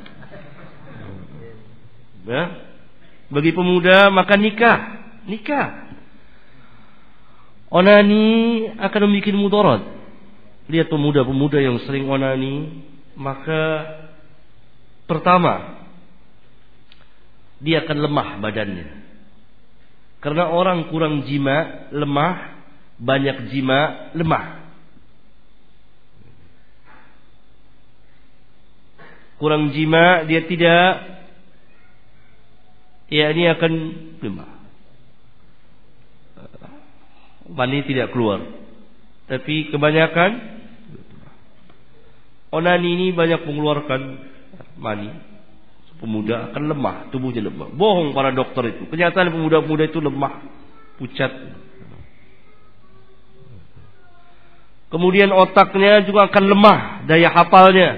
Ya. 2.26 2.42
Bagi 3.30 3.54
pemuda 3.54 4.10
maka 4.10 4.34
nikah, 4.34 4.78
nikah. 5.28 5.92
Onani 7.68 8.24
akan 8.74 9.00
membuat 9.06 9.36
mudarat. 9.38 9.82
Lihat 10.72 10.88
pemuda-pemuda 10.88 11.60
yang 11.62 11.78
sering 11.84 12.08
onani, 12.08 12.82
maka 13.14 13.86
pertama 15.04 15.77
dia 17.58 17.82
akan 17.86 17.98
lemah 17.98 18.28
badannya. 18.38 18.88
Karena 20.18 20.50
orang 20.50 20.90
kurang 20.90 21.26
jima, 21.26 21.90
lemah, 21.94 22.58
banyak 22.98 23.54
jima, 23.54 24.10
lemah. 24.14 24.46
Kurang 29.38 29.70
jima, 29.70 30.26
dia 30.26 30.42
tidak 30.42 30.82
ya 33.06 33.30
ini 33.30 33.46
akan 33.54 33.72
lemah. 34.18 34.50
Mani 37.48 37.78
tidak 37.86 38.10
keluar. 38.10 38.42
Tapi 39.30 39.70
kebanyakan 39.70 40.30
onani 42.50 42.88
ini 42.98 43.06
banyak 43.14 43.44
mengeluarkan 43.46 44.00
mani 44.80 45.37
pemuda 45.98 46.50
akan 46.50 46.62
lemah, 46.70 46.96
tubuhnya 47.10 47.42
lemah. 47.44 47.68
Bohong 47.74 48.14
para 48.14 48.30
dokter 48.30 48.74
itu. 48.74 48.86
Kenyataan 48.86 49.34
pemuda-pemuda 49.34 49.84
itu 49.90 49.98
lemah, 49.98 50.46
pucat. 50.96 51.32
Kemudian 54.88 55.28
otaknya 55.34 56.00
juga 56.08 56.32
akan 56.32 56.44
lemah, 56.48 56.78
daya 57.04 57.28
hafalnya. 57.28 57.90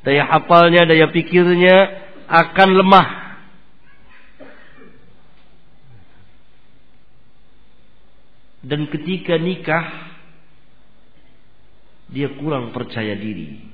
Daya 0.00 0.24
hafalnya, 0.24 0.88
daya 0.88 1.12
pikirnya 1.12 1.76
akan 2.24 2.68
lemah. 2.80 3.08
Dan 8.64 8.88
ketika 8.88 9.36
nikah, 9.36 9.86
dia 12.08 12.32
kurang 12.40 12.72
percaya 12.72 13.12
diri. 13.12 13.67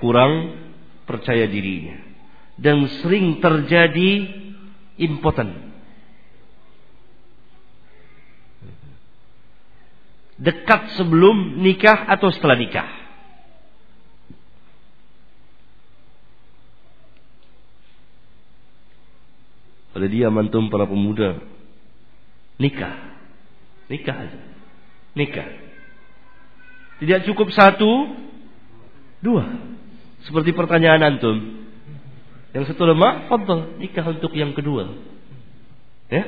Kurang 0.00 0.56
percaya 1.04 1.46
dirinya 1.46 2.00
dan 2.58 2.88
sering 3.00 3.38
terjadi 3.38 4.26
impoten. 4.98 5.70
Dekat 10.40 10.96
sebelum 10.96 11.60
nikah 11.60 12.08
atau 12.08 12.32
setelah 12.32 12.56
nikah. 12.56 12.88
Pada 19.92 20.06
dia 20.08 20.32
mantum 20.32 20.72
para 20.72 20.88
pemuda 20.88 21.44
Nikah. 22.60 22.92
Nikah 23.88 24.16
aja. 24.20 24.40
Nikah. 25.16 25.48
Tidak 27.00 27.24
cukup 27.24 27.48
satu, 27.56 27.88
dua. 29.24 29.48
Seperti 30.28 30.52
pertanyaan 30.52 31.16
antum. 31.16 31.36
Yang 32.50 32.74
satu 32.74 32.82
lemah, 32.82 33.30
fadl, 33.30 33.78
nikah 33.78 34.04
untuk 34.10 34.34
yang 34.34 34.50
kedua. 34.52 34.90
Ya? 36.10 36.24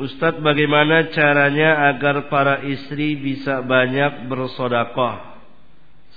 Ustadz 0.00 0.40
bagaimana 0.40 1.12
caranya 1.12 1.92
agar 1.92 2.32
para 2.32 2.64
istri 2.64 3.20
bisa 3.20 3.60
banyak 3.60 4.32
bersodakoh 4.32 5.28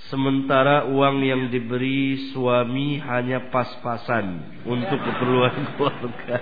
Sementara 0.08 0.88
uang 0.88 1.20
yang 1.20 1.42
diberi 1.52 2.32
suami 2.32 2.96
hanya 2.96 3.52
pas-pasan 3.52 4.56
Untuk 4.64 4.96
keperluan 5.00 5.56
keluarga. 5.76 6.36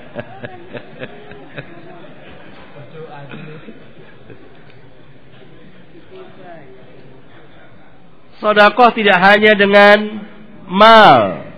Sodakoh 8.42 8.90
tidak 8.94 9.18
hanya 9.22 9.54
dengan 9.54 9.98
mal 10.66 11.51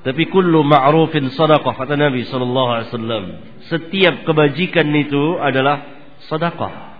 Tapi 0.00 0.32
kullu 0.32 0.64
ma'rufin 0.64 1.28
sadaqah 1.28 1.76
kata 1.76 1.92
Nabi 1.92 2.24
sallallahu 2.24 2.68
alaihi 2.72 2.88
wasallam. 2.88 3.24
Setiap 3.68 4.24
kebajikan 4.24 4.88
itu 4.96 5.36
adalah 5.36 5.84
sedekah. 6.28 6.90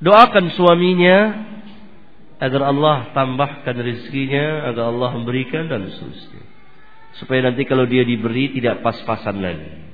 Doakan 0.00 0.52
suaminya 0.52 1.16
agar 2.36 2.62
Allah 2.68 2.96
tambahkan 3.16 3.76
rezekinya, 3.80 4.68
agar 4.68 4.92
Allah 4.92 5.10
memberikan 5.16 5.72
dan 5.72 5.88
seterusnya. 5.88 6.44
Supaya 7.16 7.48
nanti 7.48 7.64
kalau 7.64 7.88
dia 7.88 8.04
diberi 8.04 8.52
tidak 8.52 8.84
pas-pasan 8.84 9.40
lagi. 9.40 9.85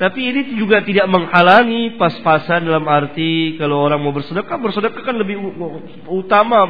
Tapi 0.00 0.20
ini 0.32 0.56
juga 0.56 0.80
tidak 0.80 1.12
menghalangi 1.12 2.00
pas-pasan 2.00 2.64
dalam 2.64 2.88
arti 2.88 3.60
kalau 3.60 3.84
orang 3.84 4.00
mau 4.00 4.16
bersedekah, 4.16 4.56
bersedekah 4.56 5.04
kan 5.04 5.12
lebih 5.12 5.36
utama 6.08 6.64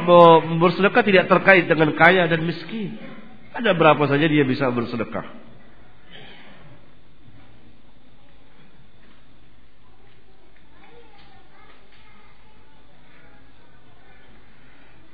bersedekah 0.59 0.99
tidak 0.99 1.31
terkait 1.31 1.63
dengan 1.63 1.95
kaya 1.95 2.27
dan 2.27 2.43
miskin. 2.43 2.99
Ada 3.55 3.71
berapa 3.71 4.03
saja 4.11 4.27
dia 4.27 4.43
bisa 4.43 4.67
bersedekah. 4.67 5.23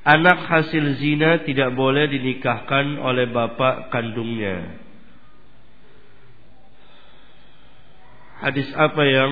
Anak 0.02 0.42
hasil 0.42 0.98
zina 0.98 1.46
tidak 1.46 1.70
boleh 1.78 2.10
dinikahkan 2.10 2.98
oleh 2.98 3.30
bapak 3.30 3.94
kandungnya. 3.94 4.87
Hadis 8.38 8.70
apa 8.78 9.02
yang 9.02 9.32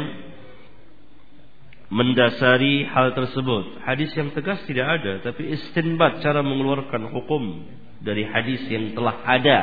mendasari 1.93 2.89
hal 2.89 3.13
tersebut? 3.13 3.85
Hadis 3.85 4.09
yang 4.17 4.33
tegas 4.33 4.65
tidak 4.65 5.01
ada, 5.01 5.21
tapi 5.21 5.53
istinbat 5.53 6.25
cara 6.25 6.41
mengeluarkan 6.41 7.13
hukum 7.13 7.69
dari 8.01 8.25
hadis 8.25 8.65
yang 8.65 8.97
telah 8.97 9.21
ada. 9.21 9.61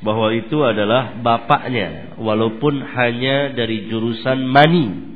Bahwa 0.00 0.32
itu 0.32 0.56
adalah 0.64 1.20
bapaknya 1.20 2.16
walaupun 2.16 2.80
hanya 2.80 3.52
dari 3.52 3.84
jurusan 3.88 4.48
mani 4.48 5.10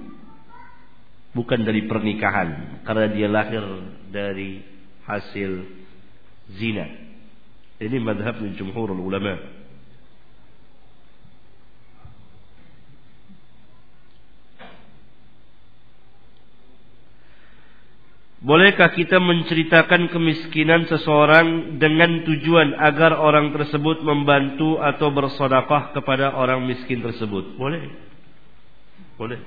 bukan 1.32 1.64
dari 1.64 1.88
pernikahan 1.88 2.80
karena 2.84 3.06
dia 3.08 3.28
lahir 3.32 3.64
dari 4.12 4.60
hasil 5.08 5.50
zina. 6.60 7.03
Ini 7.82 7.98
madhab 7.98 8.38
jumhur 8.54 8.94
ulama. 8.94 9.64
Bolehkah 18.44 18.92
kita 18.92 19.16
menceritakan 19.24 20.12
kemiskinan 20.12 20.84
seseorang 20.84 21.80
dengan 21.80 22.28
tujuan 22.28 22.76
agar 22.76 23.16
orang 23.16 23.56
tersebut 23.56 24.04
membantu 24.04 24.76
atau 24.84 25.08
bersodakah 25.08 25.96
kepada 25.96 26.36
orang 26.36 26.60
miskin 26.68 27.00
tersebut? 27.00 27.56
Boleh. 27.56 27.88
Boleh. 29.16 29.40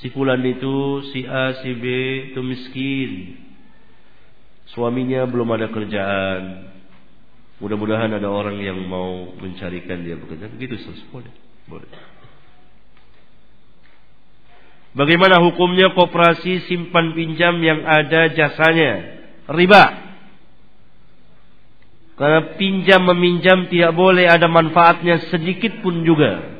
Si 0.00 0.08
fulan 0.08 0.40
itu, 0.40 1.04
si 1.12 1.28
A, 1.28 1.60
si 1.60 1.76
B 1.76 1.84
itu 2.32 2.40
miskin. 2.40 3.10
Suaminya 4.72 5.28
belum 5.28 5.52
ada 5.52 5.68
kerjaan. 5.68 6.73
Mudah-mudahan 7.62 8.10
ada 8.10 8.26
orang 8.26 8.58
yang 8.58 8.78
mau 8.86 9.30
mencarikan 9.38 10.02
dia 10.02 10.18
bekerja. 10.18 10.50
Begitu 10.50 10.78
boleh. 11.10 11.30
Boleh. 11.70 11.90
Bagaimana 14.94 15.42
hukumnya 15.42 15.90
koperasi 15.90 16.70
simpan 16.70 17.18
pinjam 17.18 17.58
yang 17.58 17.82
ada 17.82 18.30
jasanya? 18.30 19.22
Riba. 19.50 19.84
Karena 22.14 22.54
pinjam 22.54 23.02
meminjam 23.02 23.66
tidak 23.66 23.90
boleh 23.90 24.30
ada 24.30 24.46
manfaatnya 24.46 25.34
sedikit 25.34 25.82
pun 25.82 26.06
juga. 26.06 26.53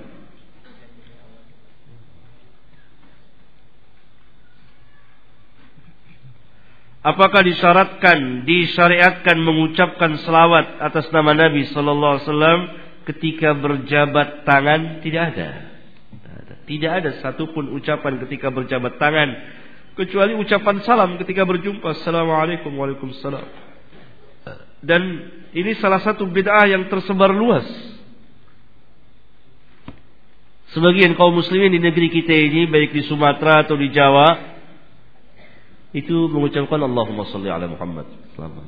Apakah 7.04 7.44
disyaratkan, 7.44 8.48
disyariatkan 8.48 9.36
mengucapkan 9.36 10.16
selawat 10.24 10.80
atas 10.80 11.12
nama 11.12 11.36
Nabi 11.36 11.68
Sallallahu 11.68 12.12
Alaihi 12.16 12.26
Wasallam 12.32 12.60
ketika 13.04 13.52
berjabat 13.52 14.48
tangan? 14.48 15.04
Tidak 15.04 15.20
ada. 15.20 15.48
Tidak 16.64 16.88
ada 16.88 17.20
satupun 17.20 17.76
ucapan 17.76 18.16
ketika 18.24 18.48
berjabat 18.48 18.96
tangan 18.96 19.36
kecuali 20.00 20.32
ucapan 20.32 20.80
salam 20.80 21.20
ketika 21.20 21.44
berjumpa. 21.44 21.92
Assalamualaikum 21.92 22.72
Waalaikumsalam. 22.72 23.44
Dan 24.80 25.02
ini 25.52 25.76
salah 25.76 26.00
satu 26.00 26.24
bid'ah 26.24 26.68
yang 26.72 26.88
tersebar 26.88 27.32
luas. 27.32 27.64
Sebagian 30.72 31.14
kaum 31.20 31.36
muslimin 31.36 31.68
di 31.68 31.84
negeri 31.84 32.08
kita 32.08 32.32
ini 32.32 32.64
baik 32.64 32.96
di 32.96 33.04
Sumatera 33.04 33.62
atau 33.62 33.76
di 33.76 33.92
Jawa 33.92 34.53
itu 35.94 36.26
mengucapkan 36.26 36.82
Allahumma 36.82 37.22
salli 37.30 37.46
ala 37.46 37.70
Muhammad. 37.70 38.10
Selamat. 38.34 38.66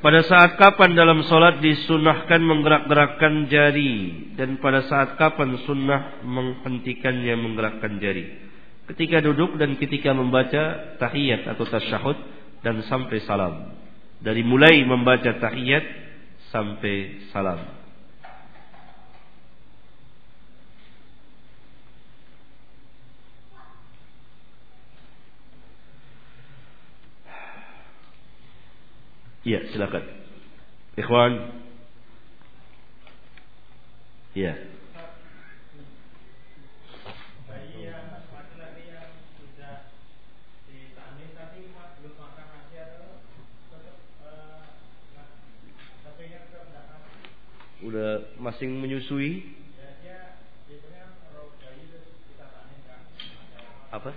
Pada 0.00 0.24
saat 0.24 0.56
kapan 0.56 0.96
dalam 0.96 1.20
solat 1.28 1.60
disunahkan 1.60 2.40
menggerak-gerakkan 2.40 3.52
jari 3.52 4.32
dan 4.32 4.56
pada 4.56 4.88
saat 4.88 5.20
kapan 5.20 5.60
sunnah 5.68 6.24
menghentikannya 6.24 7.36
menggerakkan 7.36 8.00
jari? 8.00 8.48
Ketika 8.88 9.20
duduk 9.20 9.60
dan 9.60 9.76
ketika 9.76 10.16
membaca 10.16 10.96
tahiyat 10.96 11.44
atau 11.52 11.68
tasyahud 11.68 12.16
dan 12.64 12.80
sampai 12.88 13.20
salam 13.28 13.76
dari 14.20 14.44
mulai 14.44 14.84
membaca 14.84 15.32
tahiyat 15.40 15.84
sampai 16.52 17.24
salam. 17.32 17.80
Ya, 29.40 29.64
silakan. 29.72 30.04
Ikhwan. 31.00 31.32
Ya. 34.36 34.69
Udah 47.84 48.40
masing 48.40 48.80
menyusui. 48.80 49.44
Apa? 53.90 54.14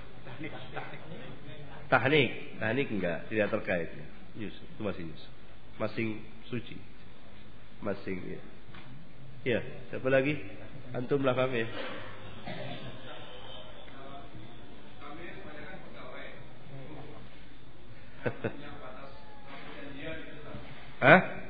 Tahnik, 1.89 2.30
tahnik 2.61 2.88
enggak, 2.93 3.26
tidak 3.30 3.49
terkait. 3.53 3.89
Yus, 4.38 4.53
itu 4.53 4.82
masih 4.82 5.03
yus. 5.09 5.24
Masing 5.78 6.22
suci. 6.49 6.78
Masing 7.82 8.18
ya. 8.26 8.41
Ya, 9.43 9.59
siapa 9.89 10.09
lagi? 10.09 10.38
Antum 10.93 11.22
belakang 11.22 11.53
ya. 11.53 11.68
Hah? 21.03 21.43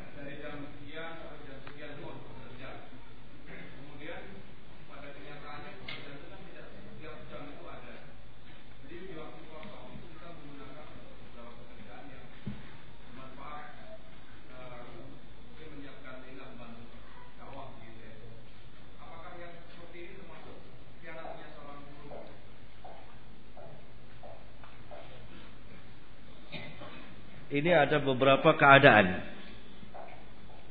Ini 27.54 27.70
ada 27.70 28.01
beberapa 28.01 28.58
keadaan 28.58 29.22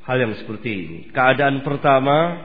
hal 0.03 0.17
yang 0.19 0.35
seperti 0.35 0.71
ini. 0.75 0.99
Keadaan 1.15 1.63
pertama, 1.63 2.43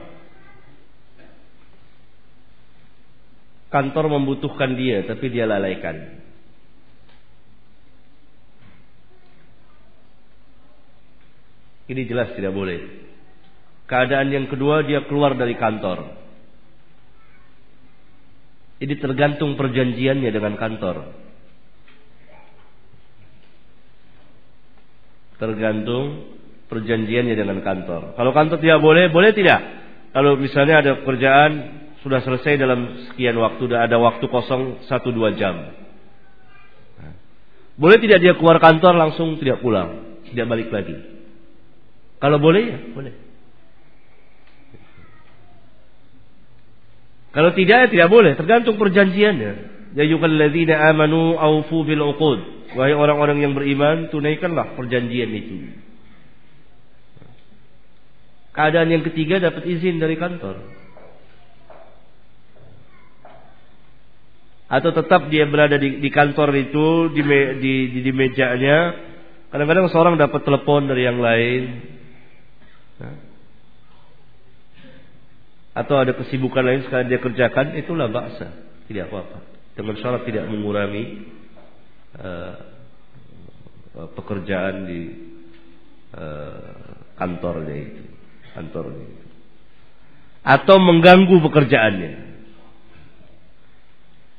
kantor 3.66 4.14
membutuhkan 4.14 4.78
dia, 4.78 5.02
tapi 5.10 5.26
dia 5.34 5.42
lalaikan. 5.42 6.22
Ini 11.90 12.06
jelas 12.06 12.30
tidak 12.38 12.54
boleh. 12.54 12.78
Keadaan 13.90 14.30
yang 14.30 14.46
kedua, 14.46 14.86
dia 14.86 15.02
keluar 15.10 15.34
dari 15.34 15.58
kantor. 15.58 16.14
Ini 18.78 18.94
tergantung 19.02 19.58
perjanjiannya 19.58 20.30
dengan 20.30 20.54
kantor. 20.54 21.17
Tergantung 25.38 26.34
perjanjiannya 26.68 27.34
dengan 27.34 27.58
kantor. 27.64 28.14
Kalau 28.14 28.30
kantor 28.34 28.58
tidak 28.60 28.80
boleh, 28.84 29.08
boleh 29.08 29.32
tidak? 29.32 29.60
Kalau 30.12 30.36
misalnya 30.36 30.82
ada 30.84 30.92
pekerjaan 31.00 31.50
sudah 32.02 32.22
selesai 32.22 32.58
dalam 32.60 33.10
sekian 33.10 33.34
waktu, 33.38 33.70
sudah 33.70 33.86
ada 33.86 33.96
waktu 33.98 34.24
kosong 34.28 34.84
satu 34.86 35.10
dua 35.10 35.34
jam. 35.34 35.74
Boleh 37.78 38.02
tidak 38.02 38.18
dia 38.18 38.34
keluar 38.34 38.58
kantor 38.58 38.98
langsung 38.98 39.38
tidak 39.38 39.62
pulang, 39.62 40.18
tidak 40.26 40.46
balik 40.50 40.68
lagi? 40.74 40.98
Kalau 42.18 42.42
boleh 42.42 42.62
ya 42.66 42.78
boleh. 42.90 43.14
Kalau 47.30 47.54
tidak 47.54 47.76
ya 47.86 47.88
tidak 47.92 48.08
boleh, 48.10 48.34
tergantung 48.34 48.74
perjanjiannya. 48.82 49.52
Ya 49.94 50.02
ayyuhalladzina 50.02 50.74
amanu 50.90 51.38
aufu 51.38 51.86
bil 51.86 52.02
uqud. 52.02 52.57
Wahai 52.76 52.92
orang-orang 52.92 53.40
yang 53.40 53.56
beriman, 53.56 54.12
tunaikanlah 54.12 54.76
perjanjian 54.76 55.32
itu. 55.32 55.56
Keadaan 58.52 58.92
yang 58.92 59.06
ketiga 59.06 59.40
dapat 59.40 59.64
izin 59.64 60.02
dari 60.02 60.18
kantor. 60.18 60.60
Atau 64.68 64.92
tetap 64.92 65.32
dia 65.32 65.48
berada 65.48 65.80
di, 65.80 65.96
di 65.96 66.10
kantor 66.12 66.52
itu, 66.60 67.08
di, 67.16 67.22
me, 67.24 67.56
di, 67.56 67.74
di, 67.88 68.00
di 68.04 68.12
mejanya. 68.12 69.00
Kadang-kadang 69.48 69.88
seorang 69.88 70.14
dapat 70.20 70.44
telepon 70.44 70.84
dari 70.84 71.08
yang 71.08 71.24
lain. 71.24 71.62
Atau 75.72 75.96
ada 75.96 76.12
kesibukan 76.12 76.60
lain 76.60 76.84
sekali 76.84 77.08
dia 77.08 77.22
kerjakan, 77.22 77.80
itulah 77.80 78.12
baksa. 78.12 78.52
Tidak 78.90 79.08
apa-apa. 79.08 79.38
Dengan 79.72 79.94
syarat 80.02 80.26
tidak 80.28 80.50
mengurangi 80.50 81.37
uh, 82.16 82.54
pekerjaan 84.16 84.88
di 84.88 85.00
uh, 86.14 87.04
kantornya 87.18 87.76
itu, 87.76 88.04
kantornya 88.54 89.04
itu, 89.04 89.26
atau 90.46 90.76
mengganggu 90.80 91.36
pekerjaannya. 91.44 92.14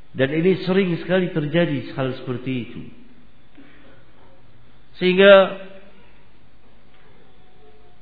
Dan 0.10 0.30
ini 0.34 0.66
sering 0.66 0.98
sekali 0.98 1.30
terjadi 1.30 1.94
hal 1.94 2.18
seperti 2.18 2.52
itu. 2.66 2.82
Sehingga 4.98 5.34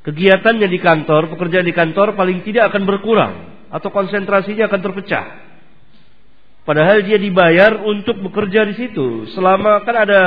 kegiatannya 0.08 0.72
di 0.72 0.80
kantor, 0.80 1.36
pekerjaan 1.36 1.68
di 1.68 1.76
kantor 1.76 2.16
paling 2.16 2.42
tidak 2.48 2.72
akan 2.74 2.88
berkurang 2.88 3.34
atau 3.70 3.92
konsentrasinya 3.92 4.72
akan 4.72 4.82
terpecah. 4.82 5.47
Padahal 6.68 7.00
dia 7.08 7.16
dibayar 7.16 7.80
untuk 7.80 8.20
bekerja 8.20 8.68
di 8.68 8.76
situ. 8.76 9.24
Selama 9.32 9.88
kan 9.88 9.96
ada 10.04 10.24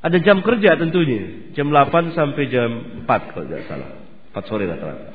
ada 0.00 0.16
jam 0.24 0.40
kerja 0.40 0.80
tentunya. 0.80 1.52
Jam 1.52 1.68
8 1.68 2.16
sampai 2.16 2.48
jam 2.48 3.04
4 3.04 3.30
kalau 3.36 3.44
tidak 3.44 3.68
salah. 3.68 4.00
4 4.32 4.48
sore 4.48 4.64
rata-rata. 4.64 5.12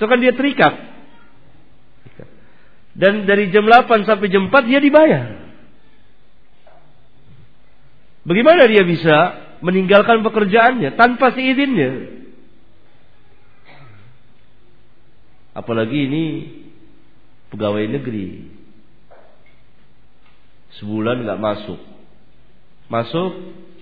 Itu 0.00 0.04
kan 0.08 0.18
dia 0.24 0.32
terikat. 0.32 0.72
Dan 2.96 3.28
dari 3.28 3.52
jam 3.52 3.68
8 3.68 4.08
sampai 4.08 4.32
jam 4.32 4.48
4 4.48 4.64
dia 4.64 4.80
dibayar. 4.80 5.44
Bagaimana 8.24 8.64
dia 8.64 8.80
bisa 8.88 9.16
meninggalkan 9.60 10.24
pekerjaannya 10.24 10.96
tanpa 10.96 11.36
seizinnya? 11.36 12.16
Apalagi 15.52 15.98
ini 16.08 16.24
pegawai 17.52 17.84
negeri 17.92 18.57
sebulan 20.76 21.24
nggak 21.24 21.40
masuk. 21.40 21.80
Masuk 22.92 23.32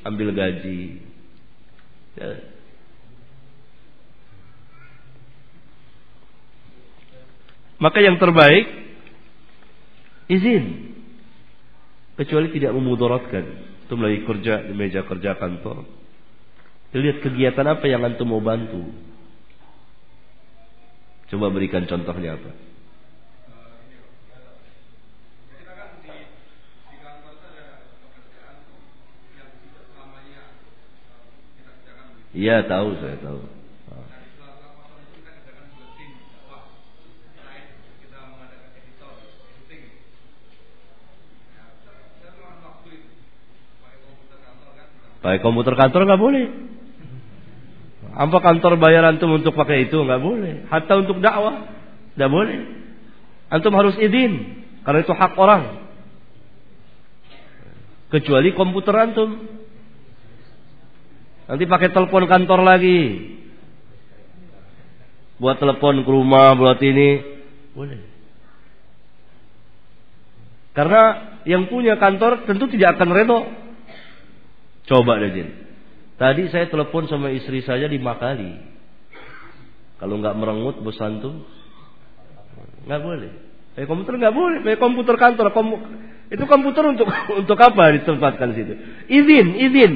ambil 0.07 0.31
gaji. 0.31 1.03
Ya. 2.15 2.57
maka 7.77 8.01
yang 8.01 8.17
terbaik 8.17 8.67
izin. 10.33 10.97
Kecuali 12.17 12.49
tidak 12.57 12.73
memudaratkan. 12.73 13.45
Itu 13.85 13.95
lagi 14.01 14.25
kerja 14.25 14.65
di 14.65 14.73
meja 14.73 15.05
kerja 15.05 15.37
kantor. 15.37 15.85
Lihat 16.97 17.21
kegiatan 17.21 17.67
apa 17.69 17.85
yang 17.85 18.09
antum 18.09 18.33
mau 18.33 18.41
bantu. 18.41 18.89
Coba 21.29 21.53
berikan 21.53 21.85
contohnya 21.85 22.41
apa 22.41 22.66
Iya 32.37 32.69
tahu 32.69 33.01
saya 33.01 33.17
tahu. 33.25 33.41
Pakai 45.25 45.41
komputer 45.43 45.75
kantor 45.75 46.07
nggak 46.07 46.23
boleh. 46.23 46.47
Apa 48.15 48.39
kantor 48.39 48.79
bayar 48.79 49.03
antum 49.09 49.33
untuk 49.33 49.57
pakai 49.57 49.89
itu 49.89 49.97
nggak 49.97 50.23
boleh. 50.23 50.69
Hatta 50.69 50.93
untuk 51.03 51.25
dakwah 51.25 51.73
nggak 52.21 52.31
boleh. 52.31 52.59
Antum 53.49 53.73
harus 53.81 53.97
izin 53.97 54.61
karena 54.85 55.03
itu 55.03 55.17
hak 55.17 55.33
orang. 55.41 55.89
Kecuali 58.13 58.53
komputer 58.53 58.95
antum 58.95 59.57
Nanti 61.47 61.65
pakai 61.67 61.95
telepon 61.95 62.27
kantor 62.27 62.61
lagi. 62.67 63.01
Buat 65.39 65.63
telepon 65.63 66.03
ke 66.03 66.11
rumah, 66.11 66.59
buat 66.59 66.81
ini. 66.83 67.23
Boleh. 67.77 68.01
Karena 70.75 71.03
yang 71.49 71.71
punya 71.73 71.97
kantor 71.97 72.45
tentu 72.45 72.67
tidak 72.69 72.99
akan 72.99 73.11
redo. 73.15 73.41
Coba 74.87 75.17
deh 75.23 75.33
Jin. 75.33 75.49
Tadi 76.17 76.49
saya 76.49 76.67
telepon 76.73 77.07
sama 77.09 77.33
istri 77.33 77.61
saya 77.65 77.87
lima 77.87 78.17
kali. 78.17 78.57
Kalau 79.97 80.21
nggak 80.21 80.37
merengut 80.37 80.77
bos 80.85 81.01
antum, 81.01 81.45
nggak 82.85 83.01
boleh. 83.01 83.33
Pakai 83.73 83.89
komputer 83.89 84.15
nggak 84.21 84.37
boleh. 84.37 84.59
Pakai 84.65 84.81
komputer 84.81 85.15
kantor. 85.17 85.47
Kom 85.53 85.69
itu 86.27 86.45
komputer 86.49 86.85
untuk 86.91 87.09
untuk 87.45 87.59
apa 87.61 87.93
ditempatkan 88.01 88.57
situ? 88.57 88.75
Izin, 89.13 89.47
izin. 89.57 89.93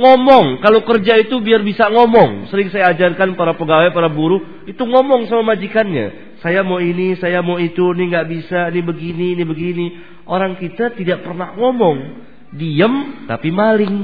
Ngomong, 0.00 0.64
kalau 0.64 0.80
kerja 0.80 1.20
itu 1.20 1.44
biar 1.44 1.60
bisa 1.60 1.92
ngomong. 1.92 2.48
Sering 2.48 2.72
saya 2.72 2.96
ajarkan 2.96 3.36
para 3.36 3.52
pegawai, 3.52 3.92
para 3.92 4.08
buruh, 4.08 4.64
itu 4.64 4.80
ngomong 4.80 5.28
sama 5.28 5.52
majikannya. 5.52 6.40
Saya 6.40 6.64
mau 6.64 6.80
ini, 6.80 7.20
saya 7.20 7.44
mau 7.44 7.60
itu, 7.60 7.92
ini 7.92 8.08
nggak 8.08 8.28
bisa, 8.32 8.72
ini 8.72 8.80
begini, 8.80 9.36
ini 9.36 9.44
begini. 9.44 9.86
Orang 10.24 10.56
kita 10.56 10.96
tidak 10.96 11.20
pernah 11.20 11.52
ngomong. 11.52 12.16
Diam, 12.56 13.28
tapi 13.28 13.52
maling. 13.52 13.96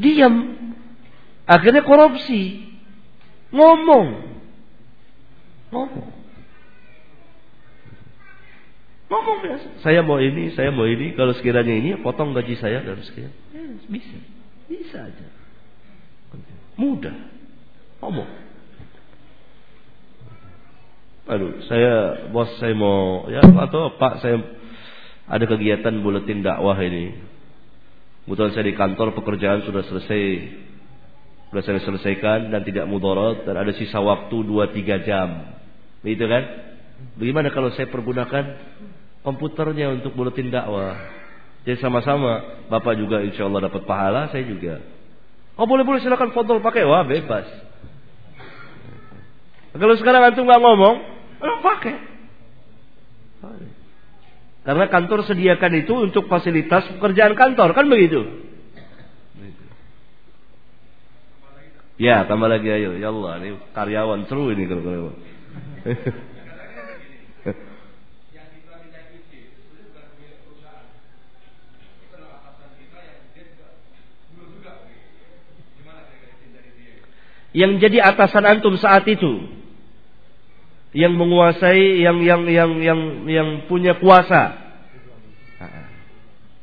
Diam. 0.00 0.34
Akhirnya 1.44 1.84
korupsi. 1.84 2.72
Ngomong. 3.52 4.08
Ngomong. 5.76 6.21
Ngomong 9.12 9.38
biasa. 9.44 9.66
Saya 9.84 10.00
mau 10.00 10.16
ini, 10.16 10.56
saya 10.56 10.72
mau 10.72 10.88
ini. 10.88 11.12
Kalau 11.12 11.36
sekiranya 11.36 11.76
ini, 11.76 12.00
potong 12.00 12.32
gaji 12.32 12.56
saya 12.56 12.80
dan 12.80 12.96
sekian. 13.04 13.28
Ya, 13.52 13.60
bisa. 13.92 14.16
Bisa 14.72 14.98
aja. 15.04 15.26
Mudah. 16.80 17.12
Ngomong. 18.00 18.30
Aduh, 21.22 21.60
saya 21.70 22.26
bos 22.34 22.50
saya 22.58 22.74
mau 22.74 23.30
ya 23.30 23.46
atau 23.46 23.94
Pak 23.94 24.26
saya 24.26 24.42
ada 25.30 25.44
kegiatan 25.46 25.94
buletin 26.02 26.42
dakwah 26.42 26.74
ini. 26.82 27.14
Kebetulan 28.26 28.52
saya 28.56 28.64
di 28.66 28.74
kantor 28.74 29.14
pekerjaan 29.14 29.62
sudah 29.62 29.86
selesai. 29.86 30.22
Sudah 31.52 31.62
saya 31.62 31.84
selesaikan 31.84 32.48
dan 32.48 32.64
tidak 32.64 32.88
mudorot 32.88 33.44
dan 33.44 33.60
ada 33.60 33.76
sisa 33.76 34.00
waktu 34.00 34.34
2-3 34.34 35.06
jam. 35.06 35.52
Begitu 36.00 36.24
kan? 36.24 36.72
Bagaimana 37.20 37.52
kalau 37.52 37.70
saya 37.76 37.92
pergunakan 37.92 38.44
komputernya 39.22 39.94
untuk 39.94 40.12
buletin 40.14 40.50
dakwah. 40.50 40.98
Jadi 41.62 41.78
sama-sama, 41.78 42.66
Bapak 42.66 42.98
juga 42.98 43.22
insya 43.22 43.46
Allah 43.46 43.70
dapat 43.70 43.82
pahala, 43.86 44.28
saya 44.34 44.42
juga. 44.46 44.82
Oh 45.54 45.66
boleh 45.66 45.86
boleh 45.86 46.02
silakan 46.02 46.34
foto 46.34 46.58
pakai, 46.58 46.82
wah 46.82 47.06
bebas. 47.06 47.46
Kalau 49.72 49.94
sekarang 49.96 50.26
antum 50.26 50.44
nggak 50.44 50.62
ngomong, 50.62 50.96
eh, 51.38 51.56
pakai. 51.62 51.94
Karena 54.62 54.86
kantor 54.86 55.26
sediakan 55.26 55.72
itu 55.82 55.94
untuk 56.06 56.30
fasilitas 56.30 56.86
pekerjaan 56.98 57.34
kantor, 57.34 57.74
kan 57.74 57.86
begitu? 57.90 58.22
Ya, 61.98 62.26
tambah 62.26 62.50
lagi 62.50 62.66
ayo. 62.66 62.98
Ya 62.98 63.14
Allah, 63.14 63.38
ini 63.42 63.48
karyawan 63.74 64.26
seru 64.26 64.50
ini 64.50 64.66
kalau 64.66 64.82
karyawan. 64.82 65.16
yang 77.52 77.76
jadi 77.80 78.00
atasan 78.12 78.44
antum 78.48 78.76
saat 78.80 79.04
itu. 79.08 79.48
Yang 80.92 81.12
menguasai 81.16 82.04
yang 82.04 82.20
yang 82.20 82.44
yang 82.48 82.70
yang 82.80 83.00
yang 83.28 83.48
punya 83.68 83.96
kuasa. 83.96 84.60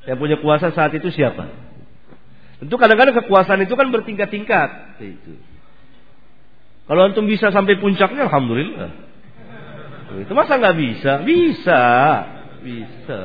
Yang 0.05 0.17
punya 0.17 0.37
kuasa 0.41 0.73
saat 0.73 0.93
itu 0.93 1.09
siapa? 1.13 1.49
Tentu 2.59 2.75
kadang-kadang 2.75 3.15
kekuasaan 3.25 3.63
itu 3.65 3.73
kan 3.73 3.87
bertingkat-tingkat. 3.89 4.69
Itu. 5.01 5.33
Kalau 6.89 7.01
antum 7.05 7.29
bisa 7.29 7.53
sampai 7.53 7.77
puncaknya 7.77 8.25
alhamdulillah. 8.25 8.89
Itu 10.25 10.33
masa 10.33 10.57
nggak 10.57 10.77
bisa? 10.77 11.11
Bisa. 11.21 11.83
Bisa. 12.65 13.19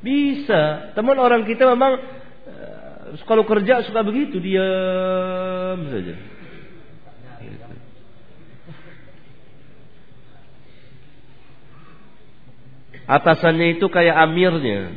Bisa. 0.00 0.62
Teman 0.96 1.20
orang 1.20 1.44
kita 1.44 1.68
memang 1.68 2.15
kalau 3.26 3.46
kerja 3.46 3.86
suka 3.86 4.02
begitu, 4.02 4.42
diam 4.42 5.78
saja. 5.90 6.14
Atasannya 13.06 13.78
itu 13.78 13.86
kayak 13.86 14.18
amirnya. 14.18 14.90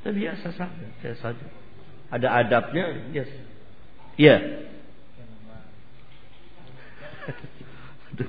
Ya, 0.00 0.10
biasa 0.10 0.56
saja, 0.56 0.86
biasa 1.04 1.20
saja. 1.20 1.46
Ada 2.08 2.28
adabnya, 2.32 3.12
yes. 3.12 3.28
Iya. 4.16 4.64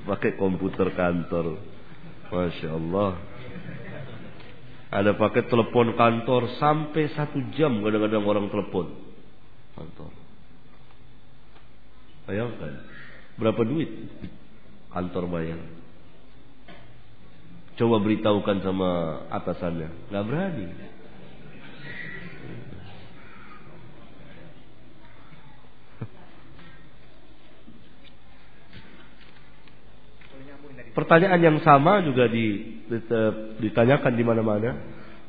pakai 0.03 0.35
komputer 0.35 0.91
kantor. 0.91 1.55
Masya 2.27 2.75
Allah. 2.75 3.15
Ada 4.87 5.19
pakai 5.19 5.51
telepon 5.51 5.99
kantor 5.99 6.55
sampai 6.63 7.11
satu 7.11 7.43
jam 7.59 7.83
kadang-kadang 7.83 8.23
orang 8.23 8.47
telepon 8.47 8.87
kantor. 9.75 10.11
Bayangkan 12.27 12.73
berapa 13.35 13.61
duit 13.67 13.91
kantor 14.91 15.23
bayar. 15.27 15.59
Coba 17.77 18.01
beritahukan 18.01 18.57
sama 18.65 18.89
atasannya, 19.29 20.09
nggak 20.09 20.25
berani. 20.25 20.65
Pertanyaan 30.97 31.37
yang 31.37 31.57
sama 31.61 32.01
juga 32.01 32.25
ditanyakan 33.61 34.13
di 34.17 34.23
mana-mana. 34.25 34.71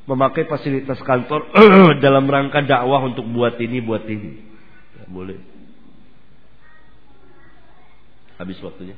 Memakai 0.08 0.48
fasilitas 0.48 0.96
kantor 1.04 1.52
dalam 2.04 2.24
rangka 2.24 2.64
dakwah 2.64 3.04
untuk 3.04 3.28
buat 3.28 3.60
ini, 3.60 3.84
buat 3.84 4.08
ini. 4.08 4.40
Ya, 4.96 5.04
boleh. 5.04 5.36
Habis 8.40 8.56
waktunya. 8.64 8.96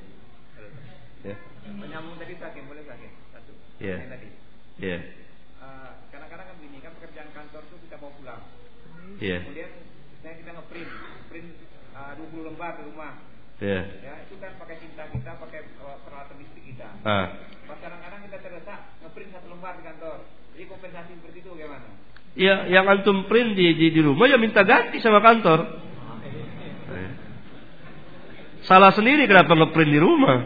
Ya. 1.26 1.34
Menyambung 1.74 2.14
tadi 2.22 2.38
sakit, 2.38 2.62
boleh 2.70 2.86
sakit? 2.86 3.10
Satu. 3.34 3.52
Ya. 3.82 3.96
Tadi. 4.06 4.28
Ya. 4.78 4.98
Uh, 5.58 5.90
kadang-kadang 6.14 6.46
kan 6.46 6.54
begini 6.62 6.78
kan 6.78 6.94
pekerjaan 6.94 7.28
kantor 7.34 7.66
itu 7.66 7.76
kita 7.90 7.96
bawa 7.98 8.12
pulang. 8.14 8.42
Iya. 9.18 9.38
Kemudian 9.42 9.70
saya 10.22 10.34
kita 10.38 10.50
ngeprint, 10.54 10.90
print 11.34 11.48
uh, 11.98 12.12
20 12.14 12.46
lembar 12.46 12.78
di 12.78 12.82
rumah. 12.86 13.29
Iya. 13.60 13.80
Ya, 14.00 14.12
itu 14.24 14.34
kan 14.40 14.56
pakai 14.56 14.76
cinta 14.80 15.04
kita, 15.12 15.30
pakai 15.36 15.60
uh, 15.84 16.00
peralatan 16.00 16.36
listrik 16.40 16.64
kita. 16.72 16.88
Ah. 17.04 17.36
Pas 17.68 17.76
kadang-kadang 17.76 18.20
kita 18.24 18.38
terdesak 18.40 18.78
ngeprint 19.04 19.30
satu 19.36 19.46
lembar 19.52 19.76
di 19.76 19.82
kantor. 19.84 20.16
Jadi 20.56 20.64
kompensasi 20.64 21.10
seperti 21.20 21.38
itu 21.44 21.50
gimana? 21.60 21.88
Ya, 22.40 22.64
yang 22.72 22.88
antum 22.88 23.28
print 23.28 23.52
di, 23.52 23.76
di, 23.76 23.86
di 23.92 24.00
rumah 24.00 24.24
ya 24.32 24.40
minta 24.40 24.64
ganti 24.64 24.96
sama 25.04 25.20
kantor. 25.20 25.90
Salah 28.64 28.92
sendiri 28.92 29.24
kenapa 29.28 29.56
ngeprint 29.56 29.92
di 29.92 30.00
rumah? 30.00 30.36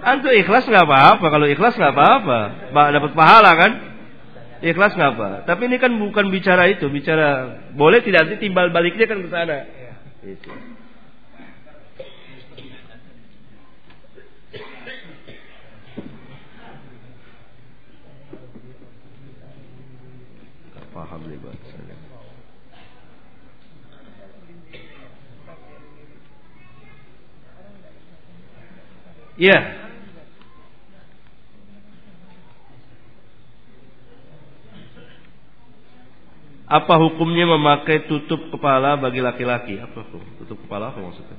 Antum 0.00 0.32
ikhlas 0.32 0.64
nggak 0.64 0.86
apa-apa, 0.86 1.26
kalau 1.26 1.46
ikhlas 1.50 1.74
nggak 1.76 1.92
apa-apa, 1.92 2.38
dapat 2.72 3.12
pahala 3.18 3.50
kan? 3.58 3.89
Ikhlas 4.60 4.92
nggak 4.92 5.12
apa. 5.16 5.28
Tapi 5.48 5.72
ini 5.72 5.76
kan 5.80 5.92
bukan 5.96 6.28
bicara 6.28 6.68
itu, 6.68 6.92
bicara 6.92 7.60
boleh 7.72 8.04
tidak 8.04 8.28
nanti 8.28 8.44
timbal 8.44 8.68
baliknya 8.68 9.08
kan 9.08 9.24
ke 9.24 9.28
sana. 9.32 9.58
Itu. 10.20 10.52
paham 20.90 21.22
nih 21.24 21.38
bahasanya. 21.40 21.96
Iya. 29.40 29.79
Apa 36.70 36.94
hukumnya 37.02 37.50
memakai 37.50 38.06
tutup 38.06 38.46
kepala 38.54 38.94
bagi 38.94 39.18
laki-laki? 39.18 39.82
Apa 39.82 40.06
hukum? 40.06 40.22
Tutup 40.38 40.58
kepala 40.62 40.94
apa 40.94 41.02
maksudnya? 41.02 41.38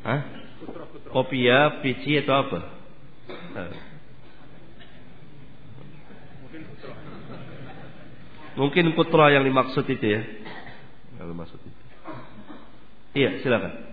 Hah? 0.00 0.20
Kopia, 1.12 1.84
pici 1.84 2.16
atau 2.24 2.40
apa? 2.40 2.60
Mungkin 8.56 8.96
putra 8.96 9.28
yang 9.28 9.44
dimaksud 9.44 9.84
itu 9.84 10.06
ya. 10.08 10.24
Yang 11.20 11.28
dimaksud 11.36 11.60
itu. 11.60 11.80
Iya, 13.12 13.44
silakan. 13.44 13.91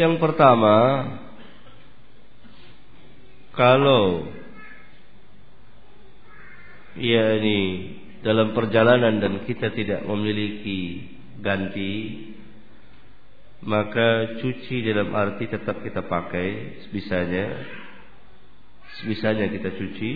Yang 0.00 0.16
pertama, 0.16 0.76
kalau 3.52 4.32
ya 6.96 7.36
ini 7.36 7.60
dalam 8.24 8.56
perjalanan 8.56 9.20
dan 9.20 9.44
kita 9.44 9.68
tidak 9.76 10.00
memiliki 10.08 11.04
ganti 11.44 11.92
maka 13.60 14.40
cuci 14.40 14.88
dalam 14.88 15.12
arti 15.12 15.44
tetap 15.44 15.84
kita 15.84 16.08
pakai 16.08 16.80
sebisanya 16.88 17.60
sebisanya 19.04 19.52
kita 19.52 19.68
cuci 19.76 20.12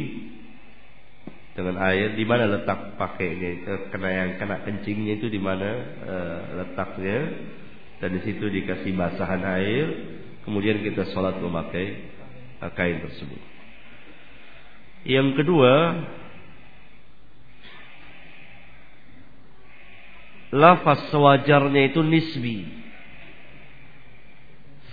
dengan 1.53 1.77
air. 1.85 2.17
Di 2.17 2.25
mana 2.25 2.49
letak 2.49 2.97
pakainya? 2.97 3.69
Kena 3.93 4.09
yang 4.09 4.31
kena 4.41 4.65
kencingnya 4.65 5.21
itu 5.21 5.29
di 5.29 5.37
mana 5.37 5.71
uh, 6.09 6.41
letaknya 6.65 7.21
dan 8.03 8.11
di 8.15 8.21
situ 8.27 8.45
dikasih 8.51 8.93
basahan 8.95 9.43
air 9.59 9.87
kemudian 10.45 10.83
kita 10.85 11.09
sholat 11.11 11.41
memakai 11.41 12.11
uh, 12.61 12.73
kain 12.73 13.01
tersebut. 13.01 13.43
Yang 15.05 15.29
kedua 15.41 15.73
lafaz 20.55 21.11
sewajarnya 21.11 21.93
itu 21.93 22.01
nisbi. 22.07 22.59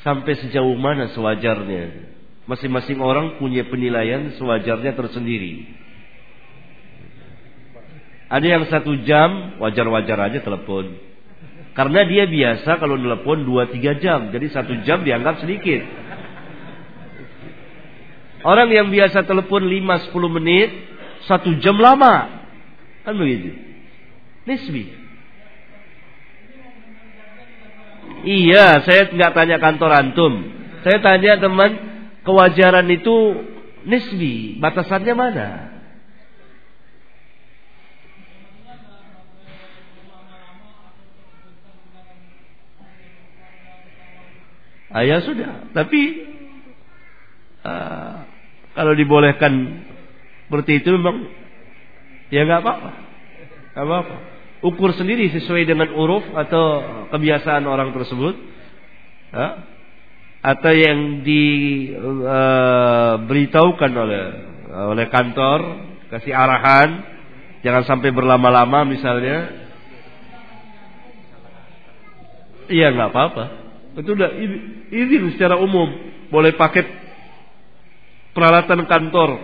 Sampai 0.01 0.33
sejauh 0.33 0.73
mana 0.81 1.13
sewajarnya? 1.13 2.09
Masing-masing 2.49 2.97
orang 2.97 3.37
punya 3.37 3.61
penilaian 3.69 4.33
sewajarnya 4.33 4.97
tersendiri. 4.97 5.69
Ada 8.31 8.47
yang 8.47 8.63
satu 8.65 8.97
jam, 9.05 9.61
wajar-wajar 9.61 10.17
aja 10.31 10.39
telepon. 10.41 11.10
Karena 11.81 12.05
dia 12.05 12.29
biasa 12.29 12.77
kalau 12.77 12.93
telepon 12.93 13.41
2-3 13.41 13.97
jam. 14.05 14.29
Jadi 14.29 14.53
satu 14.53 14.85
jam 14.85 15.01
dianggap 15.01 15.41
sedikit. 15.41 15.81
Orang 18.45 18.69
yang 18.69 18.93
biasa 18.93 19.25
telepon 19.25 19.65
5-10 19.65 20.37
menit, 20.37 20.69
satu 21.25 21.57
jam 21.57 21.81
lama. 21.81 22.45
Kan 23.01 23.17
begitu. 23.17 23.57
Nisbi. 24.45 24.93
Iya, 28.29 28.85
saya 28.85 29.09
nggak 29.09 29.33
tanya 29.33 29.57
kantor 29.57 30.05
antum. 30.05 30.33
Saya 30.85 31.01
tanya 31.01 31.41
teman, 31.41 31.81
kewajaran 32.21 32.85
itu 32.93 33.41
nisbi. 33.89 34.61
Batasannya 34.61 35.13
mana? 35.17 35.49
Ah, 44.91 45.07
ya 45.07 45.23
sudah. 45.23 45.71
Tapi 45.71 46.01
uh, 47.63 48.27
kalau 48.75 48.91
dibolehkan 48.91 49.87
seperti 50.47 50.83
itu 50.83 50.91
memang 50.99 51.31
ya 52.27 52.43
nggak 52.43 52.59
apa-apa. 52.59 52.91
Nggak 53.71 53.85
apa-apa. 53.87 54.15
Ukur 54.61 54.93
sendiri 54.93 55.31
sesuai 55.31 55.63
dengan 55.63 55.95
uruf 55.95 56.27
atau 56.35 56.83
kebiasaan 57.15 57.63
orang 57.63 57.95
tersebut. 57.95 58.35
Uh, 59.31 59.71
atau 60.41 60.73
yang 60.73 61.21
diberitahukan 61.21 63.91
uh, 63.93 64.03
oleh 64.03 64.23
oleh 64.71 65.11
kantor 65.13 65.59
kasih 66.09 66.33
arahan 66.33 67.05
jangan 67.61 67.85
sampai 67.85 68.09
berlama-lama 68.09 68.81
misalnya 68.89 69.53
iya 72.73 72.89
nggak 72.89 73.13
apa-apa 73.13 73.60
itu 73.97 74.11
udah 74.15 74.29
izin 74.91 75.35
secara 75.35 75.59
umum. 75.59 75.87
Boleh 76.31 76.55
pakai 76.55 76.83
peralatan 78.31 78.87
kantor. 78.87 79.39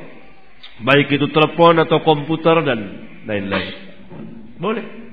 Baik 0.81 1.13
itu 1.13 1.27
telepon 1.29 1.77
atau 1.83 2.01
komputer 2.01 2.63
dan 2.65 2.79
lain-lain. 3.27 3.73
Boleh 4.57 5.06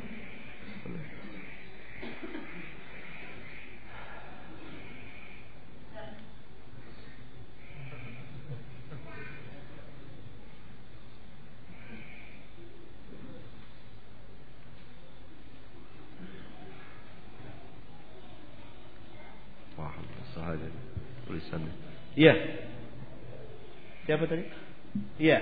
Iya. 22.14 22.34
Siapa 24.06 24.24
tadi? 24.30 24.44
Iya. 25.18 25.38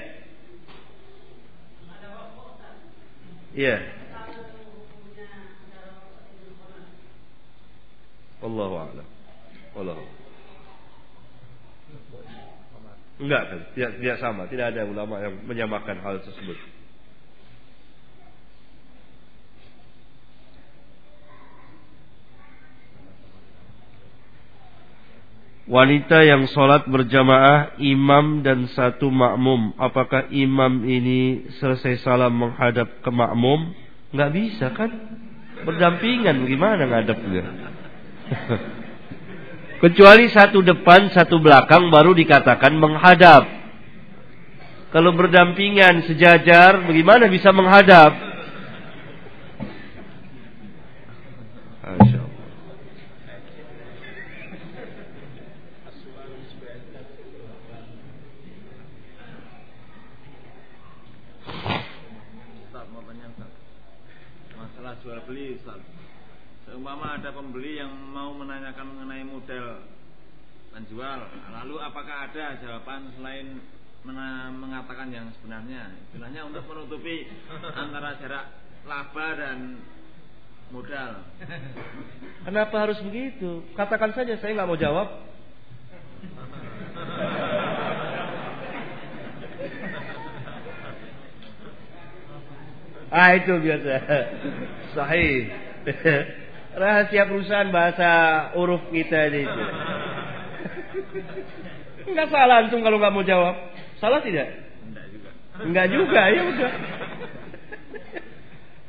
Iya. 3.52 3.76
Allahu 8.42 8.74
a'lam. 8.74 9.08
Allah. 9.78 9.96
Enggak? 13.22 13.42
Tidak, 13.78 13.90
tidak 14.02 14.16
sama. 14.18 14.50
Tidak 14.50 14.66
ada 14.74 14.82
ulama 14.82 15.22
yang 15.22 15.46
menyamakan 15.46 16.02
hal 16.02 16.18
tersebut. 16.26 16.58
Wanita 25.62 26.26
yang 26.26 26.50
sholat 26.50 26.90
berjamaah 26.90 27.78
imam 27.78 28.42
dan 28.42 28.66
satu 28.74 29.14
makmum. 29.14 29.70
Apakah 29.78 30.26
imam 30.34 30.82
ini 30.82 31.46
selesai 31.62 32.02
salam 32.02 32.34
menghadap 32.34 32.98
ke 32.98 33.10
makmum? 33.14 33.70
Nggak 34.10 34.30
bisa 34.34 34.74
kan? 34.74 34.90
Berdampingan 35.62 36.50
gimana 36.50 36.82
ngadepnya? 36.90 37.44
Kecuali 39.86 40.26
satu 40.34 40.66
depan, 40.66 41.14
satu 41.14 41.38
belakang 41.38 41.94
baru 41.94 42.10
dikatakan 42.10 42.74
menghadap. 42.74 43.46
Kalau 44.90 45.14
berdampingan 45.14 46.10
sejajar, 46.10 46.90
bagaimana 46.90 47.30
bisa 47.30 47.54
menghadap? 47.54 48.32
pembeli 67.52 67.74
yang 67.74 67.90
mau 68.14 68.30
menanyakan 68.38 68.86
mengenai 68.96 69.26
model 69.26 69.82
penjual, 70.72 71.20
lalu 71.52 71.76
apakah 71.82 72.21
ada 72.32 72.56
jawaban 72.64 73.12
selain 73.20 73.60
mengatakan 74.56 75.12
yang 75.12 75.28
sebenarnya? 75.36 75.92
Istilahnya 76.08 76.48
untuk 76.48 76.64
menutupi 76.64 77.28
antara 77.84 78.16
jarak 78.16 78.56
laba 78.88 79.28
dan 79.36 79.84
modal. 80.72 81.28
Kenapa 82.48 82.88
harus 82.88 82.98
begitu? 83.04 83.60
Katakan 83.76 84.16
saja 84.16 84.40
saya 84.40 84.56
nggak 84.56 84.68
mau 84.68 84.80
jawab. 84.80 85.08
ah 93.12 93.30
itu 93.36 93.52
biasa. 93.60 93.92
Sahih 94.96 95.52
rahasia 96.72 97.28
perusahaan 97.28 97.68
bahasa 97.68 98.10
huruf 98.56 98.88
kita 98.88 99.28
itu. 99.28 99.64
Enggak 102.12 102.28
salah 102.28 102.68
antum 102.68 102.84
kalau 102.84 103.00
nggak 103.00 103.14
mau 103.16 103.24
jawab. 103.24 103.56
Salah 103.96 104.20
tidak? 104.20 104.52
Enggak 104.84 105.06
juga. 105.08 105.30
Enggak 105.64 105.86
juga, 105.88 106.22
ya 106.28 106.42
udah. 106.44 106.72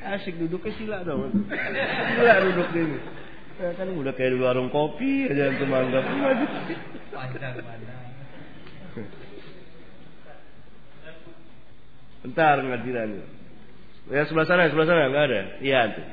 Asik 0.03 0.35
duduk 0.35 0.67
ke 0.67 0.75
sila 0.75 0.99
dong. 1.07 1.31
Sila 1.47 2.35
duduk 2.43 2.67
ini. 2.75 2.99
Ya, 3.53 3.69
kan 3.79 3.87
udah 3.87 4.11
kayak 4.11 4.35
di 4.35 4.39
warung 4.43 4.67
kopi 4.67 5.31
aja 5.31 5.55
antum 5.55 5.71
anggap. 5.71 6.03
Panjang 7.15 7.53
panjang. 7.63 8.01
Bentar 12.27 12.55
ngadiran. 12.59 13.09
Ya 14.11 14.27
sebelah 14.27 14.47
sana, 14.51 14.67
sebelah 14.67 14.87
sana 14.91 15.07
enggak 15.07 15.25
ada. 15.31 15.41
Iya 15.63 15.79
tuh. 15.95 16.05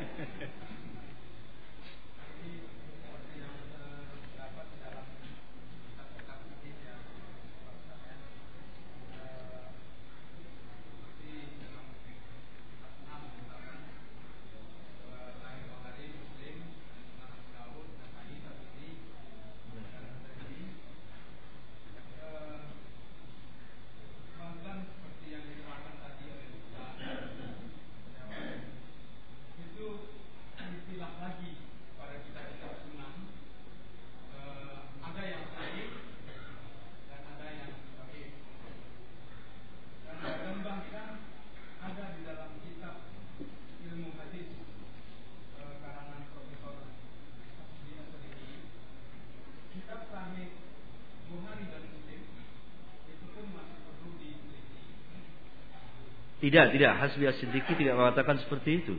Tidak, 56.51 56.66
tidak. 56.74 56.93
Hasbi 56.98 57.31
As-Siddiqi 57.31 57.78
tidak 57.78 57.94
mengatakan 57.94 58.43
seperti 58.43 58.82
itu. 58.82 58.98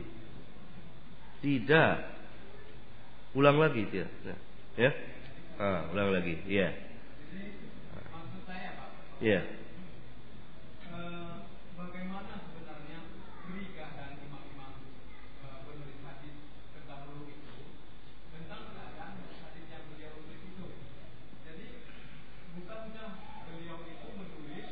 Tidak. 1.44 1.94
Ulang 3.36 3.60
lagi 3.60 3.84
dia. 3.92 4.08
Nah, 4.24 4.40
ya. 4.80 4.88
Ah, 5.60 5.92
ulang 5.92 6.16
lagi. 6.16 6.40
Iya. 6.48 6.72
Iya. 9.22 9.38
eh, 9.38 11.34
bagaimana 11.78 12.42
sebenarnya 12.42 13.06
Gerika 13.46 13.94
dan 13.94 14.18
imam-imam 14.18 14.82
eh, 15.46 15.58
penulis 15.62 16.02
hadis 16.02 16.36
terdahulu 16.74 17.30
itu 17.30 17.54
tentang 18.34 18.74
keadaan 18.74 19.22
hadis 19.22 19.64
yang 19.70 19.86
beliau 19.94 20.18
tulis 20.26 20.42
itu. 20.42 20.66
Jadi 21.46 21.66
bukankah 22.58 23.10
beliau 23.46 23.78
itu 23.86 24.08
menulis 24.10 24.68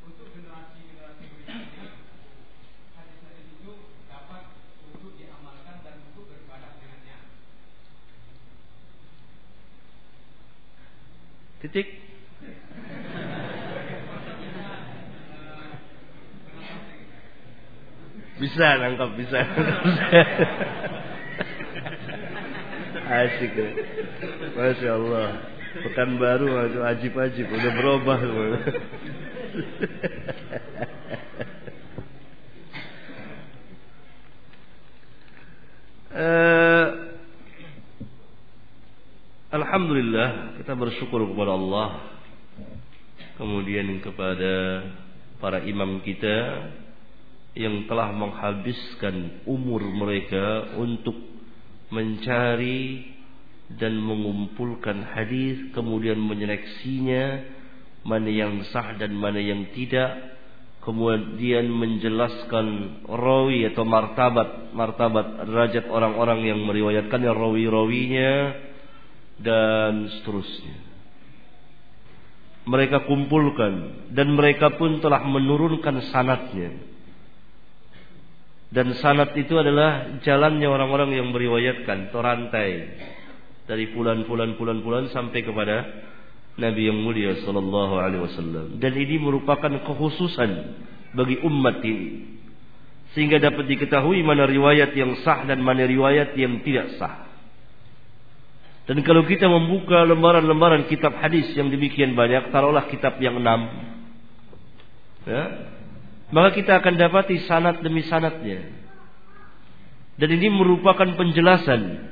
untuk 0.00 0.32
generasi-generasi 0.32 1.24
berikutnya 1.28 1.86
hadis-hadis 2.96 3.46
itu 3.52 3.72
dapat 4.08 4.48
untuk 4.96 5.12
diamalkan 5.20 5.84
dan 5.84 6.08
untuk 6.08 6.24
beribadah 6.32 6.72
dengannya. 6.80 7.20
Titik. 11.68 11.84
Bisa 18.40 18.80
nangkap, 18.80 19.12
bisa. 19.20 19.36
Asik. 23.04 23.52
ya. 23.52 23.68
Masya 24.56 24.90
Allah. 24.96 25.28
Pekan 25.84 26.16
baru 26.16 26.72
ajib-ajib. 26.88 27.52
Udah 27.52 27.72
berubah 27.76 28.16
semua. 28.16 28.48
Eh, 36.18 36.88
Alhamdulillah 39.48 40.57
kita 40.68 40.76
bersyukur 40.76 41.32
kepada 41.32 41.56
Allah 41.56 41.88
Kemudian 43.40 43.88
kepada 44.04 44.84
para 45.40 45.64
imam 45.64 46.04
kita 46.04 46.68
Yang 47.56 47.88
telah 47.88 48.12
menghabiskan 48.12 49.48
umur 49.48 49.80
mereka 49.80 50.76
Untuk 50.76 51.16
mencari 51.88 53.00
dan 53.80 53.96
mengumpulkan 53.96 55.08
hadis 55.08 55.72
Kemudian 55.72 56.20
menyeleksinya 56.20 57.48
Mana 58.04 58.28
yang 58.28 58.60
sah 58.68 58.92
dan 59.00 59.16
mana 59.16 59.40
yang 59.40 59.72
tidak 59.72 60.36
Kemudian 60.84 61.64
menjelaskan 61.64 63.08
rawi 63.08 63.72
atau 63.72 63.88
martabat 63.88 64.76
Martabat 64.76 65.48
derajat 65.48 65.88
orang-orang 65.88 66.44
yang 66.44 66.60
meriwayatkannya 66.60 67.32
Rawi-rawinya 67.32 68.32
dan 69.38 70.10
seterusnya. 70.18 70.86
Mereka 72.68 73.08
kumpulkan 73.08 74.04
dan 74.12 74.36
mereka 74.36 74.76
pun 74.76 75.00
telah 75.00 75.24
menurunkan 75.24 76.04
sanatnya. 76.12 76.76
Dan 78.68 78.92
sanat 79.00 79.32
itu 79.32 79.56
adalah 79.56 80.20
jalannya 80.20 80.68
orang-orang 80.68 81.16
yang 81.16 81.32
meriwayatkan 81.32 82.12
terantai 82.12 83.00
dari 83.64 83.88
bulan-bulan 83.96 85.08
sampai 85.08 85.40
kepada 85.40 85.76
Nabi 86.58 86.90
yang 86.90 87.00
mulia 87.00 87.38
sallallahu 87.44 87.94
alaihi 87.96 88.22
wasallam. 88.28 88.76
Dan 88.76 88.92
ini 88.98 89.16
merupakan 89.16 89.72
kekhususan 89.88 90.50
bagi 91.16 91.40
umat 91.46 91.80
ini. 91.80 92.36
Sehingga 93.16 93.40
dapat 93.40 93.64
diketahui 93.72 94.20
mana 94.20 94.44
riwayat 94.44 94.92
yang 94.92 95.16
sah 95.24 95.48
dan 95.48 95.64
mana 95.64 95.88
riwayat 95.88 96.36
yang 96.36 96.60
tidak 96.60 97.00
sah. 97.00 97.27
Dan 98.88 99.04
kalau 99.04 99.20
kita 99.28 99.44
membuka 99.44 100.00
lembaran-lembaran 100.08 100.88
kitab 100.88 101.12
hadis 101.20 101.52
yang 101.52 101.68
demikian 101.68 102.16
banyak, 102.16 102.48
taruhlah 102.48 102.88
kitab 102.88 103.20
yang 103.20 103.36
enam, 103.36 103.68
ya, 105.28 105.44
maka 106.32 106.56
kita 106.56 106.80
akan 106.80 106.96
dapati 106.96 107.36
sanat 107.44 107.84
demi 107.84 108.00
sanatnya. 108.08 108.64
Dan 110.16 110.28
ini 110.40 110.48
merupakan 110.48 111.04
penjelasan 111.04 112.10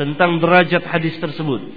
tentang 0.00 0.40
derajat 0.40 0.88
hadis 0.88 1.20
tersebut. 1.20 1.68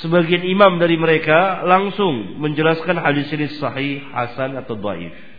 Sebagian 0.00 0.44
imam 0.44 0.80
dari 0.80 0.96
mereka 0.96 1.60
langsung 1.68 2.40
menjelaskan 2.40 2.96
hadis 2.96 3.28
ini 3.28 3.46
sahih, 3.60 4.08
hasan 4.08 4.56
atau 4.56 4.72
dhaif. 4.76 5.35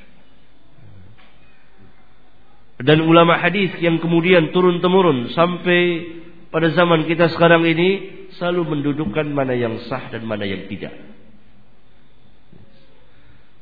Dan 2.77 3.01
ulama 3.09 3.41
hadis 3.41 3.73
yang 3.81 3.97
kemudian 3.97 4.53
turun 4.53 4.77
temurun 4.77 5.33
sampai 5.33 5.81
pada 6.53 6.69
zaman 6.77 7.09
kita 7.09 7.33
sekarang 7.33 7.65
ini 7.65 7.89
selalu 8.37 8.77
mendudukkan 8.77 9.25
mana 9.33 9.57
yang 9.57 9.81
sah 9.89 10.13
dan 10.13 10.21
mana 10.29 10.45
yang 10.45 10.69
tidak. 10.69 10.93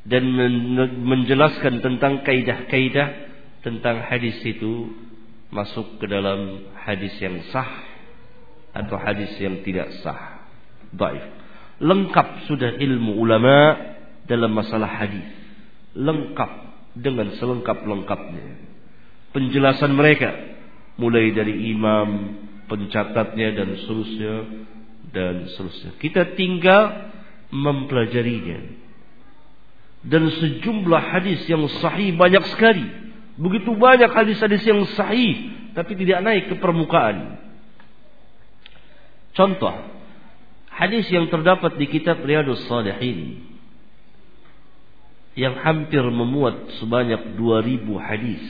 Dan 0.06 0.36
menjelaskan 1.02 1.80
tentang 1.82 2.28
kaidah-kaidah 2.28 3.10
tentang 3.64 4.04
hadis 4.06 4.38
itu 4.44 4.94
masuk 5.50 5.98
ke 5.98 6.06
dalam 6.12 6.68
hadis 6.84 7.16
yang 7.18 7.40
sah 7.50 7.72
atau 8.76 9.00
hadis 9.00 9.32
yang 9.40 9.64
tidak 9.64 9.96
sah. 10.04 10.44
Baik. 10.92 11.24
Lengkap 11.80 12.52
sudah 12.52 12.76
ilmu 12.78 13.16
ulama 13.16 13.80
dalam 14.28 14.52
masalah 14.52 14.92
hadis. 14.92 15.26
Lengkap 15.96 16.52
dengan 17.00 17.32
selengkap-lengkapnya 17.40 18.74
penjelasan 19.36 19.91
mereka 19.91 20.32
mulai 20.95 21.36
dari 21.36 21.76
imam, 21.76 22.40
pencatatnya 22.72 23.52
dan 23.52 23.68
seterusnya 23.76 24.36
dan 25.12 25.34
seterusnya. 25.52 25.91
Kita 25.99 26.40
tinggal 26.40 27.12
mempelajarinya. 27.52 28.88
Dan 30.06 30.30
sejumlah 30.32 31.03
hadis 31.12 31.44
yang 31.49 31.68
sahih 31.84 32.16
banyak 32.16 32.45
sekali. 32.56 32.86
Begitu 33.36 33.76
banyak 33.76 34.07
hadis-hadis 34.07 34.64
yang 34.64 34.88
sahih 34.95 35.52
tapi 35.76 35.91
tidak 35.99 36.24
naik 36.24 36.44
ke 36.48 36.56
permukaan. 36.56 37.36
Contoh, 39.36 39.76
hadis 40.72 41.12
yang 41.12 41.28
terdapat 41.28 41.76
di 41.76 41.91
kitab 41.91 42.24
Riyadus 42.24 42.64
Salihin 42.72 43.44
yang 45.36 45.60
hampir 45.60 45.99
memuat 45.99 46.80
sebanyak 46.80 47.36
2000 47.36 47.84
hadis 47.99 48.44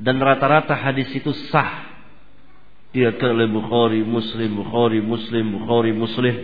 dan 0.00 0.16
rata-rata 0.16 0.72
hadis 0.72 1.12
itu 1.12 1.28
sah 1.52 1.92
diriwayatkan 2.90 3.30
oleh 3.36 3.48
Bukhari, 3.52 4.00
Muslim, 4.02 4.50
Bukhari, 4.56 4.98
Muslim, 5.04 5.44
Bukhari, 5.60 5.92
Muslim. 5.94 6.36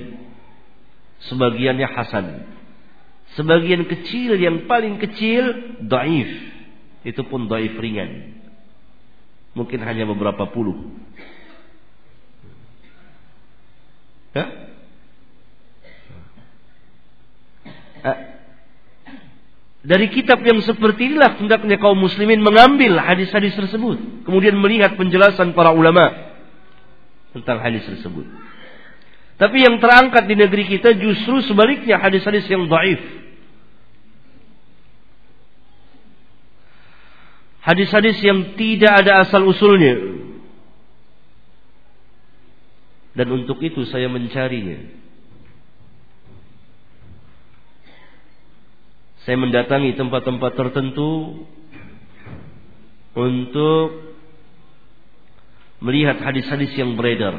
Sebagiannya 1.27 1.89
hasan. 1.89 2.27
Sebagian 3.35 3.89
kecil 3.89 4.39
yang 4.39 4.69
paling 4.71 5.01
kecil 5.01 5.75
daif. 5.83 6.31
Itu 7.03 7.25
pun 7.27 7.49
daif 7.49 7.75
ringan. 7.81 8.39
Mungkin 9.57 9.81
hanya 9.83 10.05
beberapa 10.05 10.53
puluh. 10.53 10.93
Hah? 14.37 14.49
Dari 19.87 20.11
kitab 20.11 20.43
yang 20.43 20.59
seperti 20.67 21.15
inilah 21.15 21.39
hendaknya 21.39 21.79
kaum 21.79 21.95
muslimin 21.95 22.43
mengambil 22.43 22.99
hadis-hadis 22.99 23.55
tersebut. 23.55 24.27
Kemudian 24.27 24.59
melihat 24.59 24.99
penjelasan 24.99 25.55
para 25.55 25.71
ulama 25.71 26.11
tentang 27.31 27.63
hadis 27.63 27.87
tersebut. 27.87 28.27
Tapi 29.39 29.63
yang 29.63 29.79
terangkat 29.79 30.27
di 30.27 30.35
negeri 30.35 30.67
kita 30.67 30.91
justru 30.99 31.39
sebaliknya 31.47 32.03
hadis-hadis 32.03 32.51
yang 32.51 32.67
daif. 32.67 32.99
Hadis-hadis 37.63 38.19
yang 38.27 38.59
tidak 38.59 39.07
ada 39.07 39.23
asal 39.23 39.47
usulnya. 39.47 39.95
Dan 43.15 43.27
untuk 43.31 43.63
itu 43.63 43.87
saya 43.87 44.11
mencarinya. 44.11 45.06
Saya 49.27 49.43
mendatangi 49.43 49.99
tempat-tempat 49.99 50.55
tertentu 50.55 51.43
untuk 53.19 53.89
melihat 55.83 56.23
hadis-hadis 56.23 56.71
yang 56.79 56.95
beredar. 56.95 57.35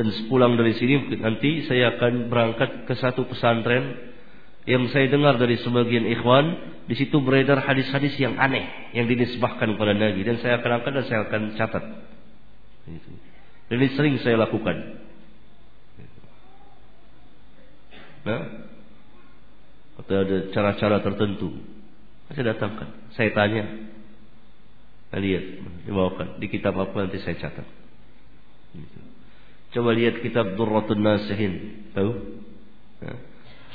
Dan 0.00 0.06
sepulang 0.16 0.56
dari 0.56 0.72
sini 0.80 1.12
nanti 1.20 1.68
saya 1.68 2.00
akan 2.00 2.32
berangkat 2.32 2.88
ke 2.88 2.94
satu 2.96 3.28
pesantren 3.28 4.00
yang 4.64 4.88
saya 4.88 5.12
dengar 5.12 5.36
dari 5.36 5.60
sebagian 5.60 6.08
ikhwan 6.08 6.56
di 6.88 6.96
situ 6.96 7.20
beredar 7.20 7.60
hadis-hadis 7.60 8.16
yang 8.16 8.40
aneh 8.40 8.64
yang 8.96 9.04
dinisbahkan 9.04 9.76
kepada 9.76 9.92
Nabi 9.92 10.24
dan 10.24 10.40
saya 10.40 10.56
akan 10.56 10.70
angkat 10.80 10.92
dan 10.96 11.04
saya 11.04 11.20
akan 11.28 11.42
catat. 11.52 11.84
Dan 13.68 13.76
ini 13.76 13.88
sering 13.92 14.16
saya 14.24 14.40
lakukan. 14.40 15.04
Nah, 18.20 18.69
atau 20.00 20.14
ada 20.16 20.36
cara-cara 20.56 21.04
tertentu. 21.04 21.60
Saya 22.32 22.56
datangkan, 22.56 22.88
saya 23.12 23.30
tanya, 23.36 23.64
saya 25.12 25.20
lihat, 25.20 25.44
dibawakan 25.84 26.40
di 26.40 26.46
kitab 26.48 26.78
apa 26.78 26.94
nanti 26.94 27.20
saya 27.20 27.36
catat. 27.36 27.66
Gitu. 28.72 28.98
Coba 29.76 29.94
lihat 29.94 30.22
kitab 30.24 30.56
Durratun 30.56 31.02
Nasihin, 31.02 31.86
tahu? 31.92 32.12
Nah, 33.02 33.18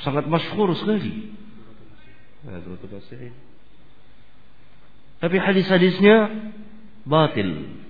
sangat 0.02 0.26
masyhur 0.26 0.72
sekali. 0.80 1.36
Nah, 2.48 2.60
Durratun 2.64 2.92
Nasihin. 3.00 3.36
Tapi 5.20 5.36
hadis-hadisnya 5.40 6.16
batil. 7.08 7.82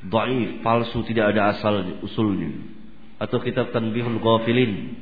Dhaif, 0.00 0.64
palsu, 0.64 1.04
tidak 1.04 1.36
ada 1.36 1.52
asal 1.58 2.00
usulnya. 2.00 2.50
Atau 3.20 3.44
kitab 3.44 3.68
Tanbihul 3.74 4.16
Ghafilin. 4.16 4.96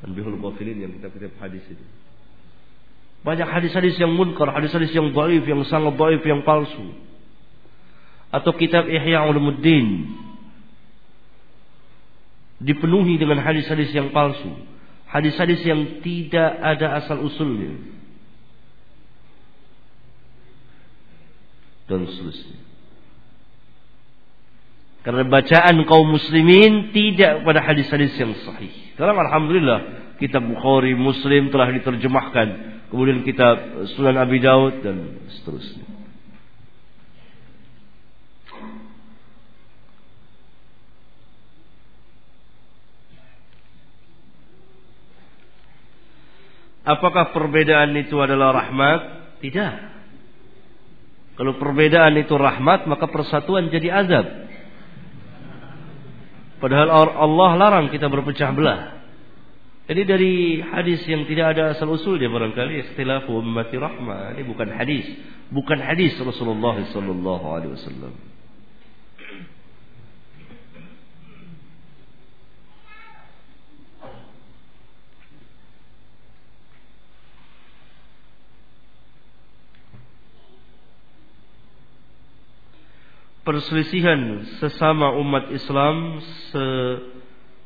Tanbihul 0.00 0.40
Ghafilin 0.40 0.80
yang 0.80 0.92
kitab-kitab 0.96 1.36
hadis 1.40 1.64
itu. 1.68 1.84
Banyak 3.20 3.48
hadis-hadis 3.52 4.00
yang 4.00 4.16
munkar, 4.16 4.48
hadis-hadis 4.48 4.96
yang 4.96 5.12
dhaif, 5.12 5.44
yang 5.44 5.60
sangat 5.68 5.92
dhaif, 6.00 6.24
yang 6.24 6.40
palsu. 6.40 6.96
Atau 8.32 8.56
kitab 8.56 8.88
Ihya 8.88 9.28
Ulumuddin. 9.28 10.08
Dipenuhi 12.64 13.20
dengan 13.20 13.44
hadis-hadis 13.44 13.92
yang 13.92 14.08
palsu. 14.16 14.48
Hadis-hadis 15.04 15.60
yang 15.68 16.00
tidak 16.00 16.50
ada 16.64 16.96
asal 16.96 17.20
usulnya. 17.20 17.76
Dan 21.90 22.08
seterusnya. 22.08 22.56
Karena 25.00 25.24
bacaan 25.28 25.76
kaum 25.88 26.08
muslimin 26.12 26.92
tidak 26.92 27.44
pada 27.44 27.60
hadis-hadis 27.64 28.12
yang 28.20 28.36
sahih. 28.44 28.89
Sekarang 29.00 29.16
alhamdulillah 29.16 29.80
kitab 30.20 30.44
Bukhari, 30.44 30.92
Muslim 30.92 31.48
telah 31.48 31.72
diterjemahkan. 31.72 32.48
Kemudian 32.92 33.24
kitab 33.24 33.88
Sunan 33.96 34.12
Abi 34.20 34.44
Daud 34.44 34.84
dan 34.84 35.24
seterusnya. 35.40 35.88
Apakah 46.84 47.32
perbedaan 47.32 47.96
itu 47.96 48.20
adalah 48.20 48.52
rahmat? 48.52 49.00
Tidak. 49.40 49.74
Kalau 51.40 51.56
perbedaan 51.56 52.20
itu 52.20 52.36
rahmat, 52.36 52.84
maka 52.84 53.08
persatuan 53.08 53.72
jadi 53.72 54.04
azab. 54.04 54.49
Padahal 56.60 56.88
Allah 56.92 57.50
larang 57.56 57.86
kita 57.88 58.12
berpecah 58.12 58.52
belah. 58.52 59.00
Jadi 59.90 60.02
dari 60.06 60.34
hadis 60.62 61.02
yang 61.10 61.26
tidak 61.26 61.58
ada 61.58 61.74
asal 61.74 61.90
usul 61.90 62.14
dia 62.14 62.30
barangkali 62.30 62.86
ikhtilafu 62.86 63.34
ummati 63.34 63.74
rahmah. 63.74 64.38
Ini 64.38 64.46
bukan 64.46 64.70
hadis, 64.70 65.02
bukan 65.50 65.82
hadis 65.82 66.14
Rasulullah 66.20 66.78
sallallahu 66.78 67.46
alaihi 67.50 67.74
wasallam. 67.74 68.29
Perselisihan 83.50 84.46
sesama 84.62 85.10
umat 85.18 85.50
Islam 85.50 86.22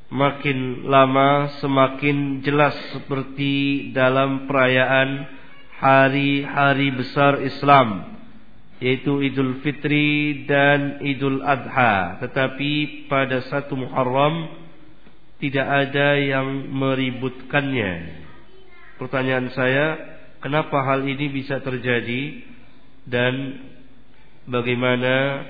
semakin 0.08 0.88
lama 0.88 1.60
semakin 1.60 2.40
jelas 2.40 2.72
seperti 2.96 3.92
dalam 3.92 4.48
perayaan 4.48 5.28
hari-hari 5.76 6.88
besar 6.88 7.36
Islam 7.44 8.16
yaitu 8.80 9.20
Idul 9.28 9.60
Fitri 9.60 10.48
dan 10.48 11.04
Idul 11.04 11.44
Adha. 11.44 12.16
Tetapi 12.16 13.04
pada 13.04 13.44
satu 13.44 13.76
Muharram 13.76 14.56
tidak 15.36 15.68
ada 15.68 16.16
yang 16.16 16.64
meributkannya. 16.72 18.24
Pertanyaan 18.96 19.52
saya 19.52 20.00
kenapa 20.40 20.80
hal 20.80 21.04
ini 21.04 21.28
bisa 21.28 21.60
terjadi? 21.60 22.40
Dan 23.04 23.60
bagaimana 24.48 25.44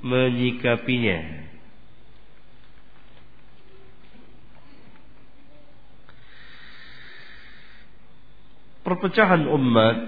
menyikapinya. 0.00 1.48
Perpecahan 8.80 9.46
umat 9.46 9.98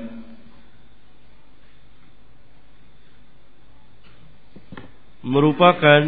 merupakan 5.22 6.02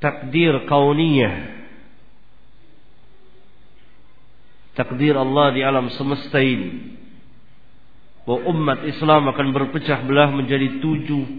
takdir 0.00 0.64
kauniyah 0.64 1.36
takdir 4.72 5.16
Allah 5.16 5.52
di 5.52 5.60
alam 5.60 5.92
semesta 5.92 6.40
ini 6.40 6.96
bahwa 8.26 8.50
umat 8.50 8.82
Islam 8.90 9.30
akan 9.30 9.54
berpecah 9.54 10.02
belah 10.02 10.34
menjadi 10.34 10.82
73. 10.82 11.38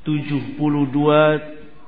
72 0.00 0.56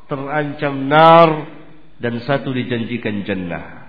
terancam 0.04 0.74
nar 0.84 1.48
dan 1.96 2.20
satu 2.20 2.52
dijanjikan 2.52 3.24
jannah. 3.24 3.88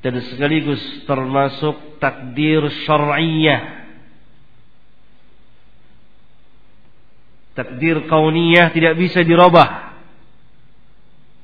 Dan 0.00 0.22
sekaligus 0.30 0.80
termasuk 1.04 1.98
takdir 1.98 2.64
syar'iyah. 2.86 3.82
Takdir 7.52 8.06
kauniyah 8.08 8.72
tidak 8.72 8.94
bisa 8.96 9.20
dirubah 9.26 9.89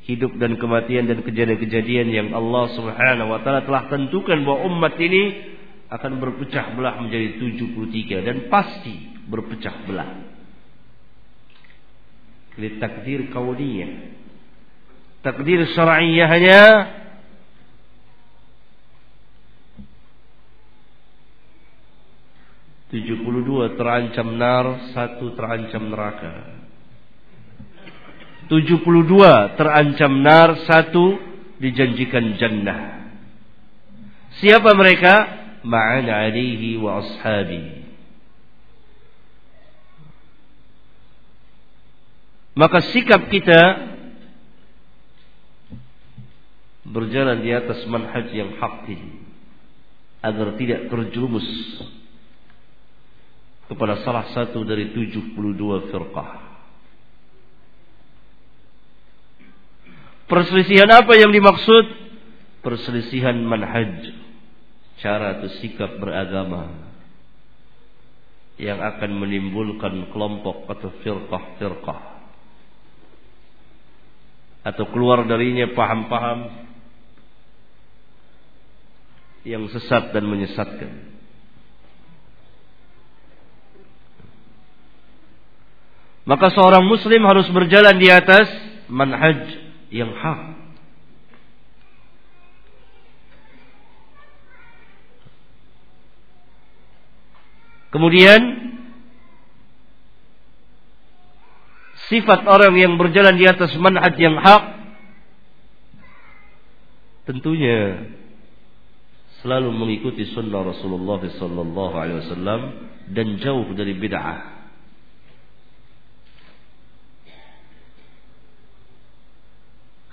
hidup 0.07 0.39
dan 0.39 0.55
kematian 0.55 1.11
dan 1.11 1.27
kejadian-kejadian 1.27 2.09
yang 2.15 2.29
Allah 2.31 2.71
Subhanahu 2.79 3.35
wa 3.35 3.43
taala 3.43 3.67
telah 3.67 3.91
tentukan 3.91 4.39
bahwa 4.47 4.71
umat 4.71 4.95
ini 5.03 5.55
akan 5.91 6.19
berpecah 6.23 6.75
belah 6.79 6.99
menjadi 7.03 7.43
73 7.43 8.27
dan 8.27 8.37
pasti 8.47 8.95
berpecah 9.27 9.87
belah. 9.87 10.11
Ini 12.57 12.81
takdir 12.81 13.29
kauniyah. 13.35 13.93
Takdir 15.21 15.61
syar'iyyahnya 15.75 16.63
tujuh 22.95 23.27
puluh 23.27 23.43
dua 23.45 23.75
terancam 23.75 24.39
nar, 24.39 24.95
satu 24.95 25.35
terancam 25.37 25.91
neraka. 25.91 26.56
72 28.47 29.59
terancam 29.59 30.13
nar, 30.23 30.67
satu 30.67 31.19
dijanjikan 31.59 32.39
jannah. 32.39 33.11
Siapa 34.39 34.77
mereka? 34.77 35.15
Ma'ana 35.67 36.31
alihi 36.31 36.79
wa 36.79 37.03
ashabi. 37.03 37.87
Maka 42.57 42.81
sikap 42.95 43.29
kita 43.29 43.61
berjalan 46.87 47.45
di 47.45 47.51
atas 47.53 47.85
manhaj 47.91 48.31
yang 48.33 48.57
hak 48.57 48.89
ini 48.89 49.27
agar 50.25 50.57
tidak 50.57 50.89
terjerumus 50.89 51.45
kepada 53.67 54.01
salah 54.07 54.31
satu 54.33 54.63
dari 54.63 54.95
72 54.95 55.37
firqah. 55.91 56.46
Perselisihan 60.27 60.91
apa 60.91 61.15
yang 61.15 61.31
dimaksud? 61.31 61.85
Perselisihan 62.67 63.39
manhaj. 63.47 64.11
Cara 64.99 65.39
atau 65.39 65.51
sikap 65.63 66.03
beragama. 66.03 66.91
Yang 68.59 68.81
akan 68.83 69.11
menimbulkan 69.23 70.11
kelompok 70.11 70.67
atau 70.67 70.91
firqah-firqah. 71.07 72.01
Atau 74.67 74.91
keluar 74.91 75.23
darinya 75.31 75.71
paham-paham 75.79 76.67
yang 79.47 79.71
sesat 79.71 80.11
dan 80.11 80.27
menyesatkan. 80.27 81.15
Maka 86.27 86.51
seorang 86.51 86.83
muslim 86.83 87.23
harus 87.23 87.47
berjalan 87.55 87.95
di 88.03 88.11
atas 88.11 88.51
manhaj 88.91 89.66
yang 89.91 90.13
hak 90.15 90.67
Kemudian 97.97 98.41
sifat 102.13 102.45
orang 102.45 102.77
yang 102.77 103.01
berjalan 103.01 103.41
di 103.41 103.49
atas 103.49 103.73
manhaj 103.81 104.13
yang 104.21 104.37
hak 104.37 104.63
tentunya 107.25 108.13
selalu 109.41 109.73
mengikuti 109.73 110.29
sunnah 110.31 110.61
Rasulullah 110.61 111.25
sallallahu 111.25 111.95
alaihi 111.97 112.21
wasallam 112.21 112.61
dan 113.17 113.39
jauh 113.41 113.67
dari 113.73 113.97
bid'ah. 113.97 114.21
Ah. 114.21 114.39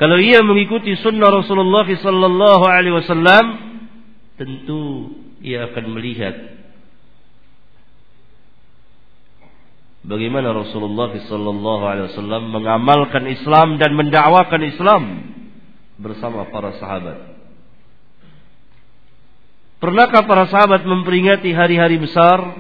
Kalau 0.04 0.20
ia 0.20 0.44
mengikuti 0.44 1.00
sunnah 1.00 1.32
Rasulullah 1.32 1.88
sallallahu 1.88 2.66
alaihi 2.68 2.92
wasallam, 2.92 3.46
tentu 4.36 5.16
ia 5.40 5.72
akan 5.72 5.96
melihat 5.96 6.60
bagaimana 10.04 10.52
Rasulullah 10.52 11.08
sallallahu 11.08 11.84
alaihi 11.88 12.12
wasallam 12.12 12.52
mengamalkan 12.52 13.32
Islam 13.32 13.80
dan 13.80 13.96
mendakwakan 13.96 14.68
Islam 14.68 15.04
bersama 15.96 16.52
para 16.52 16.76
sahabat. 16.84 17.40
Pernahkah 19.80 20.28
para 20.28 20.52
sahabat 20.52 20.84
memperingati 20.84 21.56
hari-hari 21.56 21.96
besar? 21.96 22.60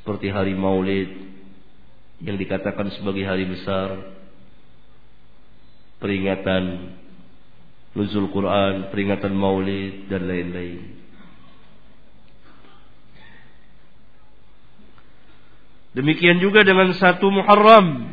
Seperti 0.00 0.32
hari 0.32 0.56
Maulid 0.56 1.31
yang 2.22 2.38
dikatakan 2.38 2.88
sebagai 2.94 3.26
hari 3.26 3.44
besar, 3.50 3.98
peringatan 5.98 6.94
nuzul 7.98 8.30
Quran, 8.30 8.88
peringatan 8.94 9.34
Maulid 9.34 10.06
dan 10.08 10.24
lain-lain. 10.30 11.02
Demikian 15.92 16.40
juga 16.40 16.64
dengan 16.64 16.88
satu 16.96 17.28
Muharram 17.28 18.12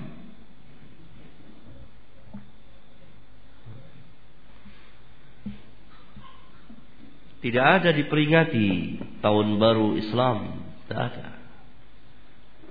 Tidak 7.40 7.64
ada 7.64 7.96
diperingati 7.96 9.00
tahun 9.24 9.64
baru 9.64 9.96
Islam. 9.96 10.60
Tidak 10.84 11.00
ada. 11.00 11.39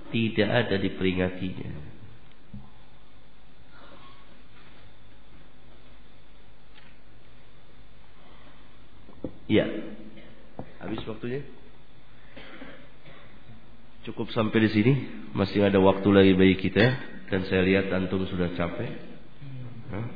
Tidak 0.09 0.49
ada 0.49 0.75
diperingatinya. 0.81 1.89
Ya. 9.49 9.65
Habis 10.77 11.01
waktunya? 11.09 11.41
Cukup 14.05 14.29
sampai 14.29 14.65
di 14.65 14.69
sini. 14.69 14.93
Masih 15.33 15.65
ada 15.65 15.81
waktu 15.81 16.05
lagi 16.13 16.33
bagi 16.37 16.69
kita. 16.69 16.85
Dan 17.33 17.45
saya 17.49 17.65
lihat 17.65 17.89
antum 17.93 18.25
sudah 18.29 18.53
capek. 18.53 18.89
Hah? 19.89 20.07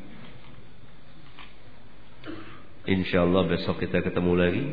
Insyaallah 2.83 3.49
besok 3.49 3.81
kita 3.81 4.05
ketemu 4.05 4.33
lagi. 4.37 4.65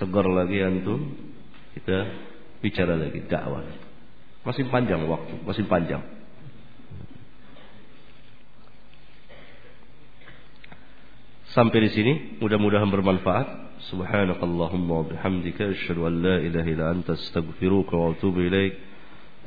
Segar 0.00 0.24
lagi 0.24 0.64
antum. 0.64 1.16
Kita 1.76 2.27
bicara 2.58 2.94
lagi 2.98 3.22
dakwah. 3.26 3.64
Masih 4.46 4.66
panjang 4.70 5.04
waktu, 5.06 5.34
masih 5.44 5.64
panjang. 5.66 6.02
Sampai 11.52 11.88
di 11.88 11.90
sini, 11.90 12.12
mudah-mudahan 12.38 12.86
bermanfaat. 12.92 13.66
Subhanakallahumma 13.88 15.02
wa 15.02 15.04
bihamdika 15.06 15.74
asyhadu 15.74 16.06
an 16.06 16.22
la 16.22 16.36
ilaha 16.42 16.68
illa 16.68 16.84
anta 16.92 17.16
astaghfiruka 17.16 17.94
wa 17.94 18.14
atubu 18.14 18.46
ilaik. 18.46 18.78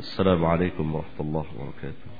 Assalamualaikum 0.02 0.88
warahmatullahi 0.88 1.52
wabarakatuh. 1.52 2.11